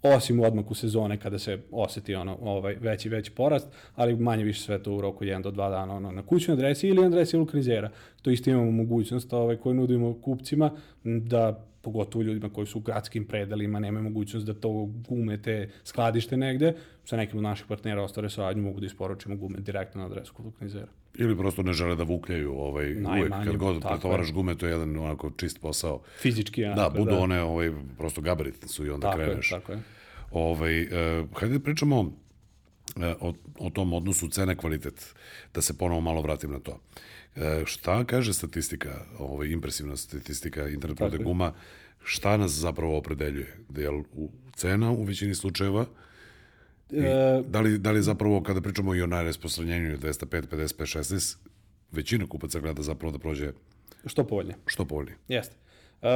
osim 0.04 0.40
u 0.40 0.44
odmaku 0.44 0.76
sezone 0.76 1.18
kada 1.18 1.40
se 1.40 1.60
oseti 1.72 2.16
ono 2.16 2.38
ovaj 2.42 2.76
veći 2.80 3.10
veći 3.10 3.32
porast, 3.32 3.68
ali 3.96 4.16
manje 4.16 4.44
više 4.44 4.62
sve 4.62 4.84
to 4.84 4.94
u 4.94 5.02
roku 5.02 5.24
1 5.24 5.42
do 5.42 5.52
2 5.52 5.56
dana 5.70 5.96
ono 5.96 6.12
na 6.12 6.26
kućnoj 6.26 6.54
adresi 6.54 6.88
ili 6.88 7.06
adresi 7.06 7.38
vulkanizera. 7.38 7.90
To 8.22 8.32
isto 8.32 8.50
imamo 8.50 8.72
mogućnost 8.72 9.34
ovaj 9.34 9.56
koju 9.56 9.74
nudimo 9.74 10.22
kupcima 10.22 10.72
da 11.04 11.66
pogotovo 11.82 12.24
ljudima 12.24 12.50
koji 12.50 12.68
su 12.68 12.78
u 12.78 12.82
gradskim 12.82 13.26
predelima, 13.26 13.80
nemaju 13.80 14.04
mogućnost 14.04 14.46
da 14.46 14.54
to 14.54 14.90
gume 15.08 15.42
te 15.42 15.70
skladište 15.84 16.38
negde, 16.38 16.74
sa 17.06 17.18
nekim 17.18 17.38
od 17.38 17.44
naših 17.44 17.66
partnera 17.68 18.04
ostare 18.04 18.30
saradnju 18.30 18.64
mogu 18.64 18.80
da 18.80 18.86
isporučimo 18.86 19.36
gume 19.36 19.60
direktno 19.60 20.02
na 20.02 20.08
adresu 20.08 20.34
vulkanizera. 20.38 20.99
Ili 21.16 21.38
prosto 21.38 21.64
ne 21.64 21.74
žele 21.74 21.96
da 21.96 22.04
vukljaju 22.04 22.54
ovaj, 22.54 22.86
uvek 22.92 23.04
Najmanje, 23.04 23.46
kad 23.46 23.58
god 23.58 23.82
pretovaraš 23.82 24.32
gume, 24.32 24.56
to 24.58 24.66
je 24.66 24.72
jedan 24.72 24.98
onako 24.98 25.32
čist 25.38 25.62
posao. 25.62 26.02
Fizički, 26.22 26.62
Da, 26.62 26.72
onako, 26.72 26.98
budu 26.98 27.16
one 27.16 27.42
ovaj, 27.42 27.72
prosto 27.98 28.22
gabaritne 28.22 28.68
su 28.68 28.86
i 28.86 28.90
onda 28.90 29.10
tako 29.10 29.22
je, 29.22 29.28
kreneš. 29.28 29.50
tako 29.50 29.72
je. 29.72 29.80
Ovaj, 30.32 30.82
e, 30.82 31.26
hajde 31.36 31.58
da 31.58 31.64
pričamo 31.64 32.12
e, 33.02 33.16
o, 33.20 33.34
o 33.60 33.70
tom 33.70 33.94
odnosu 33.94 34.30
cena-kvalitet, 34.30 35.16
da 35.54 35.62
se 35.62 35.78
ponovo 35.78 36.02
malo 36.02 36.22
vratim 36.22 36.52
na 36.52 36.60
to. 36.60 36.80
E, 37.36 37.64
šta 37.66 38.04
kaže 38.04 38.34
statistika, 38.34 39.06
ovaj, 39.20 39.48
impresivna 39.48 39.96
statistika 39.98 40.68
internet 40.68 40.98
prodaje 40.98 41.20
je. 41.20 41.24
guma, 41.24 41.54
šta 42.04 42.38
nas 42.38 42.52
zapravo 42.52 42.98
opredeljuje? 42.98 43.58
Da 43.70 43.82
je 43.82 43.90
u, 43.90 44.30
cena 44.56 44.92
u 44.92 45.04
većini 45.04 45.36
slučajeva, 45.36 45.86
E, 46.94 47.42
da 47.48 47.62
li, 47.62 47.78
da 47.78 47.92
li 47.92 48.02
zapravo 48.02 48.44
kada 48.44 48.62
pričamo 48.62 48.96
i 48.96 49.02
o 49.02 49.08
najrasprostranjenju 49.08 49.98
205, 49.98 50.48
55, 50.48 50.98
16, 50.98 51.38
većina 51.92 52.28
kupaca 52.28 52.60
gleda 52.60 52.82
zapravo 52.82 53.12
da 53.12 53.20
prođe 53.20 53.52
što 54.06 54.24
povoljnije. 54.28 54.56
što 54.66 54.86
povoljnije. 54.86 55.18
Jeste. 55.28 55.56
Uh, 56.02 56.08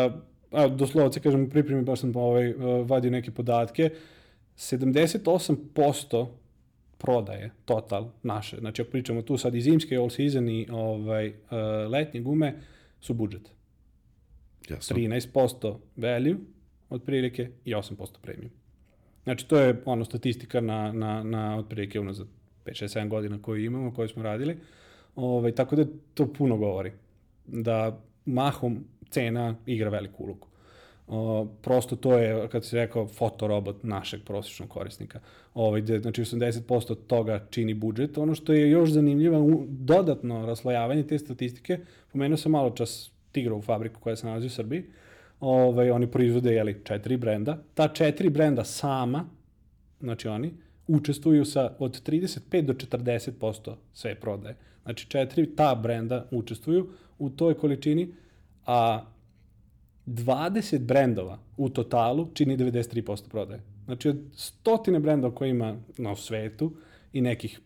a, 0.52 0.68
doslovce, 0.68 1.20
kažem, 1.20 1.50
pripremi 1.50 1.84
baš 1.84 2.00
sam 2.00 2.16
ovaj, 2.16 2.54
uh, 2.54 2.90
vadio 2.90 3.12
neke 3.12 3.32
podatke. 3.32 3.90
78% 4.58 6.28
prodaje, 6.98 7.52
total, 7.66 8.10
naše, 8.24 8.58
znači 8.60 8.82
ako 8.82 8.92
pričamo 8.92 9.22
tu 9.22 9.38
sad 9.38 9.56
i 9.56 9.62
zimske, 9.62 9.98
all 9.98 10.10
season 10.10 10.50
i 10.50 10.68
ovaj, 10.72 11.28
uh, 11.28 11.34
letnje 11.92 12.22
gume, 12.22 12.56
su 13.00 13.14
budžet. 13.14 13.50
Jasno. 14.70 14.98
13% 14.98 15.78
value, 15.96 16.36
otprilike, 16.90 17.50
i 17.66 17.74
8% 17.74 18.08
premium. 18.22 18.52
Znači, 19.24 19.48
to 19.48 19.58
je 19.58 19.82
ono 19.86 20.06
statistika 20.06 20.62
na, 20.62 20.92
na, 20.92 21.24
na 21.24 21.58
otprilike 21.58 22.00
unazad 22.00 22.28
5, 22.66 22.84
6, 22.84 23.00
7 23.00 23.08
godina 23.08 23.42
koju 23.42 23.66
imamo, 23.66 23.94
koju 23.94 24.10
smo 24.10 24.24
radili. 24.24 24.58
Ovaj, 25.16 25.52
tako 25.52 25.76
da 25.76 25.86
to 26.14 26.34
puno 26.34 26.58
govori. 26.58 26.92
Da 27.48 28.00
mahom 28.26 28.84
cena 29.10 29.56
igra 29.66 29.90
veliku 29.90 30.24
ulogu. 30.24 30.48
O, 31.08 31.48
prosto 31.62 31.96
to 31.96 32.18
je, 32.18 32.48
kad 32.50 32.66
se 32.66 32.76
rekao, 32.76 33.08
fotorobot 33.08 33.84
našeg 33.84 34.24
prosječnog 34.24 34.70
korisnika. 34.70 35.20
Ovaj, 35.54 35.82
gde, 35.82 36.00
znači 36.00 36.22
80% 36.22 36.96
toga 37.08 37.48
čini 37.50 37.74
budžet. 37.74 38.18
Ono 38.18 38.36
što 38.36 38.54
je 38.54 38.72
još 38.72 38.90
zanimljivo, 38.90 39.66
dodatno 39.68 40.46
raslojavanje 40.46 41.04
te 41.08 41.20
statistike, 41.20 41.80
pomenuo 42.12 42.38
sam 42.38 42.52
malo 42.52 42.70
čas 42.70 43.12
Tigrovu 43.32 43.62
fabriku 43.62 44.00
koja 44.00 44.16
se 44.16 44.28
nalazi 44.28 44.48
u 44.48 44.50
Srbiji, 44.50 44.84
ovaj, 45.44 45.92
oni 45.92 46.08
proizvode 46.08 46.54
jeli, 46.54 46.82
četiri 46.84 47.18
brenda. 47.18 47.58
Ta 47.74 47.88
četiri 47.88 48.30
brenda 48.30 48.64
sama, 48.64 49.26
znači 50.00 50.28
oni, 50.28 50.54
učestvuju 50.88 51.46
sa 51.46 51.76
od 51.80 52.02
35 52.10 52.62
do 52.62 52.74
40% 52.74 53.76
sve 53.94 54.16
prodaje. 54.16 54.56
Znači 54.84 55.08
četiri 55.08 55.56
ta 55.56 55.76
brenda 55.76 56.28
učestvuju 56.32 56.90
u 57.20 57.30
toj 57.30 57.54
količini, 57.54 58.14
a 58.66 59.06
20 60.06 60.80
brendova 60.80 61.40
u 61.58 61.70
totalu 61.70 62.28
čini 62.34 62.58
93% 62.58 63.30
prodaje. 63.30 63.62
Znači 63.86 64.10
od 64.10 64.18
stotine 64.36 65.00
brendova 65.00 65.36
koje 65.36 65.50
ima 65.50 65.76
na 65.98 66.16
svetu 66.16 66.74
i 67.14 67.22
nekih 67.22 67.60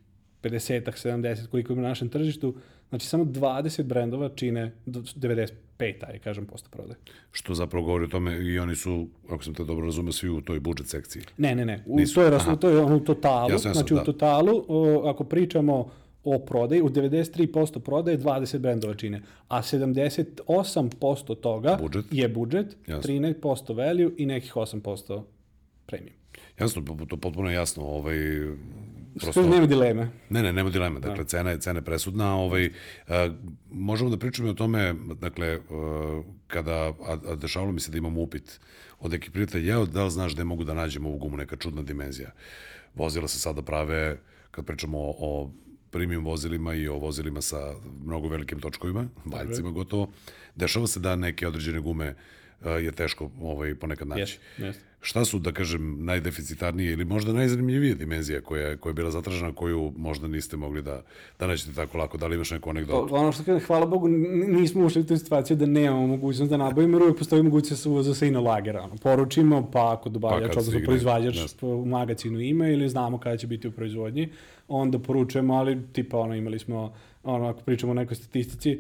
50-ak, 0.44 1.08
70 1.08 1.48
koliko 1.48 1.74
ima 1.74 1.82
na 1.82 1.88
našem 1.88 2.10
tržištu, 2.10 2.56
znači 2.90 3.08
samo 3.08 3.24
20 3.26 3.84
brendova 3.84 4.30
čine 4.36 4.72
90 4.86 5.52
peta 5.78 6.08
je, 6.08 6.20
kažem, 6.20 6.46
posto 6.46 6.70
prodaje. 6.70 6.98
Što 7.32 7.54
zapravo 7.54 7.86
govori 7.86 8.06
o 8.06 8.08
tome 8.08 8.38
i 8.38 8.60
oni 8.60 8.76
su, 8.76 9.08
ako 9.30 9.44
sam 9.44 9.54
te 9.54 9.64
dobro 9.64 9.86
razumio, 9.86 10.12
svi 10.12 10.30
u 10.30 10.42
toj 10.42 10.60
budžet 10.60 10.88
sekciji. 10.88 11.24
Ne, 11.38 11.56
ne, 11.56 11.66
ne, 11.66 11.84
u, 11.86 11.96
Nisu. 11.98 12.16
to 12.16 12.22
je, 12.24 12.60
to 12.60 12.70
je 12.70 12.80
ono 12.80 12.96
u 12.96 13.00
totalu, 13.00 13.52
ja 13.52 13.60
sam, 13.60 13.70
ja 13.70 13.74
sam, 13.74 13.74
znači 13.74 13.94
da. 13.94 14.02
u 14.02 14.06
totalu, 14.06 14.66
o, 14.68 15.10
ako 15.10 15.24
pričamo 15.24 15.92
o 16.24 16.40
prodaji, 16.40 16.82
u 16.82 16.90
93% 16.90 17.80
prodaje 17.80 18.18
20 18.20 18.58
brendova 18.58 18.94
čine, 18.94 19.22
a 19.48 19.62
78% 19.62 21.36
toga 21.36 21.78
budžet. 21.82 22.06
je 22.12 22.28
budžet, 22.28 22.78
Jasno. 22.88 23.14
13% 23.14 23.76
value 23.76 24.12
i 24.18 24.26
nekih 24.26 24.56
8% 24.56 25.22
premium. 25.86 26.16
Jasno, 26.60 26.82
to 27.10 27.18
potpuno 27.18 27.52
jasno, 27.52 27.84
ovaj, 27.84 28.18
Prosto, 29.22 29.48
nema 29.50 29.66
dileme. 29.66 30.10
Ne, 30.30 30.44
ne, 30.44 30.54
nema 30.54 30.70
dileme. 30.70 31.00
Dakle, 31.00 31.24
da. 31.24 31.30
cena 31.30 31.50
je, 31.50 31.60
cena 31.60 31.80
je 31.80 31.86
presudna. 31.86 32.36
Ovaj, 32.36 32.70
a, 33.08 33.30
možemo 33.72 34.10
da 34.10 34.18
pričamo 34.18 34.50
o 34.50 34.54
tome, 34.54 34.96
dakle, 35.22 35.60
a, 35.72 36.22
kada, 36.48 36.76
a, 36.76 37.18
a 37.28 37.36
dešavalo 37.36 37.72
mi 37.72 37.80
se 37.80 37.92
da 37.92 37.98
imam 37.98 38.18
upit 38.18 38.60
od 39.00 39.12
nekih 39.12 39.32
prijatelja, 39.32 39.74
jeo, 39.74 39.86
da 39.86 40.04
li 40.04 40.12
znaš 40.12 40.34
gde 40.34 40.44
mogu 40.44 40.64
da 40.64 40.74
nađem 40.74 41.06
ovu 41.06 41.18
gumu, 41.18 41.38
neka 41.38 41.56
čudna 41.56 41.82
dimenzija. 41.82 42.32
Vozila 42.96 43.28
se 43.28 43.40
sada 43.40 43.62
prave, 43.62 44.18
kad 44.52 44.66
pričamo 44.66 45.00
o, 45.00 45.16
o 45.20 45.52
premium 45.92 46.26
vozilima 46.26 46.74
i 46.74 46.88
o 46.88 46.98
vozilima 46.98 47.42
sa 47.42 47.74
mnogo 48.06 48.28
velikim 48.28 48.60
točkovima, 48.60 49.08
valjcima 49.26 49.72
gotovo, 49.72 50.10
dešava 50.56 50.88
se 50.88 51.00
da 51.00 51.16
neke 51.16 51.48
određene 51.48 51.80
gume 51.80 52.16
je 52.66 52.92
teško 52.92 53.30
ovaj, 53.42 53.76
ponekad 53.76 54.08
naći. 54.08 54.40
Yes, 54.58 54.64
yes. 54.64 54.74
Šta 55.02 55.26
su, 55.26 55.40
da 55.40 55.52
kažem, 55.52 56.06
najdeficitarnije 56.06 56.92
ili 56.92 57.06
možda 57.06 57.34
najzanimljivije 57.34 57.96
dimenzija 57.96 58.42
koja, 58.42 58.78
koja 58.78 58.90
je 58.90 58.94
bila 58.94 59.12
zatražena, 59.12 59.52
koju 59.52 59.94
možda 59.98 60.28
niste 60.28 60.58
mogli 60.58 60.82
da, 60.82 61.02
da 61.40 61.48
naćete 61.48 61.74
tako 61.74 61.98
lako? 61.98 62.18
Da 62.18 62.28
li 62.28 62.36
imaš 62.36 62.52
neku 62.52 62.70
anegdotu? 62.70 63.16
Ono 63.16 63.32
što 63.32 63.44
kažem, 63.44 63.68
hvala 63.68 63.86
Bogu, 63.86 64.08
nismo 64.08 64.86
ušli 64.86 65.02
u 65.02 65.06
tu 65.06 65.18
situaciju 65.18 65.58
da 65.58 65.66
nemamo 65.66 66.08
mogućnost 66.08 66.50
da 66.50 66.58
nabavimo, 66.58 66.98
jer 66.98 67.02
uvijek 67.02 67.18
postoji 67.18 67.44
mogućnost 67.44 67.84
da 67.84 67.90
uvoza 67.90 68.16
se 68.16 68.28
i 68.28 68.32
na 68.32 68.40
lagera. 68.40 68.82
Ono, 68.84 68.96
poručimo, 68.98 69.70
pa 69.72 69.94
ako 69.94 70.10
dobavljač, 70.10 70.54
pa 70.54 70.60
odnosno 70.60 70.82
proizvađač 70.86 71.38
u 71.62 71.86
magazinu 71.86 72.40
ima 72.40 72.68
ili 72.68 72.90
znamo 72.90 73.18
kada 73.18 73.38
će 73.38 73.48
biti 73.48 73.68
u 73.68 73.72
proizvodnji, 73.72 74.30
onda 74.68 75.00
poručujemo, 75.00 75.54
ali 75.54 75.82
tipa 75.94 76.18
ono, 76.18 76.36
imali 76.36 76.60
smo, 76.60 76.94
ono, 77.24 77.48
ako 77.48 77.62
pričamo 77.62 77.92
o 77.92 77.96
nekoj 77.96 78.16
statistici, 78.16 78.80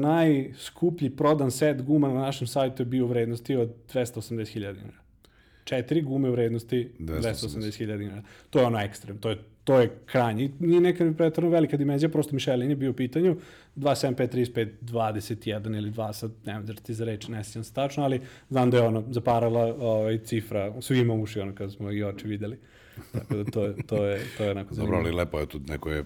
najskuplji 0.00 1.10
prodan 1.10 1.50
set 1.50 1.82
guma 1.82 2.08
na 2.08 2.20
našem 2.20 2.46
sajtu 2.46 2.82
je 2.82 2.86
bio 2.86 3.04
u 3.04 3.08
vrednosti 3.08 3.56
od 3.56 3.72
280.000 3.94 4.58
dinara. 4.58 4.98
Četiri 5.64 6.02
gume 6.02 6.28
u 6.28 6.32
vrednosti 6.32 6.88
280.000 6.98 7.98
dinara. 7.98 8.22
To 8.50 8.58
je 8.58 8.66
ono 8.66 8.80
ekstrem, 8.80 9.18
to 9.18 9.30
je, 9.30 9.38
to 9.64 9.80
je 9.80 9.90
krajnji. 10.06 10.50
Nije 10.58 10.80
neka 10.80 11.12
pretredno 11.16 11.50
velika 11.50 11.76
dimenzija, 11.76 12.08
prosto 12.08 12.34
Michelin 12.34 12.70
je 12.70 12.76
bio 12.76 12.90
u 12.90 12.94
pitanju, 12.94 13.36
275, 13.76 14.28
35, 14.28 14.68
21 14.82 15.76
ili 15.76 15.90
2, 15.90 16.12
sad 16.12 16.30
nemam 16.46 16.66
da 16.66 16.74
ti 16.74 16.94
za 16.94 17.04
reč, 17.04 17.28
ne 17.28 17.44
sjećam 17.44 17.64
se 17.64 17.72
tačno, 17.72 18.04
ali 18.04 18.20
znam 18.50 18.70
da 18.70 18.76
je 18.76 18.82
ono 18.82 19.04
zaparala 19.10 19.74
ovaj, 19.78 20.18
cifra, 20.18 20.80
svima 20.80 21.14
uši 21.14 21.40
ono 21.40 21.54
kada 21.54 21.70
smo 21.70 21.92
i 21.92 22.04
oči 22.04 22.28
videli. 22.28 22.56
Uh, 22.56 22.77
Tako 23.12 23.34
da 23.34 23.50
to 23.50 23.64
je, 23.64 23.74
to 23.86 24.06
je, 24.06 24.26
to 24.38 24.44
je 24.44 24.50
onako 24.50 24.74
zanimljivo. 24.74 24.96
Dobro, 24.96 25.08
ali 25.08 25.16
lepo 25.16 25.40
je 25.40 25.46
tu, 25.46 25.60
neko 25.66 25.90
je 25.90 26.04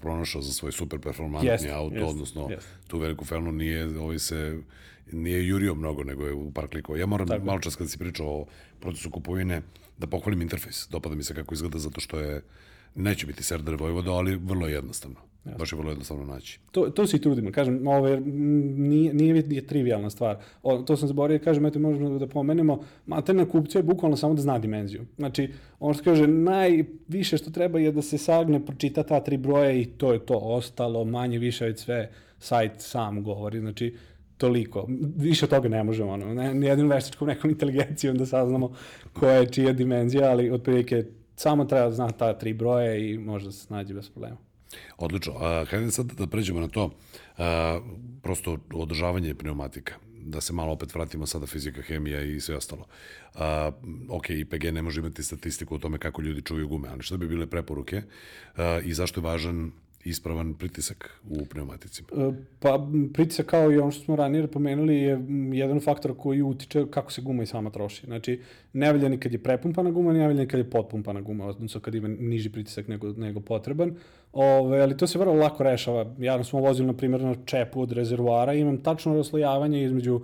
pronašao 0.00 0.42
za 0.42 0.52
svoj 0.52 0.72
super 0.72 0.98
performantni 0.98 1.50
yes, 1.50 1.72
auto, 1.72 1.96
yes, 1.96 2.10
odnosno 2.10 2.48
yes. 2.48 2.62
tu 2.86 2.98
veliku 2.98 3.24
felnu 3.24 3.52
nije, 3.52 3.98
ovaj 3.98 4.18
se, 4.18 4.58
nije 5.12 5.46
jurio 5.46 5.74
mnogo, 5.74 6.04
nego 6.04 6.26
je 6.26 6.32
u 6.32 6.50
par 6.50 6.68
klikova. 6.68 6.98
Ja 6.98 7.06
moram 7.06 7.28
Tako. 7.28 7.44
malo 7.44 7.60
čas 7.60 7.76
kad 7.76 7.90
si 7.90 7.98
pričao 7.98 8.26
o 8.26 8.46
procesu 8.80 9.10
kupovine, 9.10 9.62
da 9.98 10.06
pohvalim 10.06 10.42
interfejs. 10.42 10.88
Dopada 10.90 11.14
mi 11.14 11.22
se 11.22 11.34
kako 11.34 11.54
izgleda, 11.54 11.78
zato 11.78 12.00
što 12.00 12.20
je, 12.20 12.42
neće 12.94 13.26
biti 13.26 13.42
Serdar 13.42 13.74
Vojvoda, 13.74 14.12
ali 14.12 14.36
vrlo 14.36 14.68
jednostavno. 14.68 15.16
Jasno. 15.44 15.58
Baš 15.58 15.72
je 15.72 15.78
vrlo 15.78 15.90
jednostavno 15.90 16.24
naći. 16.24 16.60
To, 16.70 16.90
to 16.90 17.06
se 17.06 17.16
i 17.16 17.20
trudimo. 17.20 17.52
Kažem, 17.52 17.86
ovo 17.86 18.08
je, 18.08 18.20
nije, 18.20 19.14
nije, 19.14 19.34
nije 19.34 19.66
trivialna 19.66 20.10
stvar. 20.10 20.36
O, 20.62 20.78
to 20.78 20.96
sam 20.96 21.08
zaboravio, 21.08 21.44
kažem, 21.44 21.66
eto, 21.66 21.78
možemo 21.78 22.18
da 22.18 22.26
pomenemo, 22.26 22.80
materna 23.06 23.48
kupcija 23.48 23.80
je 23.80 23.82
bukvalno 23.82 24.16
samo 24.16 24.34
da 24.34 24.42
zna 24.42 24.58
dimenziju. 24.58 25.06
Znači, 25.16 25.50
ono 25.80 25.94
što 25.94 26.04
kaže, 26.04 26.26
najviše 26.26 27.38
što 27.38 27.50
treba 27.50 27.78
je 27.78 27.92
da 27.92 28.02
se 28.02 28.18
sagne, 28.18 28.66
pročita 28.66 29.02
ta 29.02 29.20
tri 29.20 29.36
broje 29.36 29.82
i 29.82 29.84
to 29.84 30.12
je 30.12 30.26
to. 30.26 30.38
Ostalo, 30.38 31.04
manje, 31.04 31.38
više, 31.38 31.64
već 31.64 31.80
sve 31.80 32.10
sajt 32.38 32.72
sam 32.76 33.22
govori. 33.22 33.60
Znači, 33.60 33.96
toliko. 34.36 34.88
Više 35.16 35.44
od 35.44 35.50
toga 35.50 35.68
ne 35.68 35.84
možemo, 35.84 36.12
ono, 36.12 36.34
ne, 36.34 36.54
nijednom 36.54 36.88
veštačkom 36.88 37.28
nekom 37.28 37.50
inteligencijom 37.50 38.18
da 38.18 38.26
saznamo 38.26 38.72
koja 39.12 39.32
je 39.32 39.52
čija 39.52 39.72
dimenzija, 39.72 40.30
ali 40.30 40.50
otprilike 40.50 41.04
samo 41.36 41.64
treba 41.64 41.84
da 41.84 41.94
zna 41.94 42.10
ta 42.10 42.38
tri 42.38 42.52
broje 42.54 43.10
i 43.10 43.18
može 43.18 43.46
da 43.46 43.52
se 43.52 43.66
snađe 43.66 43.94
bez 43.94 44.10
problema. 44.10 44.36
Odlično. 44.98 45.32
A, 45.38 45.64
hajde 45.70 45.90
sad 45.90 46.06
da 46.06 46.26
pređemo 46.26 46.60
na 46.60 46.68
to. 46.68 46.90
A, 47.38 47.80
prosto 48.22 48.58
održavanje 48.74 49.34
pneumatika 49.34 49.94
da 50.24 50.40
se 50.40 50.52
malo 50.52 50.72
opet 50.72 50.94
vratimo 50.94 51.26
sada 51.26 51.46
fizika, 51.46 51.82
hemija 51.82 52.22
i 52.22 52.40
sve 52.40 52.56
ostalo. 52.56 52.86
A, 53.34 53.70
ok, 54.08 54.30
IPG 54.30 54.64
ne 54.64 54.82
može 54.82 55.00
imati 55.00 55.22
statistiku 55.22 55.74
o 55.74 55.78
tome 55.78 55.98
kako 55.98 56.22
ljudi 56.22 56.42
čuvaju 56.42 56.68
gume, 56.68 56.88
ali 56.88 57.02
šta 57.02 57.16
bi 57.16 57.28
bile 57.28 57.46
preporuke 57.46 58.02
a, 58.56 58.80
i 58.84 58.94
zašto 58.94 59.20
je 59.20 59.24
važan 59.24 59.72
ispravan 60.04 60.54
pritisak 60.54 61.20
u 61.30 61.44
pneumaticima? 61.44 62.08
E, 62.12 62.32
pa 62.60 62.86
pritisak 63.14 63.46
kao 63.46 63.72
i 63.72 63.78
ono 63.78 63.90
što 63.90 64.04
smo 64.04 64.16
ranije 64.16 64.46
pomenuli 64.46 64.96
je 64.96 65.20
jedan 65.52 65.80
faktor 65.80 66.14
koji 66.16 66.42
utiče 66.42 66.86
kako 66.90 67.12
se 67.12 67.22
guma 67.22 67.42
i 67.42 67.46
sama 67.46 67.70
troši. 67.70 68.06
Znači, 68.06 68.40
ne 68.72 68.92
valja 68.92 69.08
ni 69.08 69.20
kad 69.20 69.32
je 69.32 69.42
prepumpana 69.42 69.90
guma, 69.90 70.12
ne 70.12 70.26
valja 70.26 70.40
ni 70.40 70.48
kad 70.48 70.60
je 70.60 70.70
potpumpana 70.70 71.20
guma, 71.20 71.46
odnosno 71.46 71.80
kad 71.80 71.94
ima 71.94 72.08
niži 72.08 72.50
pritisak 72.50 72.88
nego, 72.88 73.12
nego 73.12 73.40
potreban. 73.40 73.94
Ove, 74.32 74.80
ali 74.80 74.96
to 74.96 75.06
se 75.06 75.18
vrlo 75.18 75.34
lako 75.34 75.62
rešava. 75.62 76.14
Ja 76.18 76.44
smo 76.44 76.60
vozili, 76.60 76.86
na 76.86 76.92
primjer, 76.92 77.20
na 77.20 77.34
čepu 77.44 77.80
od 77.80 77.92
rezervoara 77.92 78.54
i 78.54 78.60
imam 78.60 78.78
tačno 78.78 79.14
raslojavanje 79.14 79.84
između 79.84 80.20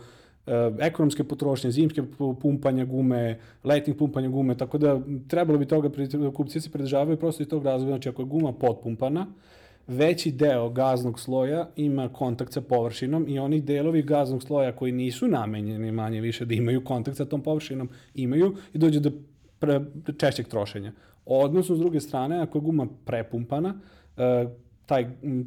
e, 0.46 0.52
ekonomske 0.78 1.24
potrošnje, 1.24 1.70
zimske 1.70 2.02
pumpanja 2.40 2.84
gume, 2.84 3.38
letnjih 3.64 3.96
pumpanja 3.96 4.28
gume, 4.28 4.56
tako 4.56 4.78
da 4.78 5.00
trebalo 5.28 5.58
bi 5.58 5.66
toga, 5.66 5.90
kupci 6.34 6.60
se 6.60 6.70
pridržavaju 6.70 7.16
prosto 7.16 7.42
iz 7.42 7.48
tog 7.48 7.64
razloga, 7.64 7.92
znači 7.92 8.08
ako 8.08 8.22
je 8.22 8.26
guma 8.26 8.52
potpumpana, 8.52 9.26
veći 9.88 10.32
deo 10.32 10.68
gaznog 10.70 11.20
sloja 11.20 11.68
ima 11.76 12.08
kontakt 12.08 12.52
sa 12.52 12.60
površinom 12.60 13.28
i 13.28 13.38
oni 13.38 13.60
delovi 13.60 14.02
gaznog 14.02 14.42
sloja 14.42 14.76
koji 14.76 14.92
nisu 14.92 15.28
namenjeni 15.28 15.92
manje 15.92 16.20
više 16.20 16.44
da 16.44 16.54
imaju 16.54 16.84
kontakt 16.84 17.16
sa 17.16 17.24
tom 17.24 17.42
površinom, 17.42 17.88
imaju 18.14 18.56
i 18.72 18.78
dođe 18.78 19.00
do 19.00 19.10
pre, 19.58 19.80
češćeg 20.18 20.48
trošenja. 20.48 20.92
Odnosno, 21.26 21.76
s 21.76 21.78
druge 21.78 22.00
strane, 22.00 22.40
ako 22.40 22.58
je 22.58 22.62
guma 22.62 22.86
prepumpana, 23.04 23.80
e, 24.16 24.46
taj 24.86 25.06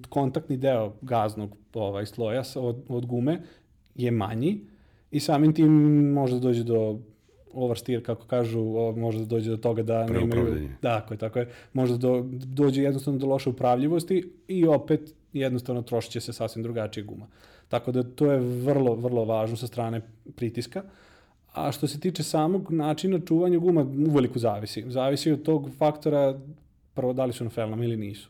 kontaktni 0.09 0.57
deo 0.57 0.93
gaznog 1.01 1.55
ovaj, 1.73 2.05
sloja 2.05 2.43
od, 2.55 2.83
od 2.87 3.05
gume 3.05 3.41
je 3.95 4.11
manji 4.11 4.59
i 5.11 5.19
samim 5.19 5.53
tim 5.53 5.71
može 6.13 6.33
da 6.33 6.39
dođe 6.39 6.63
do 6.63 6.99
oversteer, 7.53 8.05
kako 8.05 8.25
kažu, 8.25 8.61
može 8.95 9.19
da 9.19 9.25
dođe 9.25 9.49
do 9.49 9.57
toga 9.57 9.83
da 9.83 10.05
nemaju... 10.05 10.69
Da, 10.81 10.99
tako 10.99 11.13
je, 11.13 11.17
tako 11.17 11.39
je. 11.39 11.49
Može 11.73 11.93
da 11.93 11.97
do, 11.97 12.25
dođe 12.31 12.83
jednostavno 12.83 13.19
do 13.19 13.27
loše 13.27 13.49
upravljivosti 13.49 14.31
i 14.47 14.67
opet 14.67 15.13
jednostavno 15.33 15.81
trošit 15.81 16.11
će 16.11 16.21
se 16.21 16.33
sasvim 16.33 16.63
drugačije 16.63 17.03
guma. 17.03 17.27
Tako 17.69 17.91
da 17.91 18.03
to 18.03 18.31
je 18.31 18.39
vrlo, 18.39 18.95
vrlo 18.95 19.25
važno 19.25 19.57
sa 19.57 19.67
strane 19.67 20.01
pritiska. 20.35 20.83
A 21.53 21.71
što 21.71 21.87
se 21.87 21.99
tiče 21.99 22.23
samog 22.23 22.71
načina 22.71 23.19
čuvanja 23.19 23.57
guma, 23.57 23.85
uveliko 24.07 24.39
zavisi. 24.39 24.83
Zavisi 24.87 25.31
od 25.31 25.43
tog 25.43 25.69
faktora, 25.77 26.39
prvo 26.93 27.13
da 27.13 27.25
li 27.25 27.33
su 27.33 27.43
na 27.43 27.49
felnama 27.49 27.83
ili 27.83 27.97
nisu. 27.97 28.29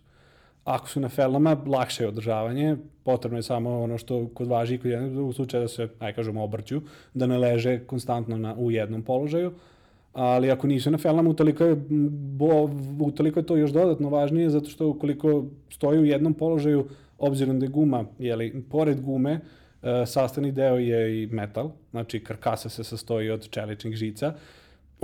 Ako 0.64 0.90
su 0.90 1.00
na 1.00 1.10
felnama, 1.10 1.58
lakše 1.66 2.04
je 2.04 2.08
održavanje, 2.08 2.78
potrebno 3.04 3.38
je 3.38 3.44
samo 3.44 3.82
ono 3.82 3.98
što 3.98 4.28
kod 4.34 4.48
važi 4.48 4.76
i 4.76 4.78
kod 4.78 4.92
jednog 4.92 5.14
drugog 5.14 5.34
slučaja 5.34 5.62
da 5.62 5.68
se, 5.68 5.88
aj 6.00 6.14
kažemo, 6.14 6.44
obrću, 6.44 6.82
da 7.14 7.28
ne 7.28 7.38
leže 7.38 7.80
konstantno 7.80 8.38
na, 8.38 8.56
u 8.56 8.72
jednom 8.72 9.02
položaju, 9.02 9.52
ali 10.14 10.52
ako 10.52 10.68
nisu 10.68 10.92
na 10.92 10.98
felnama, 10.98 11.30
utoliko 11.30 11.64
je, 11.64 11.76
bo, 12.38 12.70
utoliko 13.00 13.40
je 13.40 13.46
to 13.46 13.56
još 13.58 13.72
dodatno 13.72 14.10
važnije, 14.10 14.50
zato 14.50 14.70
što 14.70 14.90
ukoliko 14.90 15.46
stoji 15.70 16.00
u 16.00 16.06
jednom 16.06 16.34
položaju, 16.34 16.88
obzirom 17.18 17.60
da 17.60 17.66
je 17.66 17.70
guma, 17.70 18.06
jeli, 18.20 18.64
pored 18.70 19.02
gume, 19.02 19.40
e, 19.84 20.06
sastavni 20.06 20.52
deo 20.52 20.78
je 20.78 21.24
i 21.24 21.28
metal, 21.28 21.72
znači 21.92 22.20
karkasa 22.20 22.70
se 22.70 22.84
sastoji 22.84 23.30
od 23.30 23.50
čeličnih 23.50 23.96
žica, 23.96 24.34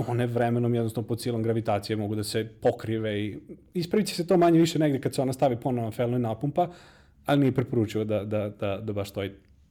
one 0.06 0.26
vremenom 0.26 0.74
jednostavno 0.74 1.08
pod 1.08 1.20
silom 1.20 1.42
gravitacije 1.42 1.96
mogu 1.96 2.14
da 2.14 2.24
se 2.24 2.48
pokrive 2.60 3.20
i 3.20 3.38
ispravit 3.74 4.06
će 4.06 4.14
se 4.14 4.26
to 4.26 4.36
manje 4.36 4.60
više 4.60 4.78
negde 4.78 5.00
kad 5.00 5.14
se 5.14 5.22
ona 5.22 5.32
stavi 5.32 5.56
ponovno 5.56 5.84
na 5.84 5.90
felnu 5.90 6.16
i 6.16 6.20
napumpa, 6.20 6.68
ali 7.26 7.40
nije 7.40 7.52
preporučivo 7.52 8.04
da, 8.04 8.24
da, 8.24 8.48
da, 8.60 8.80
da 8.82 8.92
baš 8.92 9.10
stoji 9.10 9.30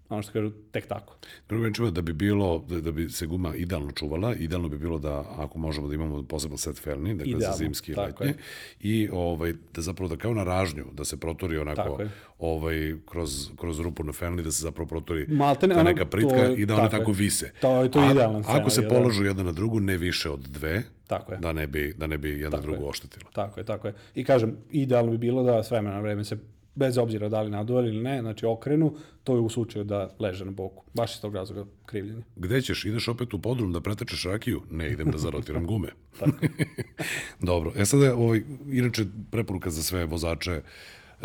ono 0.10 0.22
što 0.22 0.32
kažu, 0.32 0.52
tek 0.72 0.88
tako. 0.88 1.16
Drugim 1.50 1.74
čuva, 1.74 1.92
da 1.92 2.02
bi 2.02 2.14
bilo, 2.14 2.66
da, 2.70 2.82
da 2.82 2.92
bi 2.92 3.10
se 3.10 3.26
guma 3.26 3.56
idealno 3.56 3.92
čuvala, 3.92 4.36
idealno 4.36 4.70
bi 4.70 4.78
bilo 4.78 5.00
da, 5.00 5.24
ako 5.38 5.60
možemo 5.60 5.88
da 5.88 5.96
imamo 5.96 6.24
poseban 6.24 6.58
set 6.58 6.80
felni, 6.80 7.14
dakle 7.14 7.32
idealno, 7.32 7.58
za 7.58 7.58
zimski 7.58 7.92
i 7.92 7.96
letnje, 7.96 8.34
i 8.80 9.10
ovaj, 9.12 9.54
da 9.74 9.82
zapravo 9.82 10.10
da 10.10 10.18
kao 10.18 10.34
na 10.34 10.44
ražnju, 10.44 10.86
da 10.94 11.06
se 11.06 11.18
protori 11.18 11.58
onako 11.58 12.00
ovaj, 12.40 12.96
kroz, 13.06 13.50
kroz 13.58 13.80
rupu 13.80 14.04
na 14.04 14.14
felni, 14.14 14.44
da 14.44 14.52
se 14.52 14.62
zapravo 14.62 14.88
protori 14.88 15.26
Maltene, 15.28 15.76
ta 15.76 15.84
neka 15.84 16.06
pritka 16.06 16.46
to, 16.46 16.54
i 16.54 16.66
da 16.66 16.76
one 16.76 16.90
tako, 16.90 16.98
tako 16.98 17.12
vise. 17.12 17.52
To 17.62 17.84
je 17.84 17.92
to 17.92 18.00
A, 18.00 18.12
idealno. 18.12 18.44
Ako 18.48 18.70
se 18.70 18.88
položu 18.88 19.26
jedna 19.26 19.44
na 19.44 19.52
drugu, 19.52 19.80
ne 19.80 19.98
više 19.98 20.30
od 20.30 20.40
dve, 20.40 20.84
Tako 21.08 21.32
je. 21.32 21.38
Da 21.38 21.54
ne 21.54 21.68
bi, 21.68 21.94
da 21.98 22.08
ne 22.08 22.18
bi 22.18 22.30
jedna 22.30 22.50
tako 22.58 22.62
drugu 22.62 22.88
oštetila. 22.88 23.32
Tako 23.34 23.60
je, 23.60 23.64
tako 23.64 23.88
je. 23.88 23.94
I 24.16 24.24
kažem, 24.24 24.58
idealno 24.72 25.12
bi 25.12 25.18
bilo 25.18 25.44
da 25.44 25.64
s 25.64 25.72
vremena 25.72 25.96
na 25.96 26.02
vreme 26.02 26.24
se 26.24 26.38
bez 26.78 26.98
obzira 26.98 27.30
da 27.30 27.42
li 27.42 27.50
naduvali 27.50 27.88
ili 27.88 28.04
ne, 28.04 28.22
znači 28.22 28.46
okrenu, 28.46 28.94
to 29.24 29.34
je 29.34 29.40
u 29.40 29.50
slučaju 29.50 29.86
da 29.86 30.10
leže 30.20 30.46
na 30.46 30.52
boku. 30.52 30.84
Baš 30.94 31.16
iz 31.16 31.22
tog 31.22 31.36
razloga 31.36 31.66
krivljenje. 31.86 32.22
Gde 32.36 32.62
ćeš? 32.62 32.86
Ideš 32.86 33.08
opet 33.08 33.34
u 33.34 33.42
podrum 33.42 33.74
da 33.74 33.82
pretečeš 33.82 34.24
rakiju? 34.24 34.62
Ne, 34.72 34.92
idem 34.92 35.12
da 35.12 35.18
zarotiram 35.18 35.66
gume. 35.66 35.90
Dobro. 37.50 37.72
E 37.76 37.86
sada, 37.86 38.16
ovaj, 38.16 38.42
inače, 38.72 39.06
preporuka 39.32 39.70
za 39.70 39.84
sve 39.84 40.06
vozače 40.06 40.62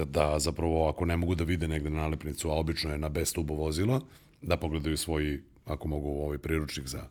da 0.05 0.39
zapravo 0.39 0.89
ako 0.89 1.05
ne 1.05 1.17
mogu 1.17 1.35
da 1.35 1.45
vide 1.45 1.69
negde 1.69 1.91
na 1.91 2.01
nalepnicu, 2.01 2.51
a 2.51 2.55
obično 2.55 2.93
je 2.93 2.99
na 2.99 3.09
B 3.09 3.25
stubu 3.25 3.55
vozila, 3.55 4.01
da 4.43 4.57
pogledaju 4.57 4.97
svoj, 4.97 5.41
ako 5.65 5.89
mogu, 5.89 6.09
ovaj 6.09 6.39
priručnik 6.39 6.87
za 6.87 7.03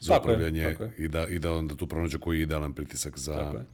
za 0.00 0.12
Tako 0.12 0.28
je, 0.28 0.34
upravljanje 0.34 0.64
tako 0.64 0.84
je. 0.84 0.92
i 0.98 1.08
da, 1.08 1.26
i 1.26 1.38
da 1.38 1.52
onda 1.52 1.74
tu 1.74 1.86
pronađe 1.86 2.18
koji 2.18 2.38
je 2.38 2.42
idealan 2.42 2.72
pritisak 2.72 3.18
za... 3.18 3.34
Tako 3.34 3.56
je. 3.56 3.64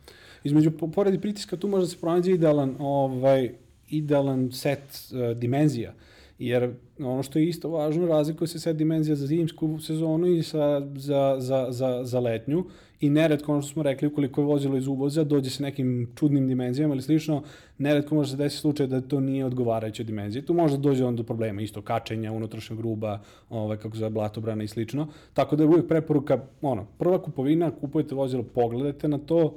Između, 0.44 0.70
po- 0.70 0.90
pored 0.90 1.20
pritiska, 1.20 1.56
tu 1.56 1.68
može 1.68 1.86
da 1.86 1.88
se 1.88 1.96
pronađe 2.00 2.32
idealan, 2.32 2.76
ovaj, 2.78 3.50
idealan 3.88 4.52
set 4.52 4.80
uh, 4.80 5.36
dimenzija. 5.36 5.92
Jer 6.38 6.74
ono 6.98 7.22
što 7.22 7.38
je 7.38 7.48
isto 7.48 7.68
važno, 7.68 8.06
razlikuje 8.06 8.48
se 8.48 8.60
set 8.60 8.76
dimenzija 8.76 9.16
za 9.16 9.26
zimsku 9.26 9.78
sezonu 9.78 10.26
i 10.26 10.42
sa, 10.42 10.82
za, 10.94 11.36
za, 11.38 11.66
za, 11.70 12.00
za 12.04 12.20
letnju. 12.20 12.64
I 13.00 13.10
neretko, 13.10 13.52
ono 13.52 13.62
što 13.62 13.72
smo 13.72 13.82
rekli, 13.82 14.08
ukoliko 14.08 14.40
je 14.40 14.44
vozilo 14.44 14.76
iz 14.76 14.86
uvoza, 14.86 15.24
dođe 15.24 15.50
se 15.50 15.62
nekim 15.62 16.12
čudnim 16.14 16.48
dimenzijama 16.48 16.94
ili 16.94 17.02
slično, 17.02 17.42
neretko 17.78 18.14
može 18.14 18.30
se 18.30 18.36
desiti 18.36 18.60
slučaj 18.60 18.86
da 18.86 19.00
to 19.00 19.20
nije 19.20 19.44
odgovarajuća 19.44 20.02
dimenzija. 20.02 20.44
Tu 20.44 20.54
može 20.54 20.76
da 20.76 20.80
dođe 20.80 21.04
onda 21.04 21.16
do 21.16 21.26
problema, 21.26 21.62
isto 21.62 21.82
kačenja, 21.82 22.32
unutrašnjeg 22.32 22.78
gruba, 22.78 23.20
ovaj, 23.50 23.76
kako 23.76 23.96
zove, 23.96 24.10
blatobrana 24.10 24.64
i 24.64 24.68
slično. 24.68 25.08
Tako 25.34 25.56
da 25.56 25.62
je 25.62 25.68
uvijek 25.68 25.88
preporuka, 25.88 26.38
ono, 26.62 26.86
prva 26.98 27.22
kupovina, 27.22 27.70
kupujete 27.70 28.14
vozilo, 28.14 28.42
pogledajte 28.42 29.08
na 29.08 29.18
to, 29.18 29.56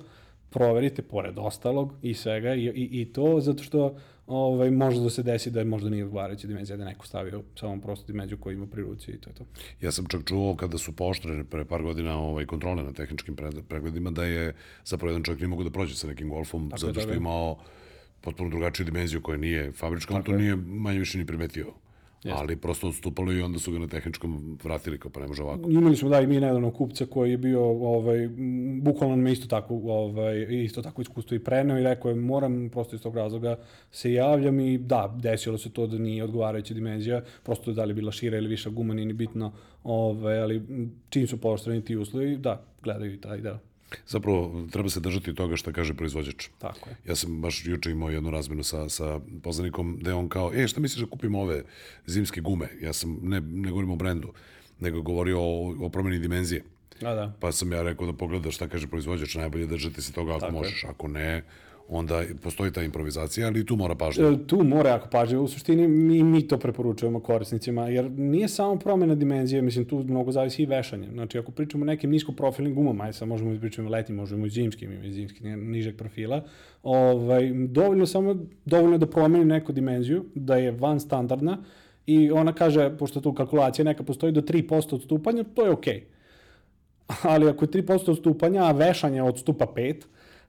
proverite 0.49 1.01
pored 1.01 1.33
ostalog 1.37 1.93
i 2.01 2.13
svega 2.13 2.55
i, 2.55 2.65
i, 2.65 3.01
i 3.01 3.13
to 3.13 3.39
zato 3.39 3.63
što 3.63 3.95
ovaj, 4.29 4.71
može 4.71 4.99
da 4.99 5.09
se 5.09 5.23
desi 5.23 5.51
da 5.51 5.59
je 5.59 5.65
možda 5.65 5.89
nije 5.89 6.05
odgovarajuća 6.05 6.47
dimenzija 6.47 6.77
da 6.77 6.83
je 6.83 6.89
neko 6.89 7.07
stavio 7.07 7.43
samo 7.59 7.81
prostu 7.81 8.07
dimenziju 8.11 8.37
koju 8.37 8.53
ima 8.53 8.67
pri 8.67 8.81
ruci 8.81 9.11
i 9.11 9.17
to 9.17 9.29
je 9.29 9.33
to. 9.33 9.45
Ja 9.81 9.91
sam 9.91 10.05
čak 10.05 10.21
čuo 10.25 10.55
kada 10.55 10.77
su 10.77 10.95
pooštrene 10.95 11.43
pre 11.43 11.65
par 11.65 11.81
godina 11.83 12.19
ovaj, 12.19 12.45
kontrole 12.45 12.83
na 12.83 12.93
tehničkim 12.93 13.35
pregledima 13.67 14.11
da 14.11 14.23
je 14.23 14.53
zapravo 14.85 15.11
jedan 15.11 15.23
čovjek 15.23 15.39
nije 15.41 15.47
mogu 15.47 15.63
da 15.63 15.69
prođe 15.69 15.95
sa 15.95 16.07
nekim 16.07 16.29
golfom 16.29 16.69
Tako 16.69 16.79
zato 16.79 16.93
što 16.93 16.99
tako 17.01 17.11
je 17.11 17.15
je. 17.15 17.17
imao 17.17 17.57
potpuno 18.21 18.49
drugačiju 18.49 18.85
dimenziju 18.85 19.21
koja 19.21 19.37
nije 19.37 19.71
fabrička, 19.71 20.15
on 20.15 20.23
to 20.23 20.31
nije 20.31 20.55
manje 20.55 20.99
više 20.99 21.17
ni 21.17 21.25
primetio. 21.25 21.73
Ali 22.25 22.55
prosto 22.55 22.87
odstupalo 22.87 23.33
i 23.33 23.41
onda 23.41 23.59
su 23.59 23.71
ga 23.71 23.79
na 23.79 23.87
tehničkom 23.87 24.57
vratili 24.63 24.99
kao 24.99 25.11
pa 25.11 25.19
ne 25.19 25.27
može 25.27 25.43
ovako. 25.43 25.69
Imali 25.69 25.95
smo 25.95 26.09
da 26.09 26.21
i 26.21 26.27
mi 26.27 26.39
nedavno 26.39 26.71
kupca 26.71 27.05
koji 27.05 27.31
je 27.31 27.37
bio 27.37 27.63
ovaj 27.65 28.29
bukvalno 28.81 29.15
me 29.15 29.31
isto 29.31 29.47
tako 29.47 29.73
ovaj 29.73 30.47
isto 30.49 30.81
tako 30.81 31.01
iskustvo 31.01 31.35
i 31.35 31.43
preneo 31.43 31.79
i 31.79 31.83
rekao 31.83 32.09
je 32.09 32.15
moram 32.15 32.69
prosto 32.69 32.95
iz 32.95 33.01
tog 33.01 33.15
razloga 33.15 33.57
se 33.91 34.13
javljam. 34.13 34.59
I 34.59 34.77
da 34.77 35.15
desilo 35.21 35.57
se 35.57 35.69
to 35.69 35.87
da 35.87 35.97
nije 35.97 36.23
odgovarajuća 36.23 36.73
dimenzija 36.73 37.21
prosto 37.43 37.73
da 37.73 37.85
li 37.85 37.93
bila 37.93 38.11
šira 38.11 38.37
ili 38.37 38.47
viša 38.47 38.69
guma 38.69 38.93
nije 38.93 39.05
ni 39.05 39.13
bitno 39.13 39.51
ovaj 39.83 40.39
ali 40.39 40.61
čim 41.09 41.27
su 41.27 41.41
pooštreni 41.41 41.85
ti 41.85 41.95
uslovi 41.95 42.37
da 42.37 42.61
gledaju 42.83 43.13
i 43.13 43.21
taj 43.21 43.41
deo 43.41 43.59
Zapravo 44.07 44.67
treba 44.71 44.89
se 44.89 44.99
držati 44.99 45.35
toga 45.35 45.55
što 45.55 45.73
kaže 45.73 45.93
proizvođač. 45.93 46.47
tako 46.59 46.89
je 46.89 46.95
Ja 47.07 47.15
sam 47.15 47.41
baš 47.41 47.65
juče 47.65 47.91
imao 47.91 48.09
jednu 48.09 48.31
razmenu 48.31 48.63
sa, 48.63 48.89
sa 48.89 49.19
poznanikom 49.43 49.97
gde 49.97 50.09
je 50.11 50.15
on 50.15 50.29
kao, 50.29 50.51
e, 50.53 50.67
šta 50.67 50.79
misliš 50.79 51.03
da 51.03 51.09
kupimo 51.09 51.41
ove 51.41 51.63
zimske 52.05 52.41
gume? 52.41 52.67
Ja 52.81 52.93
sam, 52.93 53.19
ne, 53.23 53.41
ne 53.41 53.69
govorim 53.69 53.91
o 53.91 53.95
brendu, 53.95 54.33
nego 54.79 54.97
je 54.97 55.03
govorio 55.03 55.39
o, 55.41 55.75
o 55.79 55.89
promeni 55.89 56.19
dimenzije. 56.19 56.63
a 57.01 57.13
da 57.15 57.33
Pa 57.39 57.51
sam 57.51 57.71
ja 57.71 57.81
rekao 57.81 58.05
da 58.07 58.13
pogledaš 58.13 58.55
šta 58.55 58.67
kaže 58.67 58.87
proizvođač, 58.87 59.35
najbolje 59.35 59.65
držati 59.67 60.01
se 60.01 60.13
toga 60.13 60.31
ako 60.31 60.39
Tako 60.39 60.53
je. 60.55 60.57
možeš. 60.57 60.83
Ako 60.83 61.07
ne, 61.07 61.43
onda 61.89 62.23
postoji 62.43 62.71
ta 62.71 62.83
improvizacija, 62.83 63.47
ali 63.47 63.65
tu 63.65 63.75
mora 63.75 63.95
pažnja. 63.95 64.27
E, 64.27 64.47
tu 64.47 64.63
mora 64.63 64.89
jako 64.89 65.07
pažljivo. 65.11 65.43
U 65.43 65.47
suštini 65.47 65.87
mi, 65.87 66.23
mi 66.23 66.47
to 66.47 66.57
preporučujemo 66.57 67.19
korisnicima, 67.19 67.87
jer 67.87 68.11
nije 68.11 68.47
samo 68.47 68.75
promena 68.75 69.15
dimenzije, 69.15 69.61
mislim, 69.61 69.85
tu 69.85 70.03
mnogo 70.03 70.31
zavisi 70.31 70.63
i 70.63 70.65
vešanje. 70.65 71.09
Znači, 71.13 71.39
ako 71.39 71.51
pričamo 71.51 71.83
o 71.83 71.85
nekim 71.85 72.09
niskoprofilnim 72.09 72.75
gumama, 72.75 73.03
aj 73.03 73.13
sad 73.13 73.27
možemo 73.27 73.53
da 73.53 73.59
pričamo 73.59 73.87
o 73.87 73.91
letnjim, 73.91 74.17
možemo 74.17 74.45
i 74.45 74.49
zimskim, 74.49 74.91
ima 74.91 75.05
i 75.05 75.13
zimski 75.13 75.43
ni- 75.43 75.57
nižeg 75.57 75.97
profila, 75.97 76.43
ovaj, 76.83 77.51
dovoljno 77.67 78.05
samo, 78.05 78.35
dovoljno 78.65 78.97
da 78.97 79.07
promeni 79.07 79.45
neku 79.45 79.71
dimenziju, 79.71 80.25
da 80.35 80.55
je 80.55 80.71
van 80.71 80.99
standardna, 80.99 81.57
i 82.05 82.31
ona 82.31 82.53
kaže, 82.53 82.97
pošto 82.97 83.21
tu 83.21 83.33
kalkulacija 83.33 83.85
neka 83.85 84.03
postoji 84.03 84.31
do 84.31 84.41
3% 84.41 84.95
odstupanja, 84.95 85.43
to 85.43 85.65
je 85.65 85.71
okej. 85.71 86.03
ali 87.31 87.49
ako 87.49 87.65
je 87.65 87.69
3% 87.69 88.11
odstupanja, 88.11 88.63
a 88.63 88.71
vešanje 88.71 89.23
odstupa 89.23 89.65
5, 89.75 89.95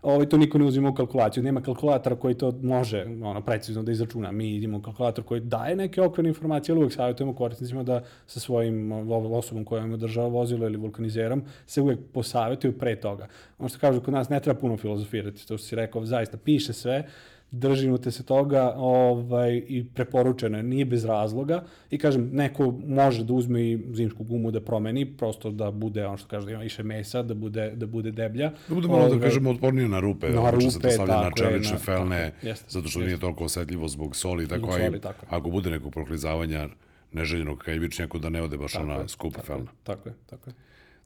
ovaj, 0.03 0.29
to 0.29 0.37
niko 0.37 0.59
ne 0.59 0.65
uzima 0.65 0.89
u 0.89 0.95
kalkulaciju. 0.95 1.43
Nema 1.43 1.61
kalkulatora 1.61 2.17
koji 2.17 2.35
to 2.35 2.53
može 2.63 3.05
ono, 3.23 3.41
precizno 3.41 3.83
da 3.83 3.93
izračuna. 3.93 4.33
Mi 4.33 4.57
idemo 4.57 4.83
kalkulator 4.83 5.25
koji 5.25 5.41
daje 5.41 5.77
neke 5.77 6.03
okvirne 6.03 6.29
informacije, 6.29 6.73
ali 6.73 6.81
uvek 6.81 6.93
savjetujemo 6.93 7.35
korisnicima 7.35 7.83
da 7.83 8.03
sa 8.27 8.41
svojim 8.41 8.93
osobom 9.33 9.65
koja 9.65 9.85
im 9.85 9.93
održava 9.93 10.29
vozilo 10.29 10.67
ili 10.67 10.77
vulkanizerom 10.77 11.43
se 11.67 11.81
uvek 11.81 11.99
posavjetuju 12.13 12.79
pre 12.79 12.97
toga. 12.97 13.29
Ono 13.59 13.69
što 13.69 13.79
kažu, 13.79 14.01
kod 14.01 14.15
nas 14.15 14.29
ne 14.29 14.41
treba 14.41 14.61
puno 14.61 14.77
filozofirati, 14.77 15.49
to 15.49 15.59
što 15.59 15.67
si 15.67 15.77
rekao, 15.77 16.05
zaista 16.05 16.37
piše 16.37 16.73
sve, 16.73 17.05
držimo 17.53 17.99
te 17.99 18.11
se 18.11 18.23
toga 18.23 18.73
ovaj, 18.77 19.63
i 19.69 19.85
preporučeno 19.85 20.57
je, 20.57 20.63
nije 20.63 20.85
bez 20.85 21.05
razloga 21.05 21.61
i 21.91 21.99
kažem, 21.99 22.31
neko 22.33 22.75
može 22.87 23.25
da 23.25 23.33
uzme 23.33 23.63
i 23.63 23.79
zimsku 23.93 24.25
gumu 24.25 24.51
da 24.51 24.61
promeni, 24.61 25.07
prosto 25.07 25.51
da 25.51 25.71
bude, 25.71 26.07
ono 26.07 26.17
što 26.17 26.29
kaže, 26.29 26.47
da 26.47 26.53
ima 26.53 26.63
više 26.63 26.83
mesa, 26.83 27.23
da 27.23 27.35
bude, 27.35 27.71
da 27.71 27.87
bude 27.87 28.11
deblja. 28.13 28.53
Da 28.69 28.75
bude 28.75 28.89
malo, 28.89 29.01
da 29.01 29.07
Ovaj, 29.07 29.21
kažemo, 29.21 29.51
otpornije 29.51 29.89
na 29.89 30.01
rupe. 30.01 30.29
na 30.29 30.35
se 30.61 30.79
to 30.79 30.89
rupe, 30.89 30.97
na 30.99 31.07
tako 31.23 31.27
je, 31.27 31.33
čelične 31.43 31.73
na- 31.73 31.79
felne, 31.79 32.25
tako 32.25 32.47
je, 32.47 32.51
jeste, 32.51 32.67
zato 32.69 32.89
što 32.89 33.01
nije 33.01 33.19
toliko 33.19 33.45
osetljivo 33.45 33.89
zbog 33.89 34.17
soli. 34.17 34.49
Tako, 34.49 34.61
Zbog 34.61 34.75
soli, 34.77 35.01
tako 35.01 35.27
ako 35.29 35.51
bude 35.51 35.71
nekog 35.71 35.93
proklizavanja 35.93 36.69
neželjenog 37.13 37.59
kajvičnjaka, 37.59 38.19
da 38.19 38.29
ne 38.29 38.43
ode 38.43 38.57
baš 38.57 38.75
ona 38.77 39.09
skupa 39.09 39.41
felna. 39.41 39.71
Tako 39.83 40.09
je, 40.09 40.15
tako 40.27 40.51
je. 40.51 40.55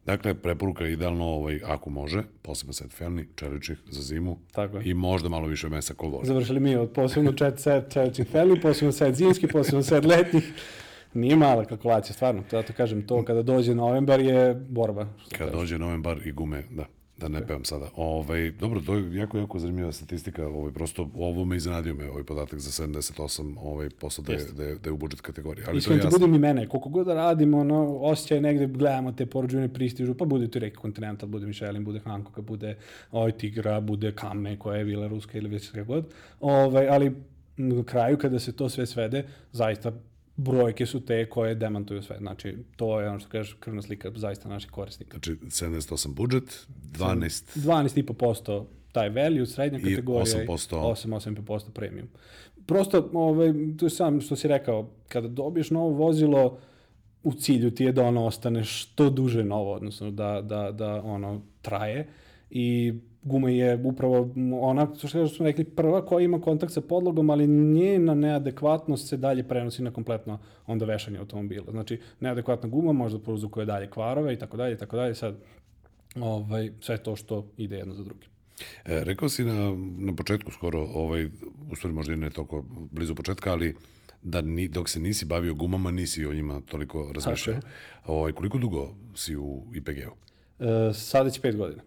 Dakle, 0.07 0.35
preporuka 0.35 0.85
je 0.85 0.93
idealno, 0.93 1.25
ovaj, 1.25 1.61
ako 1.65 1.91
može, 1.91 2.23
posebno 2.43 2.73
set 2.73 2.93
felni, 2.93 3.27
čeličnih 3.35 3.79
za 3.91 4.03
zimu 4.03 4.39
Tako 4.53 4.77
je. 4.77 4.83
i 4.85 4.95
možda 4.95 5.29
malo 5.29 5.47
više 5.47 5.69
mesa 5.69 5.95
ko 5.95 6.09
voli. 6.09 6.27
Završili 6.27 6.61
mi 6.61 6.77
od 6.77 6.93
posebno 6.93 7.33
čet 7.33 7.59
set 7.61 7.93
čeličnih 7.93 8.29
feli, 8.29 8.61
posebno 8.61 8.93
set 8.93 9.15
zimski, 9.15 9.47
posebno 9.47 9.83
set 9.83 10.05
letnjih. 10.05 10.53
Nije 11.15 11.37
mala 11.37 11.65
kalkulacija, 11.65 12.15
stvarno. 12.15 12.43
Zato 12.51 12.73
kažem, 12.73 13.07
to 13.07 13.25
kada 13.25 13.43
dođe 13.43 13.75
novembar 13.75 14.21
je 14.21 14.55
borba. 14.55 15.07
što 15.19 15.37
Kad 15.37 15.53
dođe 15.53 15.79
novembar 15.79 16.19
i 16.25 16.33
gume, 16.33 16.63
da, 16.71 16.85
da 17.19 17.29
ne 17.29 17.47
pevam 17.47 17.65
sada. 17.65 17.91
Ovaj, 17.97 18.51
dobro, 18.51 18.81
to 18.81 18.95
je 18.95 19.17
jako, 19.17 19.39
jako 19.39 19.59
zanimljiva 19.59 19.93
statistika. 19.93 20.47
Ovaj, 20.47 20.73
prosto 20.73 21.11
ovo 21.15 21.45
me 21.45 21.57
iznenadio 21.57 21.95
me, 21.95 22.11
ovaj 22.11 22.23
podatak 22.25 22.59
za 22.59 22.87
78, 22.87 23.55
ovaj, 23.61 23.91
posao 23.91 24.25
da 24.25 24.33
je, 24.33 24.45
da 24.57 24.65
je, 24.65 24.75
da 24.75 24.89
je 24.89 24.93
u 24.93 24.97
budžet 24.97 25.21
kategorije. 25.21 25.65
Ali 25.69 25.73
to 25.73 25.77
je 25.77 25.79
Iskreno 25.79 26.01
ti 26.01 26.07
jasno. 26.07 26.19
budem 26.19 26.35
i 26.35 26.39
mene, 26.39 26.69
koliko 26.69 26.89
god 26.89 27.07
da 27.07 27.15
radimo, 27.15 27.59
ono, 27.59 27.97
osjećaj 27.97 28.41
negde 28.41 28.67
gledamo 28.67 29.13
te 29.13 29.27
poruđene 29.27 29.69
pristižu, 29.69 30.15
pa 30.15 30.25
bude 30.25 30.51
tu 30.51 30.59
reki 30.59 30.77
Continental, 30.83 31.29
bude 31.29 31.47
Michelin, 31.47 31.85
bude 31.85 32.01
Hankoka, 32.01 32.43
bude 32.43 32.77
ovaj 33.11 33.33
Tigra, 33.33 33.81
bude 33.81 34.13
Kame 34.13 34.59
koja 34.59 34.79
je 34.79 34.85
bila 34.85 35.07
ruska 35.07 35.39
ili 35.39 35.49
već 35.49 35.71
sve 35.71 35.85
god. 35.85 36.15
Ovaj, 36.41 36.89
ali 36.89 37.13
na 37.57 37.85
kraju 37.85 38.19
kada 38.19 38.39
se 38.39 38.53
to 38.53 38.69
sve 38.69 38.87
svede, 38.87 39.25
zaista 39.53 39.93
brojke 40.37 40.87
su 40.87 41.01
te 41.01 41.29
koje 41.29 41.55
demantuju 41.55 42.03
sve. 42.03 42.17
Znači, 42.19 42.57
to 42.77 43.01
je 43.01 43.09
ono 43.09 43.19
što 43.19 43.29
kažeš 43.29 43.57
krvna 43.61 43.83
slika 43.83 44.11
zaista 44.15 44.49
naših 44.49 44.71
korisnika. 44.71 45.11
Znači, 45.11 45.33
78 45.33 46.15
budžet, 46.15 46.67
12 46.93 47.59
12,5% 47.59 48.65
taj 48.93 49.09
value, 49.09 49.47
srednja 49.47 49.79
I 49.79 49.83
kategorija 49.83 50.47
8%. 50.47 50.77
8-8,5% 50.77 51.71
premium. 51.71 52.09
Prosto, 52.67 53.11
ovaj, 53.13 53.53
to 53.79 53.87
je 53.87 53.91
sam 53.91 54.21
što 54.21 54.37
si 54.37 54.49
rekao, 54.49 54.91
kada 55.09 55.29
dobiješ 55.29 55.71
novo 55.71 55.89
vozilo, 55.89 56.59
u 57.23 57.33
cilju 57.33 57.71
ti 57.71 57.85
je 57.85 57.93
da 57.93 58.03
ono 58.03 58.25
ostane 58.25 58.65
što 58.65 59.11
duže 59.11 59.45
novo, 59.45 59.73
odnosno 59.73 60.11
da, 60.11 60.41
da, 60.43 60.73
da 60.73 61.03
ono 61.03 61.43
traje 61.63 62.09
i 62.51 62.95
guma 63.25 63.51
je 63.51 63.81
upravo 63.85 64.31
ona, 64.61 64.89
što 64.99 65.09
što 65.09 65.29
smo 65.29 65.47
rekli, 65.47 65.65
prva 65.65 66.07
koja 66.07 66.25
ima 66.25 66.41
kontakt 66.41 66.73
sa 66.73 66.81
podlogom, 66.81 67.31
ali 67.31 67.47
njena 67.47 68.15
neadekvatnost 68.15 69.09
se 69.09 69.17
dalje 69.17 69.49
prenosi 69.49 69.83
na 69.83 69.91
kompletno 69.91 70.39
onda 70.67 70.85
vešanje 70.85 71.19
automobila. 71.19 71.71
Znači, 71.71 72.01
neadekvatna 72.21 72.69
guma 72.69 72.93
možda 72.93 73.19
prouzukuje 73.19 73.67
dalje 73.67 73.91
kvarove 73.91 74.35
i 74.35 74.39
tako 74.39 74.57
dalje, 74.57 74.75
i 74.75 74.79
tako 74.79 74.97
dalje. 74.97 75.15
Sad, 75.15 75.37
ovaj, 76.21 76.71
sve 76.81 76.97
to 76.97 77.17
što 77.17 77.47
ide 77.57 77.77
jedno 77.77 77.95
za 77.95 78.05
drugim. 78.05 78.29
E, 78.85 79.05
rekao 79.05 79.29
si 79.29 79.45
na, 79.45 79.77
na 79.99 80.15
početku 80.15 80.51
skoro, 80.51 80.81
ovaj, 80.95 81.25
u 81.71 81.77
stvari 81.77 81.95
možda 81.95 82.13
i 82.13 82.17
ne 82.17 82.31
toliko 82.31 82.65
blizu 82.91 83.15
početka, 83.15 83.53
ali 83.53 83.75
da 84.23 84.41
ni, 84.41 84.69
dok 84.69 84.89
se 84.89 85.01
nisi 85.01 85.25
bavio 85.25 85.55
gumama, 85.55 85.91
nisi 85.91 86.27
o 86.27 86.35
njima 86.35 86.61
toliko 86.61 87.13
razmišljao. 87.15 87.57
Ovaj, 88.07 88.33
koliko 88.33 88.59
dugo 88.59 88.95
si 89.15 89.37
u 89.37 89.63
IPG-u? 89.75 90.15
E, 90.65 90.93
sada 90.93 91.31
će 91.31 91.41
pet 91.41 91.57
godina. 91.57 91.83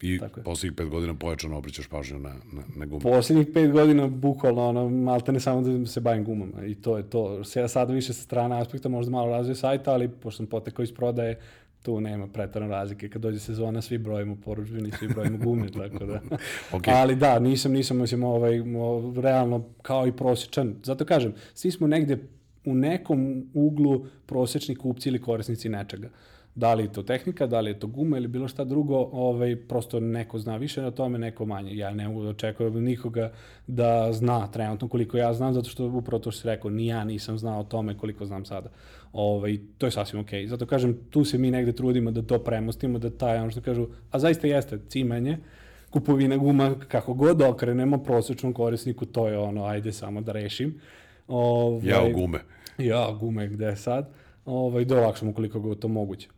I 0.00 0.18
Tako 0.18 0.40
je. 0.40 0.44
poslednjih 0.44 0.76
pet 0.76 0.88
godina 0.88 1.14
pojačano 1.14 1.58
obrićaš 1.58 1.86
pažnju 1.86 2.18
na, 2.18 2.34
na, 2.52 2.62
na 2.76 2.86
gume. 2.86 3.00
Poslednjih 3.02 3.46
pet 3.54 3.70
godina, 3.70 4.06
bukvalno, 4.06 4.68
ono, 4.68 4.88
malte 4.88 5.32
ne 5.32 5.40
samo 5.40 5.60
da 5.60 5.86
se 5.86 6.00
bavim 6.00 6.24
gumama 6.24 6.64
i 6.64 6.74
to 6.74 6.96
je 6.96 7.10
to. 7.10 7.42
Ja 7.56 7.68
sada 7.68 7.92
više 7.92 8.12
sa 8.12 8.22
strane 8.22 8.60
aspekta, 8.60 8.88
možda 8.88 9.10
malo 9.10 9.30
razvoj 9.30 9.54
sajta, 9.54 9.92
ali 9.92 10.08
pošto 10.08 10.36
sam 10.36 10.46
potekao 10.46 10.82
iz 10.82 10.92
prodaje, 10.92 11.38
tu 11.82 12.00
nema 12.00 12.26
pretarane 12.26 12.72
razlike. 12.72 13.08
Kad 13.08 13.22
dođe 13.22 13.38
sezona, 13.38 13.82
svi 13.82 13.98
brojimo 13.98 14.36
poručbini, 14.36 14.90
svi 14.90 15.08
brojimo 15.08 15.38
gume, 15.38 15.68
tako 15.80 16.06
da. 16.06 16.20
Ok. 16.72 16.88
Ali 16.88 17.16
da, 17.16 17.38
nisam, 17.38 17.72
nisam, 17.72 17.96
mislim, 17.96 18.24
ovaj, 18.24 18.52
mo- 18.52 19.20
realno 19.20 19.64
kao 19.82 20.06
i 20.06 20.12
prosječan. 20.12 20.74
Zato 20.82 21.04
kažem, 21.04 21.34
svi 21.54 21.70
smo 21.70 21.86
negde 21.86 22.18
u 22.64 22.74
nekom 22.74 23.50
uglu 23.54 24.06
prosečni 24.26 24.76
kupci 24.76 25.08
ili 25.08 25.20
korisnici 25.20 25.68
nečega. 25.68 26.08
Da 26.56 26.74
li 26.74 26.82
je 26.82 26.92
to 26.92 27.02
tehnika, 27.02 27.46
da 27.46 27.60
li 27.60 27.70
je 27.70 27.78
to 27.78 27.86
guma 27.86 28.16
ili 28.16 28.28
bilo 28.28 28.48
šta 28.48 28.64
drugo, 28.64 28.96
ovaj, 29.12 29.56
prosto 29.56 30.00
neko 30.00 30.38
zna 30.38 30.56
više 30.56 30.82
na 30.82 30.90
tome, 30.90 31.18
neko 31.18 31.44
manje. 31.46 31.76
Ja 31.76 31.94
ne 31.94 32.08
mogu 32.08 32.22
da 32.22 32.28
očekujem 32.28 32.84
nikoga 32.84 33.32
da 33.66 34.12
zna 34.12 34.46
trenutno 34.46 34.88
koliko 34.88 35.18
ja 35.18 35.34
znam, 35.34 35.54
zato 35.54 35.68
što 35.68 35.86
upravo 35.86 36.18
to 36.18 36.30
što 36.30 36.40
si 36.40 36.48
rekao, 36.48 36.70
ni 36.70 36.86
ja 36.86 37.04
nisam 37.04 37.38
znao 37.38 37.60
o 37.60 37.64
tome 37.64 37.98
koliko 37.98 38.26
znam 38.26 38.44
sada. 38.44 38.70
Ovaj, 39.12 39.58
to 39.78 39.86
je 39.86 39.90
sasvim 39.90 40.20
okej. 40.20 40.44
Okay. 40.44 40.48
Zato 40.48 40.66
kažem, 40.66 40.98
tu 41.10 41.24
se 41.24 41.38
mi 41.38 41.50
negde 41.50 41.72
trudimo 41.72 42.10
da 42.10 42.22
to 42.22 42.38
premostimo, 42.38 42.98
da 42.98 43.10
taj, 43.10 43.38
ono 43.38 43.50
što 43.50 43.60
kažu, 43.60 43.86
a 44.10 44.18
zaista 44.18 44.46
jeste 44.46 44.78
cimanje, 44.88 45.38
kupovina 45.90 46.36
guma, 46.36 46.74
kako 46.88 47.14
god 47.14 47.42
okrenemo 47.42 47.98
prosečnom 47.98 48.52
korisniku, 48.52 49.06
to 49.06 49.28
je 49.28 49.38
ono, 49.38 49.64
ajde 49.64 49.92
samo 49.92 50.20
da 50.20 50.32
rešim. 50.32 50.80
Ovaj, 51.28 51.88
ja 51.88 52.12
gume. 52.14 52.38
Ja 52.78 53.16
gume, 53.20 53.48
gde 53.48 53.76
sad? 53.76 54.08
Ovaj, 54.44 54.84
da 54.84 54.98
olakšamo 54.98 55.32
koliko 55.32 55.60
god 55.60 55.78
to 55.78 55.88
moguće. 55.88 56.28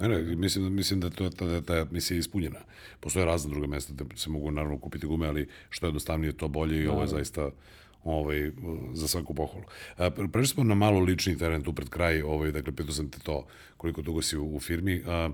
Ne, 0.00 0.08
ne, 0.08 0.36
mislim, 0.36 0.74
mislim 0.74 1.00
da 1.00 1.10
to, 1.10 1.28
da 1.28 1.60
ta 1.62 1.86
misija 1.90 2.14
je 2.14 2.18
ispunjena. 2.18 2.58
Postoje 3.00 3.24
razne 3.24 3.50
druge 3.50 3.66
mesta 3.66 3.92
da 3.92 4.04
se 4.16 4.30
mogu 4.30 4.50
naravno 4.50 4.78
kupiti 4.78 5.06
gume, 5.06 5.28
ali 5.28 5.48
što 5.70 5.86
je 5.86 5.88
jednostavnije, 5.88 6.32
to 6.32 6.48
bolje 6.48 6.82
i 6.82 6.86
ovo 6.86 7.00
je 7.00 7.06
zaista 7.06 7.50
ovaj, 8.04 8.50
za 8.92 9.08
svaku 9.08 9.34
pohvalu. 9.34 9.64
Prešli 10.32 10.54
smo 10.54 10.64
na 10.64 10.74
malo 10.74 11.00
lični 11.00 11.38
teren 11.38 11.62
tu 11.62 11.72
pred 11.72 11.88
kraj, 11.88 12.22
ovaj, 12.22 12.52
dakle, 12.52 12.72
pitao 12.72 12.92
sam 12.92 13.10
te 13.10 13.18
to 13.18 13.46
koliko 13.76 14.02
dugo 14.02 14.22
si 14.22 14.36
u, 14.36 14.56
u 14.56 14.60
firmi. 14.60 15.02
A, 15.06 15.30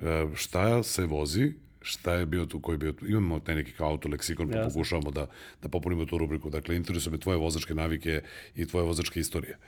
a, 0.00 0.28
šta 0.34 0.82
se 0.82 1.06
vozi 1.06 1.52
šta 1.86 2.14
je 2.14 2.26
bio 2.26 2.46
tu, 2.46 2.60
koji 2.60 2.74
je 2.74 2.78
bio 2.78 2.92
tu. 2.92 3.06
Imamo 3.06 3.40
te 3.40 3.54
neki 3.54 3.72
kao 3.72 3.88
auto 3.88 4.08
leksikon, 4.08 4.48
pa 4.50 4.64
pokušavamo 4.64 5.10
da, 5.10 5.26
da 5.62 5.68
popunimo 5.68 6.04
tu 6.04 6.18
rubriku. 6.18 6.50
Dakle, 6.50 6.76
interesuje 6.76 7.12
me 7.12 7.18
tvoje 7.18 7.38
vozačke 7.38 7.74
navike 7.74 8.22
i 8.56 8.66
tvoje 8.66 8.86
vozačke 8.86 9.20
istorije. 9.20 9.58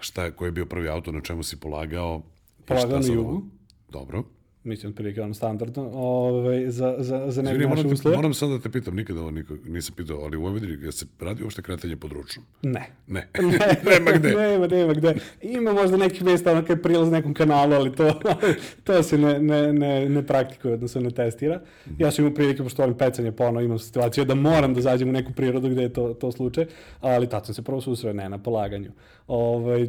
Šta 0.00 0.24
je, 0.24 0.32
koji 0.32 0.48
je 0.48 0.52
bio 0.52 0.66
prvi 0.66 0.88
auto, 0.88 1.12
na 1.12 1.20
čemu 1.20 1.42
si 1.42 1.60
polagao? 1.60 2.22
Polagao 2.70 3.00
na 3.00 3.14
jugu. 3.14 3.42
Dobro 3.88 4.24
mislim, 4.64 4.90
otprilike 4.90 5.22
ono 5.22 5.34
standardno, 5.34 5.90
ovaj, 5.92 6.70
za, 6.70 6.94
za, 6.98 7.30
za 7.30 7.42
neke 7.42 7.58
naše 7.58 7.68
moram, 7.68 7.92
uslove. 7.92 8.16
Moram 8.16 8.34
sad 8.34 8.50
da 8.50 8.58
te 8.58 8.70
pitam, 8.70 8.96
nikada 8.96 9.20
ovo 9.20 9.30
nikog, 9.30 9.68
nisam 9.68 9.94
pitao, 9.94 10.18
ali 10.18 10.36
u 10.36 10.42
Vojvodini 10.42 10.84
ja 10.84 10.92
se 10.92 11.06
radi 11.20 11.42
uopšte 11.42 11.62
kretanje 11.62 11.96
pod 11.96 12.12
ručnom? 12.12 12.44
Ne. 12.62 12.86
Ne. 13.06 13.28
ne. 13.58 13.76
nema 13.90 14.10
gde. 14.10 14.34
nema, 14.34 14.66
nema 14.66 14.92
gde. 14.92 15.14
Ima 15.42 15.72
možda 15.72 15.96
neki 15.96 16.24
mesta, 16.24 16.52
ono 16.52 16.64
kaj 16.64 16.82
prilaz 16.82 17.10
nekom 17.10 17.34
kanalu, 17.34 17.74
ali 17.74 17.92
to, 17.92 18.20
to 18.84 19.02
se 19.02 19.18
ne, 19.18 19.38
ne, 19.38 19.72
ne, 19.72 20.08
ne 20.08 20.26
praktikuje, 20.26 20.74
odnosno 20.74 21.00
ne 21.00 21.10
testira. 21.10 21.56
Mm 21.56 21.90
-hmm. 21.90 21.94
Ja 21.98 22.10
sam 22.10 22.24
imao 22.24 22.34
prilike, 22.34 22.62
pošto 22.62 22.82
volim 22.82 22.98
pecanje, 22.98 23.32
ponovno 23.32 23.60
imam 23.60 23.78
situaciju 23.78 24.24
da 24.24 24.34
moram 24.34 24.74
da 24.74 24.80
zađem 24.80 25.08
u 25.08 25.12
neku 25.12 25.32
prirodu 25.32 25.68
gde 25.68 25.82
je 25.82 25.92
to, 25.92 26.14
to 26.14 26.32
slučaj, 26.32 26.66
ali 27.00 27.28
tad 27.28 27.46
sam 27.46 27.54
se 27.54 27.62
prvo 27.62 27.80
susreo, 27.80 28.12
ne 28.12 28.28
na 28.28 28.38
polaganju. 28.38 28.92
Ovaj, 29.26 29.88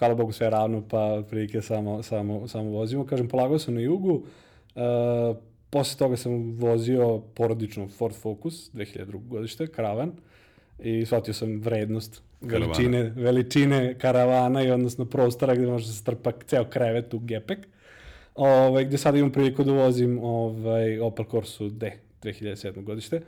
hvala 0.00 0.14
Bogu 0.14 0.32
sve 0.32 0.50
ravno, 0.50 0.82
pa 0.88 1.22
prilike 1.30 1.62
samo, 1.62 2.02
samo, 2.02 2.48
samo 2.48 2.70
vozimo. 2.70 3.06
Kažem, 3.06 3.28
polagao 3.28 3.58
sam 3.58 3.74
na 3.74 3.80
jugu, 3.80 4.14
uh, 4.14 5.36
posle 5.70 5.98
toga 5.98 6.16
sam 6.16 6.52
vozio 6.56 7.18
porodično 7.34 7.88
Ford 7.88 8.14
Focus, 8.14 8.70
2002. 8.74 9.28
godište, 9.28 9.66
karavan, 9.66 10.12
i 10.78 11.06
shvatio 11.06 11.34
sam 11.34 11.60
vrednost 11.60 12.22
veličine, 12.40 13.02
veličine 13.16 13.98
karavana 13.98 14.62
i 14.62 14.70
odnosno 14.70 15.04
prostora 15.04 15.54
gde 15.54 15.66
može 15.66 15.86
da 15.86 15.92
se 15.92 15.98
strpa 15.98 16.32
ceo 16.46 16.64
krevet 16.64 17.14
u 17.14 17.18
gepek. 17.18 17.68
Ovaj, 18.34 18.84
gde 18.84 18.98
sada 18.98 19.18
imam 19.18 19.32
priliku 19.32 19.64
da 19.64 19.72
vozim 19.72 20.18
ovaj, 20.24 20.98
Opel 21.00 21.24
Corsa 21.30 21.64
D 21.68 21.92
2007. 22.22 22.84
godište. 22.84 23.20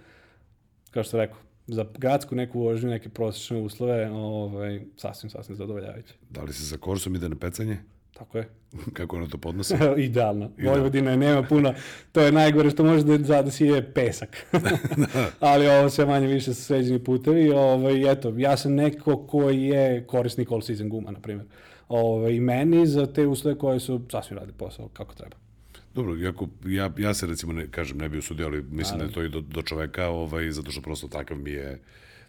Kao 0.91 1.03
što 1.03 1.19
rekao, 1.19 1.37
za 1.75 1.87
gradsku 1.99 2.35
neku 2.35 2.61
vožnju, 2.61 2.91
neke 2.91 3.09
prosječne 3.09 3.61
uslove, 3.61 4.11
ovaj, 4.11 4.81
sasvim, 4.97 5.31
sasvim 5.31 5.57
zadovoljavajuće. 5.57 6.15
Da 6.31 6.43
li 6.43 6.53
se 6.53 6.67
sa 6.67 6.77
Korsom 6.77 7.15
ide 7.15 7.29
na 7.29 7.37
pecanje? 7.37 7.79
Tako 8.13 8.39
je. 8.39 8.49
Kako 8.97 9.17
ono 9.17 9.27
to 9.27 9.39
podnosi? 9.39 9.75
Idealno. 9.97 10.51
Vojvodina 10.65 11.17
nema 11.17 11.43
puno, 11.43 11.75
to 12.13 12.21
je 12.21 12.33
najgore 12.33 12.71
što 12.71 12.85
može 12.85 13.05
da 13.05 13.19
zadesi 13.25 13.67
je 13.67 13.93
pesak. 13.93 14.37
Ali 15.41 15.69
ovo 15.69 15.91
sve 15.91 16.07
manje 16.07 16.27
više 16.27 16.55
su 16.55 16.63
sređeni 16.63 17.05
putevi. 17.05 17.51
Ovaj, 17.51 18.13
eto, 18.13 18.35
ja 18.37 18.57
sam 18.57 18.75
neko 18.75 19.27
ko 19.27 19.51
je 19.51 20.07
korisnik 20.07 20.53
all 20.53 20.61
season 20.63 20.89
guma, 20.89 21.11
na 21.11 21.21
primjer. 21.21 21.47
Ovaj, 21.89 22.33
I 22.33 22.41
meni 22.41 22.87
za 22.87 23.07
te 23.07 23.27
uslove 23.27 23.59
koje 23.59 23.81
su 23.81 24.01
sasvim 24.11 24.39
radi 24.39 24.53
posao 24.53 24.89
kako 24.89 25.15
treba. 25.15 25.37
Dobro, 25.95 26.17
iako 26.17 26.49
ja, 26.65 26.91
ja 26.99 27.15
se 27.15 27.27
recimo, 27.27 27.53
ne, 27.53 27.67
kažem, 27.71 27.99
ne 27.99 28.09
bi 28.09 28.19
usudio, 28.19 28.47
ali 28.47 28.63
mislim 28.63 28.99
da 28.99 29.05
je 29.05 29.13
to 29.13 29.23
i 29.23 29.29
do, 29.29 29.41
do 29.41 29.63
čoveka, 29.63 30.07
ovaj, 30.07 30.51
zato 30.51 30.71
što 30.71 30.81
prosto 30.81 31.09
takav 31.09 31.39
mi 31.39 31.51
je 31.51 31.81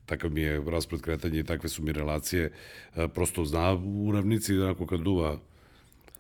takav 0.06 0.32
mi 0.32 0.42
je 0.42 0.62
raspred 0.68 1.02
kretanja 1.02 1.40
i 1.40 1.44
takve 1.44 1.70
su 1.70 1.84
mi 1.84 1.92
relacije. 1.92 2.52
E, 2.96 3.08
prosto 3.08 3.46
zna 3.46 3.74
u 3.74 4.12
ravnici, 4.12 4.58
onako 4.58 4.86
kad 4.86 5.00
duva, 5.00 5.38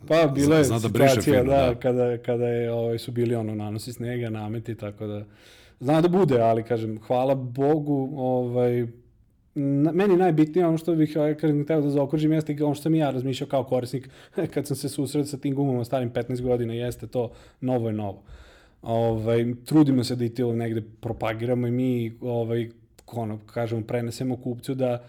Pa 0.07 0.27
bila 0.27 0.57
je 0.57 0.63
zna 0.63 0.79
da 0.79 0.87
situacija, 0.87 1.21
fino, 1.21 1.43
da, 1.43 1.67
da, 1.67 1.75
kada, 1.75 2.17
kada 2.17 2.47
je, 2.47 2.71
ovaj, 2.71 2.99
su 2.99 3.11
bili 3.11 3.35
ono, 3.35 3.55
nanosi 3.55 3.93
snega, 3.93 4.29
nameti, 4.29 4.75
tako 4.75 5.07
da 5.07 5.25
zna 5.79 6.01
da 6.01 6.07
bude, 6.07 6.41
ali 6.41 6.63
kažem, 6.63 6.99
hvala 7.07 7.35
Bogu, 7.35 8.13
ovaj, 8.15 8.87
na, 9.55 9.91
meni 9.91 10.17
najbitnije 10.17 10.67
ono 10.67 10.77
što 10.77 10.95
bih 10.95 11.13
ovaj, 11.15 11.35
kažem, 11.35 11.65
teo 11.65 11.81
da 11.81 11.89
zaokružim 11.89 12.33
jeste 12.33 12.63
ono 12.63 12.75
što 12.75 12.83
sam 12.83 12.95
ja 12.95 13.11
razmišljao 13.11 13.49
kao 13.49 13.63
korisnik 13.63 14.09
kad 14.53 14.67
sam 14.67 14.77
se 14.77 14.89
susreo 14.89 15.25
sa 15.25 15.37
tim 15.37 15.55
gumama 15.55 15.85
starim 15.85 16.11
15 16.11 16.41
godina 16.41 16.73
jeste 16.73 17.07
to 17.07 17.31
novo 17.61 17.87
je 17.87 17.93
novo. 17.93 18.23
Ovaj, 18.81 19.45
trudimo 19.65 20.03
se 20.03 20.15
da 20.15 20.25
i 20.25 20.29
to 20.29 20.53
negde 20.53 20.81
propagiramo 21.01 21.67
i 21.67 21.71
mi 21.71 22.17
ovaj, 22.21 22.69
ono, 23.07 23.39
kažemo, 23.45 23.81
prenesemo 23.81 24.37
kupcu 24.37 24.75
da 24.75 25.03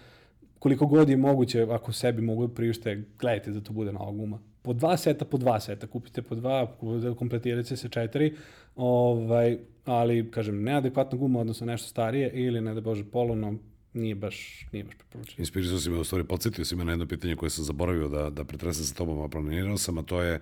koliko 0.59 0.87
god 0.87 1.09
je 1.09 1.17
moguće, 1.17 1.63
ako 1.71 1.93
sebi 1.93 2.23
mogu 2.23 2.47
da 2.47 2.55
priušte, 2.55 3.03
gledajte 3.19 3.51
da 3.51 3.61
to 3.61 3.73
bude 3.73 3.93
nova 3.93 4.13
guma. 4.13 4.39
Po 4.63 4.73
dva 4.73 4.97
seta, 4.97 5.25
po 5.25 5.39
dva 5.39 5.61
seta, 5.61 5.87
kupite 5.87 6.23
po 6.23 6.35
dva, 6.35 6.67
kompletirate 7.19 7.77
se 7.77 7.89
četiri, 7.89 8.33
ovaj, 8.77 9.59
ali, 9.85 10.31
kažem, 10.31 10.63
neadekvatna 10.63 11.19
guma, 11.19 11.41
odnosno 11.41 11.67
nešto 11.67 11.89
starije, 11.89 12.31
ili, 12.35 12.61
ne 12.61 12.75
da 12.75 12.81
bože, 12.81 13.05
polovno, 13.05 13.55
nije 13.95 14.15
baš, 14.15 14.67
nije 14.73 14.85
baš 14.85 14.95
preporučeno. 14.95 15.37
Inspirisao 15.39 15.79
si 15.79 15.91
me, 15.91 15.99
u 15.99 16.05
stvari, 16.05 16.25
podsjetio 16.25 16.65
si 16.65 16.77
me 16.77 16.85
na 16.85 16.93
jedno 16.93 17.07
pitanje 17.07 17.37
koje 17.37 17.51
sam 17.51 17.65
zaboravio 17.65 18.09
da, 18.09 18.31
da 18.31 18.45
pretresam 18.45 18.85
sa 18.85 18.95
tobom, 18.95 19.23
a 19.23 19.29
planirao 19.29 19.79
sam, 19.79 19.99
a 19.99 20.03
to 20.03 20.23
je 20.23 20.41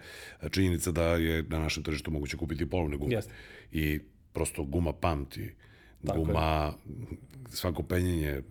činjenica 0.50 0.90
da 0.90 1.02
je 1.02 1.42
na 1.42 1.58
našem 1.58 1.82
tržištu 1.82 2.10
moguće 2.10 2.36
kupiti 2.36 2.70
polovne 2.70 2.96
gume. 2.96 3.14
Jeste. 3.14 3.32
I 3.72 4.00
prosto 4.32 4.64
guma 4.64 4.92
pamti. 4.92 5.50
Tako 6.06 6.18
guma, 6.18 6.74
je. 6.86 6.94
svako 7.48 7.82
penjenje, 7.82 8.42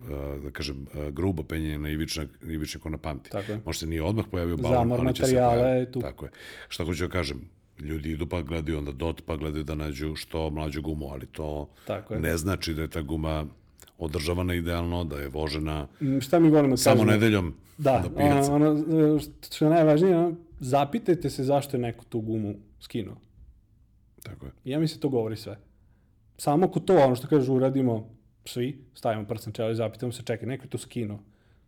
da 0.44 0.50
kažem, 0.50 0.86
grubo 1.10 1.42
penjenje 1.42 1.78
na 1.78 1.90
ivična, 1.90 2.26
ivična 2.42 2.80
kona 2.80 2.98
pamti. 2.98 3.30
Tako 3.30 3.52
je. 3.52 3.60
Možda 3.64 3.80
se 3.80 3.86
nije 3.86 4.02
odmah 4.02 4.24
pojavio 4.30 4.56
balon, 4.56 4.78
Zamor 4.78 5.00
ali 5.00 5.14
će 5.14 5.24
se 5.24 5.32
pojaviti. 5.32 5.92
Tu. 5.92 6.00
Tako 6.00 6.24
je. 6.24 6.30
Šta 6.68 6.84
hoću 6.84 7.06
da 7.06 7.12
kažem, 7.12 7.48
ljudi 7.78 8.10
idu 8.10 8.26
pa 8.26 8.42
gledaju 8.42 8.78
onda 8.78 8.92
dot, 8.92 9.22
pa 9.26 9.36
gledaju 9.36 9.64
da 9.64 9.74
nađu 9.74 10.16
što 10.16 10.50
mlađu 10.50 10.82
gumu, 10.82 11.08
ali 11.08 11.26
to 11.26 11.70
ne 12.10 12.36
znači 12.36 12.74
da 12.74 12.82
je 12.82 12.88
ta 12.88 13.02
guma 13.02 13.46
održavana 13.98 14.54
idealno, 14.54 15.04
da 15.04 15.16
je 15.16 15.28
vožena 15.28 15.86
mm, 16.00 16.20
Šta 16.20 16.38
mi 16.38 16.50
volimo 16.50 16.76
samo 16.76 16.96
kažemo? 16.96 17.12
nedeljom 17.12 17.54
da, 17.78 18.04
ono, 18.16 18.54
ono, 18.54 19.18
što 19.50 19.64
je 19.64 19.70
najvažnije, 19.70 20.18
ono, 20.18 20.36
zapitajte 20.60 21.30
se 21.30 21.44
zašto 21.44 21.76
je 21.76 21.80
neko 21.80 22.04
tu 22.04 22.20
gumu 22.20 22.54
skinuo. 22.80 23.16
Tako 24.22 24.46
je. 24.46 24.52
Ja 24.64 24.78
mislim 24.78 24.98
da 24.98 25.02
to 25.02 25.08
govori 25.08 25.36
sve. 25.36 25.58
Samo 26.38 26.68
ko 26.68 26.80
to, 26.80 26.96
ono 26.96 27.14
što 27.14 27.26
kažu, 27.26 27.54
uradimo 27.54 28.08
svi, 28.44 28.84
stavimo 28.94 29.26
prst 29.26 29.46
na 29.46 29.52
čelo 29.52 29.70
i 29.70 29.74
zapitamo 29.74 30.12
se, 30.12 30.22
čekaj, 30.22 30.48
neko 30.48 30.64
je 30.64 30.70
to 30.70 30.78
skinuo. 30.78 31.18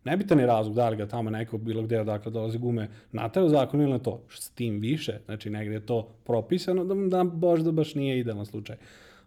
Nebitan 0.03 0.39
je 0.39 0.45
razlog 0.45 0.75
da 0.75 0.89
li 0.89 0.97
ga 0.97 1.07
tamo 1.07 1.29
neko 1.29 1.57
bilo 1.57 1.81
gde 1.81 2.01
odakle 2.01 2.31
dolazi 2.31 2.57
gume 2.57 2.89
nataju 3.11 3.49
zakon 3.49 3.81
ili 3.81 3.91
na 3.91 3.99
to. 3.99 4.23
S 4.29 4.49
tim 4.49 4.79
više, 4.79 5.19
znači 5.25 5.49
negde 5.49 5.73
je 5.73 5.85
to 5.85 6.15
propisano 6.23 6.85
da, 6.85 6.95
da 6.95 7.23
možda 7.23 7.71
baš 7.71 7.95
nije 7.95 8.19
idealan 8.19 8.45
slučaj. 8.45 8.75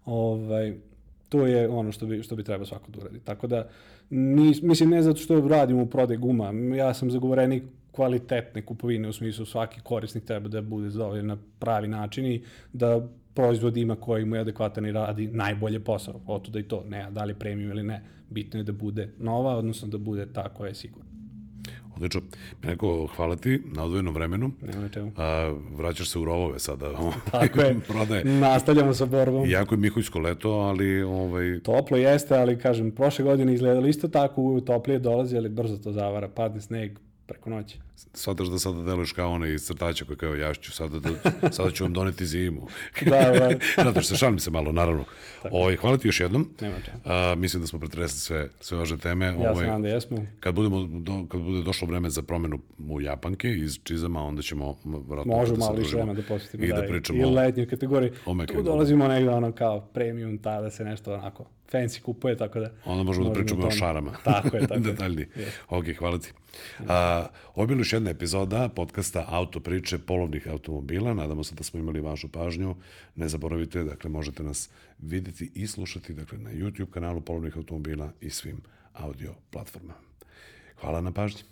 Ovaj, 0.05 0.75
to 1.29 1.47
je 1.47 1.68
ono 1.68 1.93
što 1.93 2.07
bi, 2.07 2.22
što 2.22 2.37
bi 2.37 2.45
trebao 2.45 2.66
svako 2.66 2.91
da 2.91 3.01
uradi. 3.01 3.20
Tako 3.20 3.47
da, 3.47 3.68
ni, 4.11 4.55
mislim, 4.62 4.91
ne 4.91 5.03
zato 5.03 5.20
što 5.20 5.49
radim 5.49 5.79
u 5.79 5.87
prodaj 5.87 6.16
guma, 6.16 6.53
ja 6.76 6.95
sam 6.95 7.11
zagovorenik 7.11 7.62
kvalitetne 7.93 8.62
kupovine, 8.62 9.09
u 9.09 9.12
smislu 9.12 9.47
svaki 9.47 9.81
korisnik 9.81 10.24
treba 10.24 10.49
da 10.49 10.62
bude 10.62 10.91
zadovoljen 10.91 11.26
na 11.26 11.37
pravi 11.59 11.89
način 11.89 12.26
i 12.26 12.43
da 12.72 13.09
proizvod 13.35 13.76
ima 13.76 13.97
koji 13.97 14.24
mu 14.24 14.37
je 14.37 14.41
adekvatan 14.41 14.87
i 14.87 14.93
radi 14.93 15.26
najbolje 15.26 15.81
posao. 15.81 16.20
Oto 16.26 16.51
da 16.51 16.59
i 16.59 16.62
to, 16.62 16.85
ne, 16.89 17.07
da 17.11 17.24
li 17.24 17.35
premium 17.35 17.70
ili 17.70 17.83
ne. 17.83 18.03
Bitno 18.31 18.61
je 18.61 18.64
da 18.64 18.72
bude 18.72 19.09
nova, 19.18 19.57
odnosno 19.57 19.89
da 19.89 19.99
bude 19.99 20.26
ta 20.33 20.49
koja 20.49 20.68
je 20.68 20.74
sigurna. 20.74 21.08
Odlično. 21.99 22.21
Neko, 22.63 23.09
hvala 23.17 23.37
ti 23.37 23.63
na 23.65 23.85
odvojenom 23.85 24.15
vremenu. 24.15 24.51
Nema 24.63 24.89
čemu. 24.89 25.13
A, 25.17 25.55
vraćaš 25.77 26.09
se 26.09 26.19
u 26.19 26.25
rovove 26.25 26.59
sada. 26.59 26.91
Tako 27.31 27.61
je. 27.61 27.77
Prodaje. 27.89 28.25
Nastavljamo 28.25 28.95
sa 28.95 29.07
borbom. 29.07 29.51
Jako 29.51 29.75
je 29.75 29.79
Miholjsko 29.79 30.19
leto, 30.19 30.51
ali... 30.51 31.03
Ovaj... 31.03 31.61
Toplo 31.61 31.97
jeste, 31.97 32.39
ali 32.39 32.59
kažem, 32.59 32.91
prošle 32.91 33.25
godine 33.25 33.55
izgledalo 33.55 33.87
isto 33.87 34.09
tako, 34.09 34.61
toplije 34.67 34.99
dolazi, 34.99 35.37
ali 35.37 35.49
brzo 35.49 35.77
to 35.77 35.93
zavara, 35.93 36.29
padne 36.29 36.61
sneg 36.61 36.99
preko 37.27 37.51
noći. 37.51 37.79
Shvataš 38.15 38.49
da 38.49 38.59
sada 38.59 38.83
deluješ 38.83 39.13
kao 39.13 39.33
onaj 39.33 39.55
iz 39.55 39.63
crtača 39.63 40.05
koji 40.05 40.17
kao 40.17 40.35
ja 40.35 40.55
ću 40.55 40.73
sada, 40.73 40.99
da, 40.99 41.11
sada 41.51 41.71
ću 41.71 41.85
vam 41.85 41.93
doneti 41.93 42.27
zimu. 42.27 42.67
Da, 43.11 43.31
da. 43.31 43.51
Zato 43.85 44.01
što 44.03 44.15
se 44.15 44.17
šalim 44.17 44.39
se 44.39 44.51
malo, 44.51 44.73
naravno. 44.73 45.05
Ovaj, 45.51 45.77
hvala 45.77 45.99
ti 45.99 46.09
još 46.09 46.21
jednom. 46.21 46.51
Nema. 46.61 46.77
A, 47.05 47.35
mislim 47.37 47.63
da 47.63 47.67
smo 47.67 47.79
pretresli 47.79 48.19
sve, 48.21 48.49
sve 48.61 48.79
važe 48.79 48.99
teme. 48.99 49.27
Ja 49.27 49.33
se 49.33 49.49
Ovaj, 49.49 49.67
nadam 49.67 49.83
da 49.83 49.89
jesmo. 49.89 50.27
kad, 50.41 50.55
budemo, 50.55 50.87
do, 50.91 51.27
kad 51.29 51.41
bude 51.41 51.63
došlo 51.63 51.89
vreme 51.89 52.11
za 52.11 52.23
promenu 52.23 52.59
u 52.89 53.01
Japanke 53.01 53.49
iz 53.51 53.79
čizama, 53.85 54.25
onda 54.25 54.43
ćemo 54.43 54.77
vratno 54.85 55.37
Može 55.37 55.53
da 55.53 55.61
se 55.61 55.67
malo 55.67 55.79
više 55.79 55.97
vremena 55.97 56.15
da 56.15 56.23
posvetimo. 56.29 56.65
I 56.65 56.69
da, 56.69 56.83
pričamo 56.89 57.19
I 57.19 57.25
o- 57.25 57.31
letnjoj 57.31 57.69
kategoriji. 57.69 58.11
Tu 58.55 58.63
dolazimo 58.63 59.09
negde 59.09 59.31
ono 59.31 59.53
kao 59.53 59.81
premium, 59.81 60.39
ta 60.39 60.61
da 60.61 60.71
se 60.71 60.85
nešto 60.85 61.15
onako 61.15 61.45
fancy 61.73 62.01
kupuje, 62.03 62.37
tako 62.37 62.61
da... 62.61 62.71
Onda 62.85 63.03
možemo 63.03 63.29
da 63.29 63.35
pričamo 63.35 63.67
o 63.67 63.71
šarama. 63.71 64.13
Tako 64.25 64.57
je, 64.57 64.61
tako 64.67 64.75
je. 64.81 64.81
Detaljnije. 64.81 65.29
Ok, 65.69 65.85
hvala 65.99 66.19
ti. 66.19 66.33
A, 66.89 67.27
ovo 67.55 67.67
još 67.89 67.93
jedna 67.93 68.11
epizoda 68.11 68.68
podcasta 68.68 69.24
Auto 69.28 69.61
priče 69.61 69.99
polovnih 69.99 70.49
automobila. 70.49 71.14
Nadamo 71.14 71.45
se 71.45 71.55
da 71.55 71.64
smo 71.64 71.80
imali 71.80 72.01
vašu 72.01 72.28
pažnju. 72.28 72.74
Ne 73.16 73.28
zaboravite, 73.28 73.84
dakle, 73.84 74.11
možete 74.11 74.43
nas 74.43 74.70
videti 74.99 75.51
i 75.55 75.66
slušati 75.66 76.14
dakle, 76.14 76.39
na 76.39 76.51
YouTube 76.51 76.91
kanalu 76.91 77.20
polovnih 77.20 77.57
automobila 77.57 78.12
i 78.20 78.30
svim 78.30 78.61
audio 78.95 79.34
platformama. 79.51 80.01
Hvala 80.80 81.01
na 81.01 81.12
pažnji. 81.12 81.43